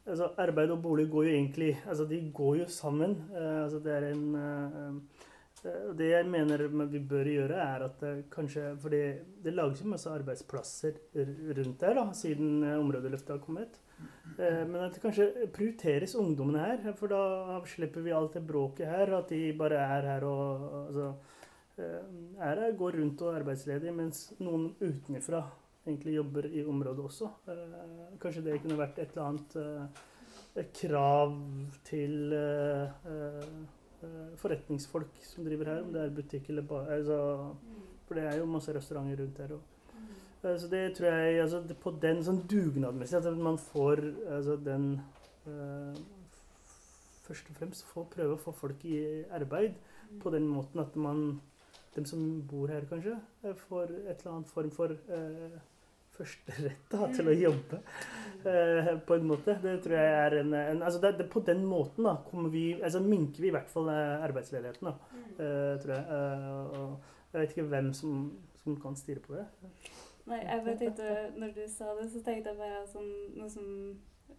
[0.05, 3.21] altså, arbeid og bolig går jo egentlig altså, De går jo sammen.
[3.35, 5.20] Altså, det er en uh, Eh,
[5.61, 10.09] det jeg mener vi bør gjøre, er at det kanskje For det lages jo masse
[10.09, 13.77] arbeidsplasser rundt der da, siden eh, områdeløftet har kommet.
[14.39, 16.93] Eh, men at det kanskje prioriteres ungdommene her.
[16.97, 19.13] For da slipper vi alt det bråket her.
[19.19, 21.11] At de bare er her og altså,
[21.77, 25.43] er her, går rundt og er arbeidsledige, mens noen utenfra
[25.85, 27.29] egentlig jobber i området også.
[28.21, 31.37] Kanskje det kunne vært et eller annet krav
[31.87, 33.80] til Eh,
[34.41, 36.87] forretningsfolk som driver her, om det er butikk eller bar.
[36.93, 37.17] Altså,
[38.07, 39.67] for det er jo masse restauranter rundt her òg.
[40.43, 44.87] Eh, så det tror jeg altså, På den sånn dugnadmessig at man får altså, den
[45.45, 45.93] uh,
[47.21, 48.97] Først og fremst får prøve å få folk i
[49.31, 49.77] arbeid
[50.19, 51.39] på den måten at man
[51.95, 53.13] dem som bor her, kanskje,
[53.67, 55.55] får et eller annet form for uh,
[56.17, 57.79] førsterett til å jobbe.
[58.41, 59.55] Uh, på en måte.
[59.61, 62.15] Det tror jeg er en, en altså det, det, På den måten da,
[62.49, 64.89] vi, altså minker vi i hvert fall uh, arbeidsledigheten.
[64.89, 66.05] Da, uh, tror jeg.
[66.81, 68.23] og jeg vet ikke hvem som,
[68.63, 69.45] som, kan styre på det.
[70.27, 73.69] Nei, jeg bare tenkte, Når du sa det, så tenkte jeg bare sånn, noe som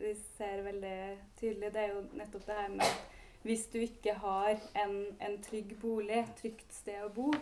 [0.02, 0.98] vi ser veldig
[1.38, 1.72] tydelig.
[1.72, 3.00] Det er jo nettopp det her med
[3.42, 4.54] hvis du ikke har
[4.84, 7.32] en, en trygg bolig, trygt sted å bo,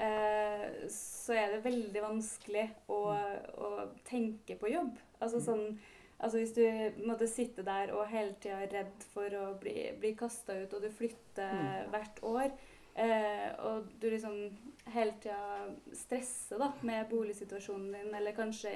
[0.00, 3.70] eh, så er det veldig vanskelig å, å
[4.08, 4.98] tenke på jobb.
[5.20, 5.48] Altså mm.
[5.48, 5.66] sånn
[6.20, 10.10] Altså Hvis du måtte sitte der og hele tida er redd for å bli, bli
[10.12, 11.86] kasta ut, og du flytter mm.
[11.94, 12.50] hvert år,
[12.92, 14.34] eh, og du liksom
[14.92, 18.74] hele tida stresser da, med boligsituasjonen din, eller kanskje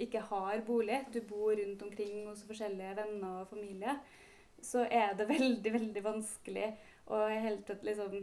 [0.00, 3.98] ikke har bolig, du bor rundt omkring hos forskjellige venner og familie,
[4.62, 6.70] så er det veldig, veldig vanskelig
[7.10, 8.14] å hele tatt liksom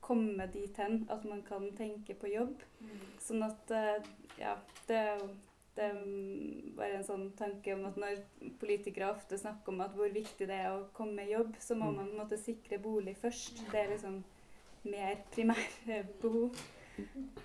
[0.00, 2.62] komme dit hen at man kan tenke på jobb.
[2.80, 3.06] Mm.
[3.22, 4.10] Sånn at eh,
[4.40, 4.56] Ja,
[4.88, 5.30] det er jo
[5.76, 5.98] det er
[6.76, 8.18] bare en sånn tanke om at når
[8.60, 11.92] politikere ofte snakker om at hvor viktig det er å komme i jobb, så må
[11.92, 12.00] mm.
[12.00, 13.62] man måtte sikre bolig først.
[13.70, 14.18] Det er liksom
[14.90, 16.58] mer primærbehov.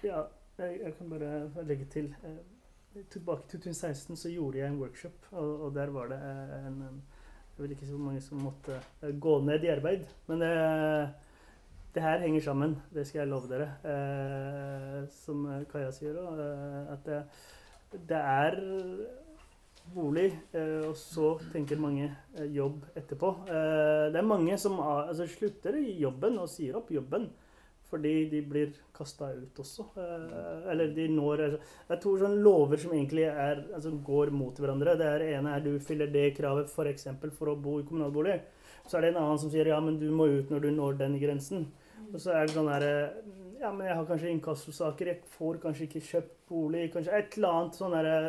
[0.03, 0.25] Ja,
[0.57, 2.09] jeg, jeg, kan bare legge til.
[2.25, 6.81] Eh, tilbake til 2016 så gjorde jeg en workshop, og, og der var det en,
[6.89, 7.03] en
[7.55, 10.51] Jeg vil ikke si hvor mange som måtte eh, gå ned i arbeid, men det
[11.95, 13.69] det her henger sammen, det skal jeg love dere.
[13.87, 17.21] Eh, som Kaja sier òg, eh, at det,
[18.09, 18.59] det, er
[19.95, 23.31] bolig, eh, og så tenker mange eh, jobb etterpå.
[23.47, 27.29] Eh, det er mange som altså, slutter i jobben og sier opp jobben
[27.85, 29.85] fordi de blir kasta ut også.
[30.01, 34.33] Eh, eller de når altså, Det er to sånne lover som egentlig er, altså, går
[34.35, 34.97] mot hverandre.
[34.99, 37.07] Det er ene er du fyller det kravet f.eks.
[37.21, 38.39] For, for å bo i kommunalbolig.
[38.89, 40.99] Så er det en annen som sier ja, men du må ut når du når
[41.05, 41.69] den grensen.
[42.11, 42.93] Og så er det sånn herre
[43.59, 47.59] Ja, men jeg har kanskje inkassosaker, jeg får kanskje ikke kjøpt bolig, kanskje et eller
[47.59, 48.19] annet sånn herre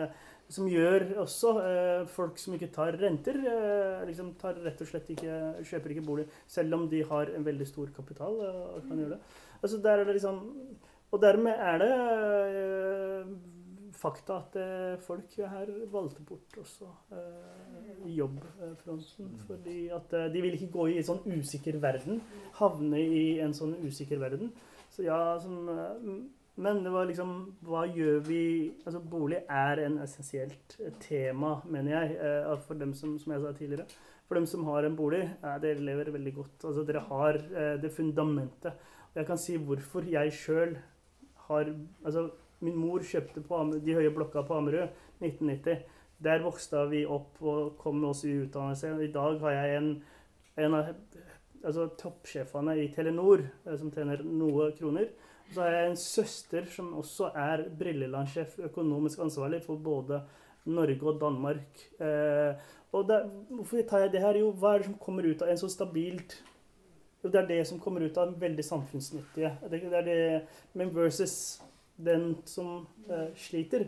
[0.49, 5.09] som gjør også eh, folk som ikke tar renter, eh, liksom tar rett og slett
[5.17, 8.39] ikke, kjøper ikke bolig, selv om de har en veldig stor kapital.
[8.47, 9.41] eh, og kan gjøre det.
[9.59, 10.39] Altså der er det liksom,
[11.11, 13.35] og dermed er det eh,
[14.07, 19.35] fakta at eh, folk her valgte bort også eh, jobbfronten.
[19.49, 22.23] Fordi at eh, de vil ikke gå i en sånn usikker verden.
[22.61, 24.53] Havne i en sånn usikker verden.
[24.93, 26.11] Så ja, eh,
[26.57, 27.33] men det var liksom
[27.69, 28.43] Hva gjør vi
[28.87, 33.89] Altså, bolig er en essensielt tema, mener jeg, for dem som, som jeg sa tidligere.
[34.27, 36.59] For dem som har en bolig, eh, dere lever veldig godt.
[36.65, 37.41] Altså, dere har
[37.83, 38.79] det fundamentet.
[39.13, 40.77] Og jeg kan si hvorfor jeg sjøl
[41.47, 41.71] har
[42.05, 42.31] Altså,
[42.65, 44.89] min mor kjøpte de høye blokka på Ammerud
[45.21, 45.85] 1990.
[46.25, 48.95] Der vokste vi opp og kom med oss i utdannelse.
[49.05, 49.91] I dag har jeg en,
[50.65, 50.95] en av
[51.63, 55.11] altså, toppsjefene i Telenor eh, som tjener noe kroner.
[55.53, 60.23] Så har jeg en søster som også er Brilleland-sjef, økonomisk ansvarlig for både
[60.67, 61.85] Norge og Danmark.
[62.01, 62.67] Eh,
[62.97, 64.41] og der, hvorfor tar jeg det her?
[64.41, 66.39] Jo, hva er det som kommer ut av en så stabilt
[67.23, 69.57] Jo, det er det som kommer ut av den veldig samfunnsnyttige.
[69.71, 70.19] Det, det er det,
[70.79, 71.61] men versus
[71.97, 73.87] den som eh, sliter.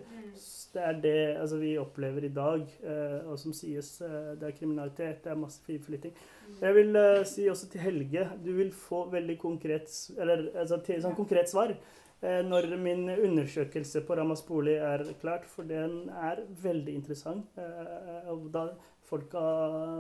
[0.73, 4.57] Det er det altså, vi opplever i dag, eh, og som sies eh, det er
[4.57, 6.15] kriminalitet, det er masse friflytting.
[6.61, 11.01] Jeg vil eh, si også til Helge du vil få veldig konkret, eller, altså, til,
[11.05, 16.45] sånn konkret svar eh, når min undersøkelse på Ramas bolig er klart, for den er
[16.63, 17.49] veldig interessant.
[17.61, 18.71] Eh, og da
[19.09, 19.43] folka,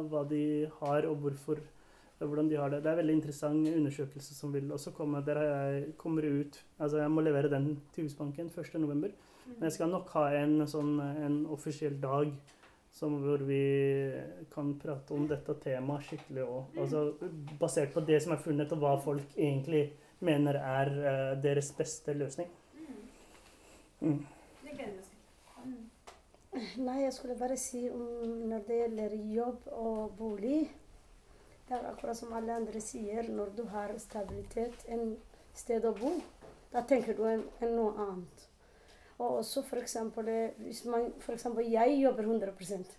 [0.09, 1.78] hva de har og hvorfor, eh,
[2.27, 2.83] hvordan de har det.
[2.83, 5.23] Det er en veldig interessant undersøkelse som vil også komme.
[5.27, 9.11] Der jeg kommer ut, altså jeg må levere den til Husbanken 1.11.
[9.49, 12.33] Men jeg skal nok ha en sånn en offisiell dag
[12.99, 13.63] som hvor vi
[14.53, 16.79] kan prate om dette temaet skikkelig òg.
[16.83, 17.05] Altså,
[17.61, 19.85] basert på det som er funnet, og hva folk egentlig
[20.25, 22.51] mener er uh, deres beste løsning.
[24.01, 24.19] Mm.
[24.19, 25.79] Oss til.
[26.83, 30.61] Nei, jeg skulle bare si om når det gjelder jobb og bolig
[31.69, 35.17] Det er akkurat som alle andre sier, når du har stabilitet, en
[35.55, 36.15] sted å bo,
[36.73, 38.45] da tenker du en, en noe annet.
[39.19, 42.97] Og også eksempel, eh, hvis man, eksempel jeg jobber 100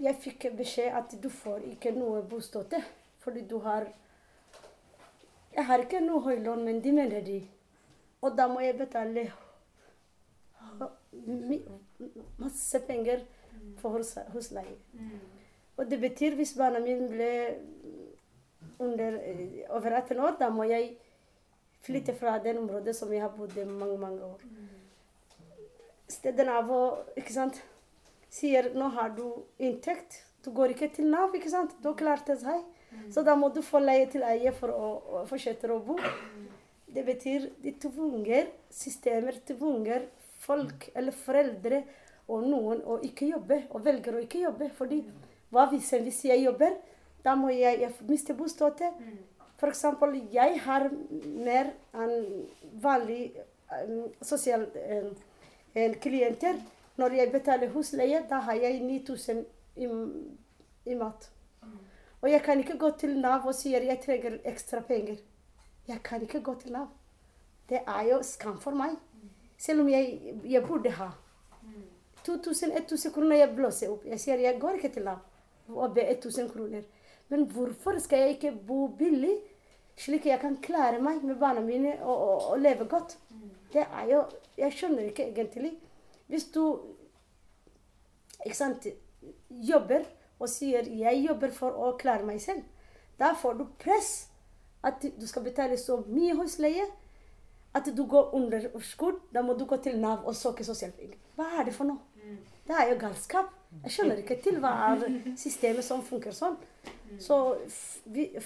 [0.00, 2.82] Jeg fikk beskjed at du får ikke noe bostøtte
[3.22, 3.86] fordi du har
[5.56, 7.38] Jeg har ikke noe høylån, men de mener de.
[8.20, 9.30] Og da må jeg betale
[12.38, 13.24] masse penger
[13.80, 14.76] for hus- husleie.
[15.76, 17.30] Og det betyr hvis barna mine ble
[18.78, 20.96] under, eh, over 18 år, da må jeg
[21.86, 24.40] flytte fra det området som jeg har bodd i mange, mange år.
[26.08, 26.70] Stedet Nav
[27.16, 27.62] ikke sant,
[28.30, 30.22] sier nå har du inntekt.
[30.44, 31.74] Du går ikke til Nav, ikke sant?
[31.82, 32.62] Du klarte seg.
[33.10, 35.98] Så da må du få leie til eie for å, fortsette å bo.
[36.86, 40.06] Det betyr de tvunger systemer, tvunger
[40.40, 41.82] folk eller foreldre
[42.32, 44.70] og noen å ikke jobbe, og velger å ikke jobbe.
[44.78, 45.02] Fordi
[45.50, 46.76] hva hvis, hvis jeg jobber,
[47.24, 48.90] da må jeg, jeg miste bostøtte.
[49.56, 50.88] For eksempel, jeg har
[51.24, 52.44] mer enn
[52.82, 53.30] vanlig
[53.72, 55.14] um, sosial um,
[55.76, 56.60] en klienter.
[56.96, 59.42] Når jeg betaler husleie, da har jeg 9000
[59.76, 59.88] i,
[60.86, 61.30] i mat.
[62.22, 65.18] Og jeg kan ikke gå til Nav og si at jeg trenger ekstra penger.
[65.88, 66.88] Jeg kan ikke gå til Nav.
[67.68, 68.96] Det er jo skam for meg.
[69.58, 71.10] Selv om jeg, jeg burde ha.
[72.28, 74.06] 2000-1000 kroner jeg blåser opp.
[74.06, 75.20] Jeg sier jeg går ikke til Nav
[75.68, 76.82] ber 1000 kroner.
[77.28, 79.34] Men hvorfor skal jeg ikke bo billig,
[79.96, 83.18] slik jeg kan klare meg med barna mine og, og, og leve godt?
[83.72, 84.24] Det er jo
[84.56, 85.74] Jeg skjønner ikke egentlig.
[86.26, 86.80] Hvis du
[88.46, 88.86] ikke sant,
[89.50, 90.04] jobber
[90.38, 92.64] og sier 'jeg jobber for å klare meg selv',
[93.18, 94.28] da får du press
[94.84, 96.84] at du skal betale så mye husleie
[97.74, 99.20] at du går under overskudd.
[99.34, 101.16] Da må du gå til Nav og søke sosialhjelp.
[101.36, 101.98] Hva er det for noe?
[102.66, 103.52] Det er jo galskap.
[103.84, 105.04] Jeg skjønner ikke til hva er
[105.38, 106.56] systemet som funker sånn.
[107.22, 107.36] Så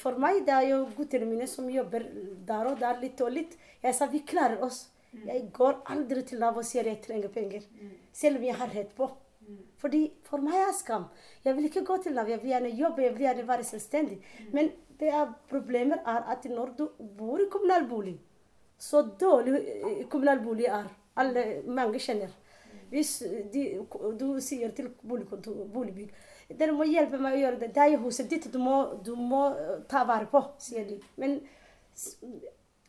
[0.00, 2.04] for meg, det er jo guttene mine som jobber
[2.48, 3.56] der og der, litt og litt.
[3.82, 4.88] Jeg sa vi klarer oss.
[5.12, 7.66] Jeg går aldri til Nav og sier jeg trenger penger.
[8.12, 9.08] Selv om jeg har rett på.
[9.80, 11.08] Fordi for meg er skam.
[11.44, 12.28] Jeg vil ikke gå til Nav.
[12.30, 14.20] Jeg vil gjerne jobbe, jeg vil gjerne være selvstendig.
[14.52, 14.70] Men
[15.00, 16.86] det er problemer er at når du
[17.18, 18.18] bor i kommunalbolig,
[18.78, 20.90] så dårlig kommunal kommunalbolig er.
[21.16, 22.30] Alle, mange kjenner.
[22.90, 23.20] Hvis
[23.52, 23.64] de,
[24.18, 26.10] du sier til boligbygg
[26.58, 27.68] dere må hjelpe meg å gjøre det.
[27.74, 28.48] Det er huset ditt.
[28.50, 30.98] Du må, du må eh, ta vare på, sier de.
[31.20, 31.38] Men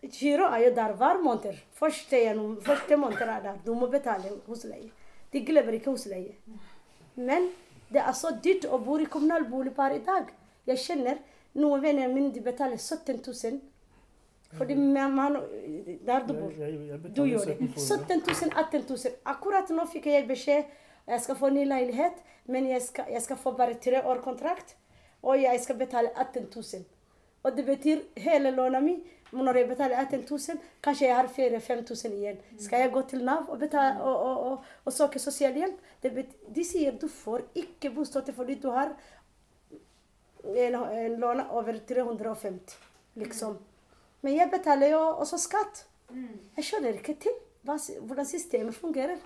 [0.02, 1.60] Giro er jo der hver måned.
[1.78, 2.22] Første,
[2.66, 3.60] første måned er der.
[3.66, 4.90] Du må betale husleie.
[5.32, 6.34] De glemmer ikke husleie.
[7.16, 7.52] Men
[7.92, 10.32] det er så dyrt å bo i kommunal bolig per i dag.
[10.66, 11.22] Jeg kjenner
[11.54, 13.62] noen venner mine de betaler 17 000.
[14.58, 15.38] Fordi man,
[16.06, 16.52] der du bor.
[16.58, 17.72] Jeg Du gjør det.
[17.78, 19.14] 17 000, 18 000.
[19.26, 20.64] Akkurat nå fikk jeg beskjed
[21.08, 24.76] jeg skal få ny leilighet, men jeg skal, jeg skal få bare tre år kontrakt.
[25.22, 26.84] Og jeg skal betale 18 000.
[27.44, 28.96] Og det betyr hele lånet mi.
[29.32, 32.38] men Når jeg betaler 18 000, kanskje jeg har 4000-5000 igjen.
[32.60, 35.80] Skal jeg gå til Nav og, betale, og, og, og, og søke sosialhjelp?
[36.56, 38.94] De sier du får ikke bostøtte fordi du har
[40.44, 42.78] en, en lån over 350,
[43.16, 43.58] liksom.
[44.22, 45.86] Men jeg betaler jo også skatt.
[46.58, 49.22] Jeg skjønner ikke til hva, hvordan systemet fungerer.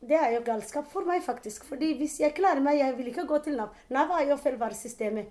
[0.00, 1.66] Det er jo galskap for meg, faktisk.
[1.68, 3.74] Fordi hvis jeg klarer meg, jeg vil ikke gå til Nav.
[3.92, 5.28] Nav er jo feilvaresystemet.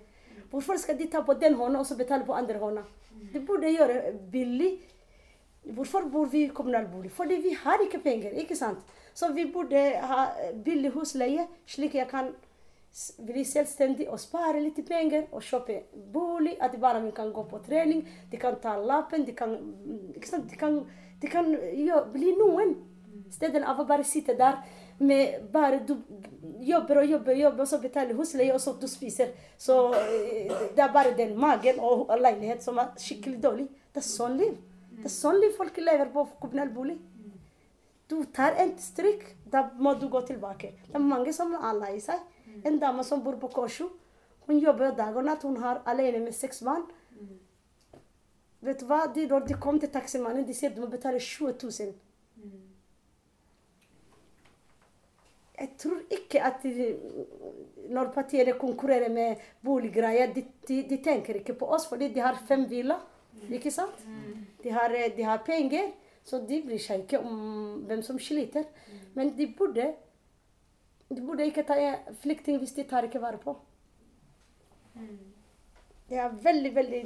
[0.50, 2.84] Hvorfor skal de ta på den hånda og så betale på andre hånda?
[3.32, 4.70] De burde gjøre billig.
[5.74, 7.10] Hvorfor bor vi i kommunalbolig?
[7.12, 8.78] Fordi vi har ikke penger, ikke sant?
[9.14, 10.26] Så vi burde ha
[10.64, 12.30] billig husleie, slik jeg kan
[13.22, 16.56] bli selvstendig og spare litt penger og kjøpe bolig.
[16.60, 19.56] At barna mine kan gå på trening, de kan ta lappen, de kan,
[20.24, 20.50] sant?
[20.50, 20.80] De kan,
[21.20, 22.76] de kan jo, bli noen.
[23.30, 24.58] Stedet av å bare sitte der
[25.00, 25.94] med bare du
[26.60, 29.30] jobber og jobber, jobber, og så betaler husleie, og så du spiser.
[29.56, 33.68] Så eh, det er bare den magen og leilighet som er skikkelig dårlig.
[33.94, 34.58] Det er sånn liv.
[34.98, 36.98] Det er sånn liv folk lever på kommunal bolig.
[38.10, 40.74] Du tar en stryk, da må du gå tilbake.
[40.88, 42.18] Det er mange som er lei seg.
[42.64, 43.90] En dame som bor på Kosjo,
[44.46, 45.42] hun jobber dag og natt.
[45.42, 46.86] Hun har alene med seks barn.
[48.60, 49.06] Vet du hva?
[49.14, 51.94] De, når de kom til taximannen, de sier du må betale 20 000.
[55.60, 56.96] Jeg tror ikke at de,
[57.92, 62.38] når partiene konkurrerer med boliggreier, de, de, de tenker ikke på oss, fordi de har
[62.48, 63.00] fem villaer.
[63.52, 64.00] Ikke sant?
[64.62, 65.92] De har, eh, de har penger,
[66.24, 68.64] så de bryr seg ikke om hvem som sliter.
[69.14, 69.86] Men de burde,
[71.10, 71.76] de burde ikke ta
[72.22, 73.56] flyktning hvis de tar ikke vare på.
[76.10, 77.02] Det er veldig, veldig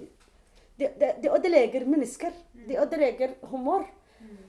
[0.79, 2.33] Det de, de ødelegger mennesker.
[2.69, 3.85] De ødelegger humor.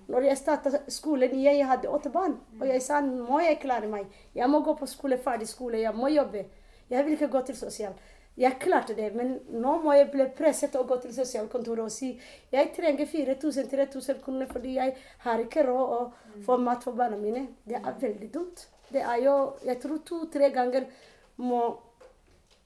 [0.08, 2.40] Når jeg startet skolen, jeg hadde åtte barn.
[2.60, 4.06] Og jeg sa må jeg klare meg.
[4.36, 6.46] Jeg må gå på skole, ferdig skole, jeg må jobbe.
[6.90, 7.94] Jeg vil ikke gå til sosial.
[8.38, 12.10] Jeg klarte det, men nå må jeg bli presset å gå til sosialkontoret og si
[12.52, 17.48] jeg trenger 4000-3000 kroner fordi jeg har ikke råd å få mat for barna mine.
[17.64, 18.66] Det er veldig dumt.
[18.92, 20.86] Det er jo, Jeg tror to-tre ganger
[21.38, 21.78] må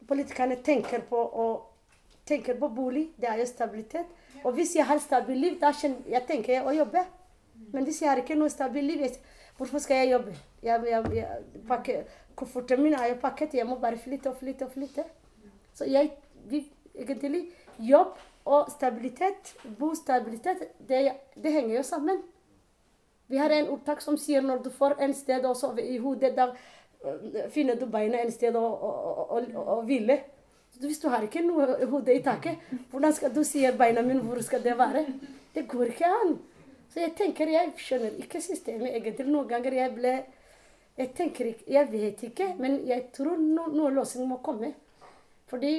[0.07, 1.61] politikerne tenker på, å-
[2.25, 3.09] tenker på bolig.
[3.17, 4.05] Det er jo stabilitet.
[4.43, 5.71] Og hvis jeg har stabilt liv, da
[6.07, 7.05] jeg tenker jeg å jobbe.
[7.73, 9.17] Men hvis jeg har ikke noe stabilt liv, jeg,
[9.57, 10.33] hvorfor skal jeg jobbe?
[10.63, 12.05] Jeg, jeg, jeg,
[12.39, 15.03] Kofferten min er jo pakket, jeg må bare flytte og flytte og flytte.
[15.75, 16.11] Så jeg
[16.47, 16.61] vi,
[16.95, 18.15] egentlig Jobb
[18.45, 22.21] og stabilitet, bostabilitet, det, det henger jo sammen.
[23.29, 26.33] Vi har en ordtak som sier når du får en sted å sove i hodet,
[26.37, 28.89] da øh, finner du beina en sted å, å,
[29.37, 30.17] å, å, hvile.
[30.79, 34.41] Hvis du har ikke noe hode i taket, hvordan skal du si beina mine, hvor
[34.45, 35.05] skal det være?
[35.53, 36.35] Det går ikke an.
[36.89, 39.27] Så jeg tenker, jeg skjønner ikke systemet egentlig.
[39.29, 40.17] Noen ganger jeg ble
[40.99, 44.73] Jeg tenker ikke, jeg vet ikke, men jeg tror no, noe løsning må komme.
[45.47, 45.71] Fordi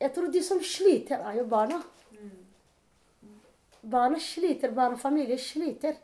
[0.00, 1.82] jeg tror de som sliter, er jo barna.
[3.90, 5.96] Barna sliter, barnefamilier sliter.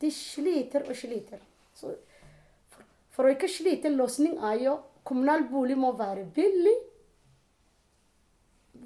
[0.00, 1.40] De sliter og sliter.
[1.74, 1.92] Så
[2.72, 4.78] for, for å ikke slite, løsning er jo
[5.08, 6.76] kommunal bolig må være billig.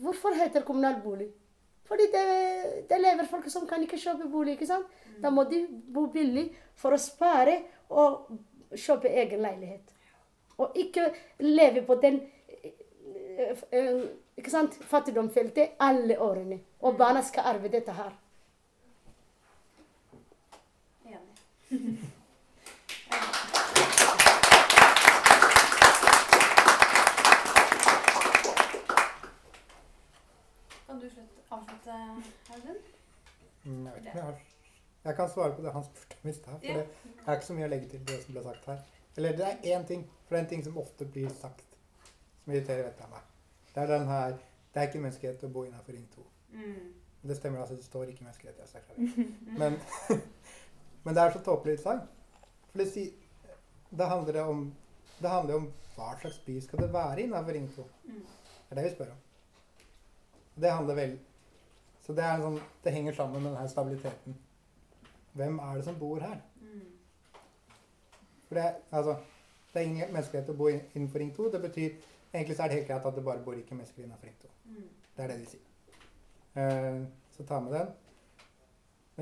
[0.03, 1.29] Hvorfor heter kommunal bolig?
[1.85, 2.27] Fordi det,
[2.89, 4.57] det lever folk som kan ikke kjøpe bolig.
[4.57, 4.87] ikke sant?
[5.23, 6.49] Da må de bo billig
[6.79, 7.59] for å spare
[7.93, 8.31] og
[8.73, 9.93] kjøpe egen leilighet.
[10.63, 11.11] Og ikke
[11.43, 12.21] leve på den
[12.63, 14.03] eh, eh,
[14.39, 16.61] ikke sant, fattigdomsfeltet alle årene.
[16.81, 18.15] Og barna skal arve dette her.
[30.87, 31.93] Kan du slutte, avslutte,
[32.51, 32.77] Audun?
[33.65, 34.35] Jeg vet ikke jeg har
[35.05, 36.53] Jeg kan svare på det han spurte om i stad.
[36.53, 36.87] For det
[37.27, 38.79] er ikke så mye å legge til det som ble sagt her.
[39.17, 41.79] Eller det er én ting, for det er en ting som ofte blir sagt,
[42.45, 43.25] som irriterer vettet av meg.
[43.73, 44.37] Det er den her
[44.75, 46.23] Det er ikke menneskehet å bo innenfor Ring 2.
[46.53, 46.93] Mm.
[47.29, 49.09] Det stemmer altså, det står ikke menneskerettighetserklæring.
[49.61, 49.81] Men,
[51.05, 52.05] men det er så tåpelig utsagn.
[52.71, 53.09] For det, si,
[53.91, 54.71] det handler om
[55.23, 57.85] det handler om hva slags by skal det være innenfor Ring 2.
[58.05, 58.23] Mm.
[58.69, 59.21] Det er det vi spør om.
[60.63, 61.19] Det handler vel
[62.03, 64.35] Så det, sånn, det henger sammen med denne stabiliteten.
[65.39, 66.41] Hvem er det som bor her?
[66.59, 66.89] Mm.
[68.49, 69.15] For det, altså,
[69.71, 71.53] det er ingen menneskelighet å bo innenfor Ring 2.
[71.55, 71.93] Det betyr
[72.33, 74.51] Egentlig så er det helt greit at det bare bor ikke mennesker innenfor Ring 2.
[74.65, 74.85] Mm.
[75.17, 75.67] Det er det de sier.
[76.57, 77.03] Uh,
[77.37, 77.91] så ta med den.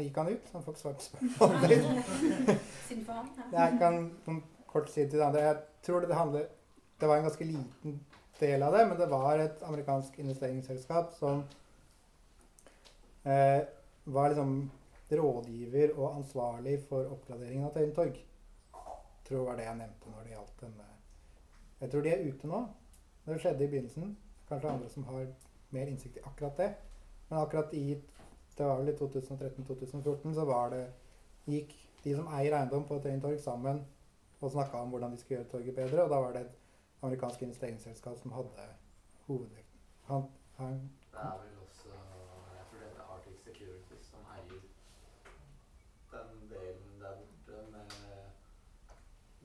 [0.01, 2.59] Nå gikk han ut, så han får ikke svart spørsmål.
[2.89, 3.27] Synd for ham.
[3.53, 5.43] Jeg kan kort si til det andre.
[5.45, 6.47] Jeg tror det handler
[7.01, 7.99] Det var en ganske liten
[8.41, 11.43] del av det, men det var et amerikansk investeringsselskap som
[13.25, 13.61] eh,
[14.05, 14.71] var liksom
[15.11, 18.17] rådgiver og ansvarlig for oppgraderingen av Tøyentorg.
[19.25, 20.75] Tror det var det jeg nevnte når det gjaldt den.
[20.81, 20.97] eh,
[21.81, 22.63] Jeg tror de er ute nå.
[23.27, 24.17] Det skjedde i begynnelsen.
[24.49, 25.27] Kanskje andre som har
[25.71, 26.71] mer innsikt i akkurat det.
[27.31, 27.99] Men akkurat i
[28.61, 30.83] det var vel i 2013-2014 så var det
[31.49, 31.73] gikk
[32.05, 33.81] de som eier eiendom på Tøyen torg sammen
[34.41, 36.05] og snakka om hvordan de skulle gjøre torget bedre.
[36.05, 36.57] Og da var det et
[37.03, 38.67] amerikansk investeringsselskap som hadde
[39.27, 39.81] hovedvekten.
[40.11, 40.29] Han,
[40.59, 40.79] han,
[41.13, 44.61] Det er vel også Jeg tror det heter Arctic Securities som eier
[46.13, 47.87] den delen der borte med,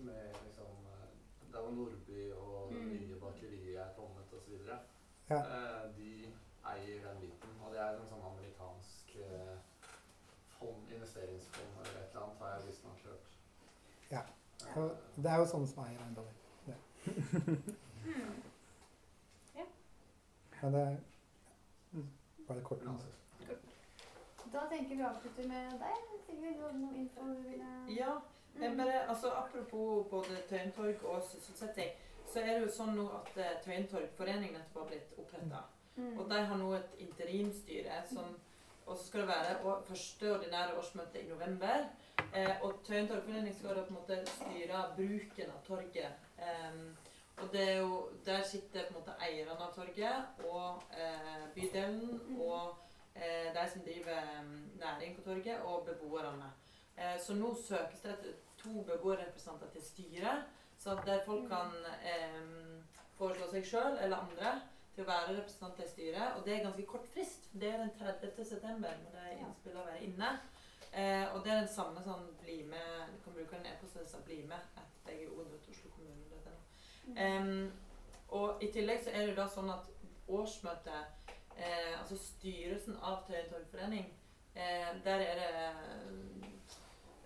[0.08, 2.88] med liksom eh, Der hvor Nordby og Mm.
[2.90, 4.54] nye batterier er kommet osv.
[5.30, 5.38] Ja.
[5.38, 6.10] Eh, de
[6.74, 7.50] eier den biten.
[7.64, 9.58] Og det er en sånn amerikansk eh,
[10.58, 13.26] fond, investeringsfond eller et eller annet, har jeg visstnok hørt.
[14.12, 14.20] Ja.
[14.20, 14.26] Eh,
[14.56, 14.64] og
[15.16, 16.34] det er jo sånne som eier eiendommer.
[16.66, 16.78] Det.
[18.06, 18.46] Hmm.
[20.62, 22.82] Men det var det kort.
[24.54, 26.02] Da tenker vi avslutter med deg.
[26.26, 28.18] Sigrid, du hadde noe info du ville Ja.
[28.56, 28.78] Mm.
[28.78, 31.90] bare, altså Apropos både Tøyentorg og sysselsetting,
[32.34, 35.64] så er det jo sånn nå at eh, Tøyen nettopp har blitt oppretta.
[35.96, 36.20] Mm.
[36.20, 38.36] Og de har nå et interimstyre som
[38.86, 41.88] Og så skal det være første ordinære årsmøte i november.
[42.34, 46.12] Eh, og Tøyen torgforening skal på en måte styre bruken av torget.
[46.40, 46.78] Eh,
[47.38, 52.78] og jo, der sitter på en måte eierne av torget og eh, bydelen og
[53.16, 54.22] eh, de som driver
[54.80, 56.52] næring på torget, og beboerne.
[56.98, 60.46] Eh, så nå søkes det etter to beboerrepresentanter til styret,
[60.80, 61.76] så der folk kan
[63.18, 64.56] foreslå seg sjøl eller andre
[64.96, 66.36] til å være representant i styret.
[66.38, 67.50] Og det er ganske kort frist.
[67.54, 68.46] Det er den 30.
[68.46, 70.30] september når det er innspill å være inne.
[70.96, 74.44] Eh, og det er den samme sånn bli med Du kan bruke en e-postadresse 'bli
[74.48, 75.10] med' at
[75.70, 76.24] Oslo kommune.
[76.30, 77.16] dette nå.
[77.18, 77.72] Em,
[78.30, 79.86] og i tillegg så er det da sånn at
[80.28, 81.06] årsmøtet
[81.58, 84.06] eh, Altså styrelsen av Tøyen torgforening,
[84.56, 85.76] eh, der er det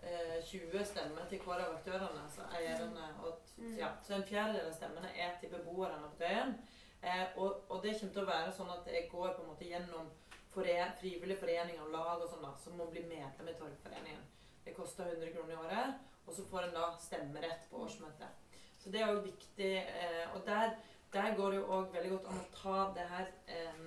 [0.04, 3.08] eh, 20 stemmer til hver av aktørene, altså eierne.
[3.24, 3.78] Og, Mm.
[3.78, 6.58] ja, så en fjerdedel av stemmene er til beboerne på Tøyen.
[7.02, 9.68] Eh, og, og det kommer til å være sånn at det går på en måte
[9.70, 10.10] gjennom
[10.52, 14.26] foren, frivillige foreninger og lag og sånn da, som må bli medlem i Torgforeningen.
[14.66, 18.52] Det koster 100 kroner i året, og så får en da stemmerett på årsmøtet.
[18.80, 19.72] Så det er òg viktig.
[19.80, 20.76] Eh, og der,
[21.14, 23.82] der går det jo òg veldig godt an å ta det her eh,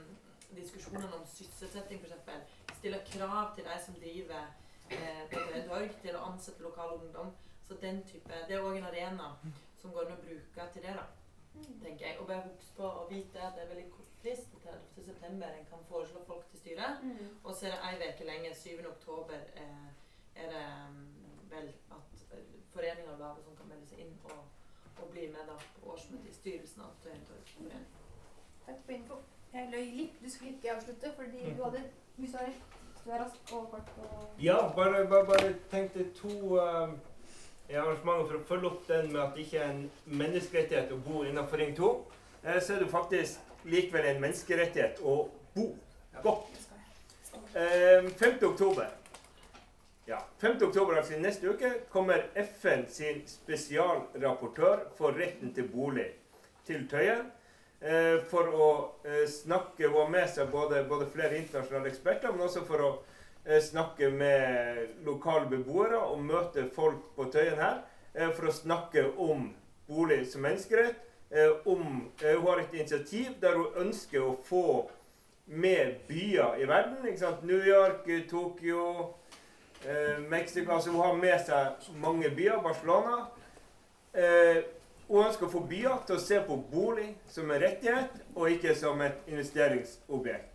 [0.57, 2.59] diskusjonene om sysselsetting, f.eks.
[2.79, 4.49] Stille krav til de som driver
[4.91, 7.33] eh, torg, til å ansette lokal ungdom.
[7.69, 9.35] Så den type, Det er òg en arena
[9.81, 10.97] som går an å bruke til det.
[10.97, 11.22] da
[11.83, 12.19] tenker jeg.
[12.21, 14.51] Og bare husk på å vite at det er veldig kort frist.
[14.51, 15.05] til 30.
[15.05, 17.03] september en kan foreslå folk til styret.
[17.03, 17.29] Mm.
[17.45, 18.55] Og så er det ei uke lenge.
[18.55, 18.87] 7.
[18.91, 19.89] oktober eh,
[20.35, 21.69] er det mm, vel
[21.99, 24.45] at eh, foreninger og lag og sånn kan melde seg inn og,
[25.03, 27.89] og bli med da på årsmøtet i styrelsen av Tøyentorgforeningen.
[28.67, 29.23] Takk for info.
[29.53, 30.21] Jeg løy litt.
[30.23, 31.83] Du skulle ikke avslutte fordi du hadde
[32.17, 32.53] mye svar.
[33.03, 36.95] Du er rask og kort og Ja, bare, bare, bare tenkte to uh,
[37.77, 39.83] arrangementer for å følge opp den med at det ikke er en
[40.23, 41.93] menneskerettighet å bo innenfor Ring 2.
[42.43, 45.17] Eh, så er det faktisk likevel en menneskerettighet å
[45.55, 45.69] bo
[46.25, 46.59] godt.
[47.55, 48.43] Eh, 5.
[48.49, 48.91] oktober.
[50.07, 50.63] Ja, 5.
[50.67, 56.09] oktober, altså neste uke, kommer FN sin spesialrapportør for retten til bolig
[56.67, 57.31] til Tøyen.
[57.83, 58.67] Eh, for å
[59.03, 62.91] eh, snakke og ha med seg både, både flere internasjonale eksperter, men også for å
[62.93, 63.22] eh,
[63.61, 67.83] snakke med lokale beboere og møte folk på Tøyen her.
[68.15, 69.55] eh, for å snakke om
[69.89, 70.97] bolig som menneskerett.
[71.31, 74.91] Eh, om, eh, hun har et initiativ der hun ønsker å få
[75.47, 77.07] med byer i verden.
[77.07, 77.45] Ikke sant?
[77.45, 79.15] New York, eh, Tokyo,
[79.87, 82.61] eh, Mexico altså Hun har med seg mange byer.
[82.63, 83.27] Barcelona.
[84.15, 84.63] Eh,
[85.09, 88.75] hun ønsker å få byer til å se på bolig som en rettighet, og ikke
[88.77, 90.52] som et investeringsobjekt.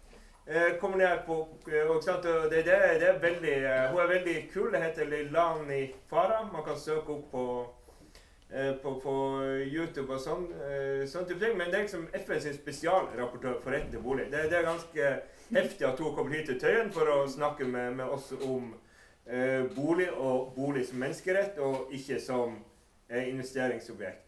[0.50, 4.00] Eh, kommer ned på, eh, og, sant, og det, det, det er veldig, eh, hun
[4.00, 4.70] er veldig kul.
[4.72, 6.54] Det heter Lilani Farah.
[6.54, 7.44] Man kan søke opp på,
[8.84, 9.16] på, på
[9.68, 10.46] YouTube og sånn.
[11.12, 11.58] Sånn type ting.
[11.60, 14.30] Men det er liksom FNs spesialrapportør for retten til bolig.
[14.32, 15.10] Det, det er ganske
[15.52, 18.72] heftig at hun kommer hit til Tøyen for å snakke med, med oss om
[19.76, 22.56] bolig og bolig som menneskerett, og ikke som
[23.12, 24.27] investeringsobjekt.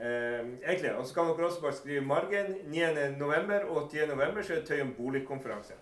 [0.00, 3.64] Eh, egentlig, og så kan dere også bare skrive margen 9.11.
[3.68, 4.42] og 10.11.
[4.42, 5.74] så er det Tøyen boligkonferanse.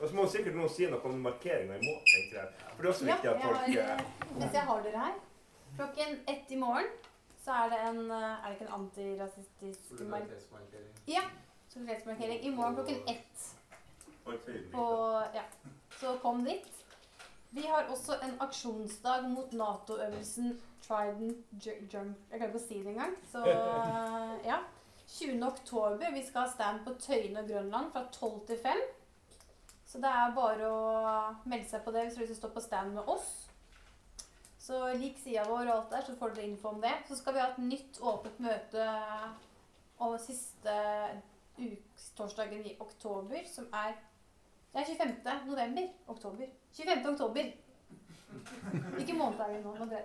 [0.00, 2.04] Og så må sikkert noen si noe om markeringa i morgen.
[2.06, 2.48] tenker jeg.
[2.76, 4.98] For det er også Ja, viktig at folk har, eh, eh, mens jeg har dere
[5.04, 5.14] her
[5.76, 6.86] Klokken ett i morgen
[7.44, 10.92] så er det en eh, Er det ikke en antirasistisk markering?
[11.08, 11.22] Ja.
[11.68, 12.44] Solidaritetsmarkering.
[12.44, 13.54] i morgen klokken ett.
[14.72, 14.84] På.
[15.34, 15.42] Ja,
[16.00, 16.66] så kom dit.
[17.50, 22.92] Vi har også en aksjonsdag mot Nato-øvelsen Trident Jump Jeg klarer ikke å si det
[22.92, 23.14] engang.
[23.32, 23.44] Så
[24.50, 24.58] ja.
[25.08, 25.40] 20.
[25.46, 26.10] oktober.
[26.12, 28.82] Vi skal ha stand på Tøyen og Grønland fra 12 til 5.
[29.88, 30.80] Så det er bare å
[31.48, 33.30] melde seg på det hvis du å stå på stand med oss.
[34.60, 36.92] Så lik sida vår og alt der, så får dere info om det.
[37.08, 38.88] Så skal vi ha et nytt åpent møte
[40.04, 40.74] over siste
[41.58, 43.96] uks torsdagen i oktober, som er
[44.78, 45.46] det er 25.
[45.46, 45.88] november.
[46.06, 46.46] Oktober.
[46.76, 47.12] 25.
[47.12, 47.50] oktober.
[48.94, 49.74] Hvilken måned er vi nå?
[49.74, 50.02] nå ble...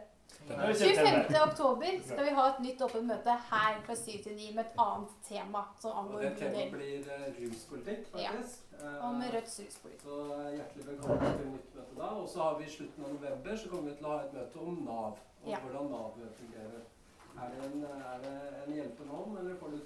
[0.47, 1.27] Det er jo september.
[1.29, 1.41] 25.
[1.51, 4.79] oktober skal vi ha et nytt åpent møte her fra 7 til 9 med et
[4.85, 8.63] annet tema som Og det temaet blir eh, ruspolitikk, faktisk.
[8.79, 8.95] Ja.
[9.07, 10.01] Og med Rødts ruspolitikk.
[10.07, 12.09] Så eh, hjertelig velkommen til nytt møte da.
[12.23, 14.35] Og så har vi i slutten av november så kommer vi til å ha et
[14.39, 15.21] møte om Nav.
[15.43, 15.61] Og Ja.
[15.65, 16.81] hvordan Nav fungerer.
[17.43, 18.33] Er det en, er det
[18.65, 19.85] en hjelpende hånd, eller får du i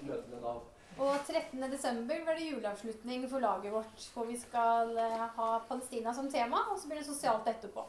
[0.00, 0.60] i møte med Nav?
[1.00, 1.62] Og 13.
[1.72, 6.66] desember var det juleavslutning for laget vårt, hvor vi skal eh, ha Palestina som tema,
[6.68, 7.86] og så blir det sosialt etterpå.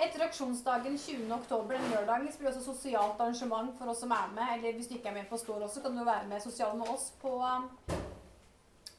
[0.00, 1.32] Etter aksjonsdagen 20.
[1.32, 4.52] oktober, den lørdagen, blir det også sosialt arrangement for oss som er med.
[4.58, 6.92] Eller hvis du ikke er med på Står også, kan du være med sosial med
[6.92, 7.32] oss på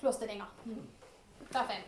[0.01, 0.49] Klåsteringa.
[1.51, 1.85] Fra fem.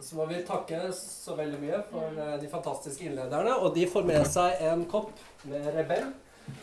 [0.00, 3.54] Så må vi takke så veldig mye for eh, de fantastiske innlederne.
[3.62, 5.14] Og de får med seg en kopp
[5.46, 6.10] med Rebell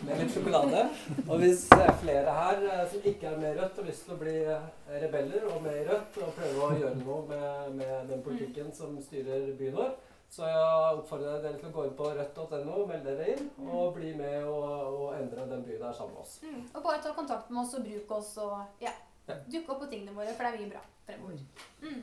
[0.01, 0.83] med litt sjokolade.
[1.27, 4.15] Og hvis er flere her eh, som ikke er med i Rødt har lyst til
[4.15, 4.69] å bli eh,
[5.03, 8.95] rebeller og med i Rødt og prøve å gjøre noe med, med den politikken som
[9.03, 9.93] styrer byen vår,
[10.31, 14.13] så jeg oppfordrer dere til å gå inn på rødt.no, melde dere inn og bli
[14.15, 16.37] med og, og endre den byen der sammen med oss.
[16.45, 16.61] Mm.
[16.71, 18.95] Og bare ta kontakt med oss og bruk oss og ja,
[19.27, 21.43] dukke opp på tingene våre, for det er mye bra fremover.
[21.83, 22.01] Mm.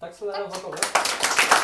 [0.00, 1.55] Takk skal dere ha.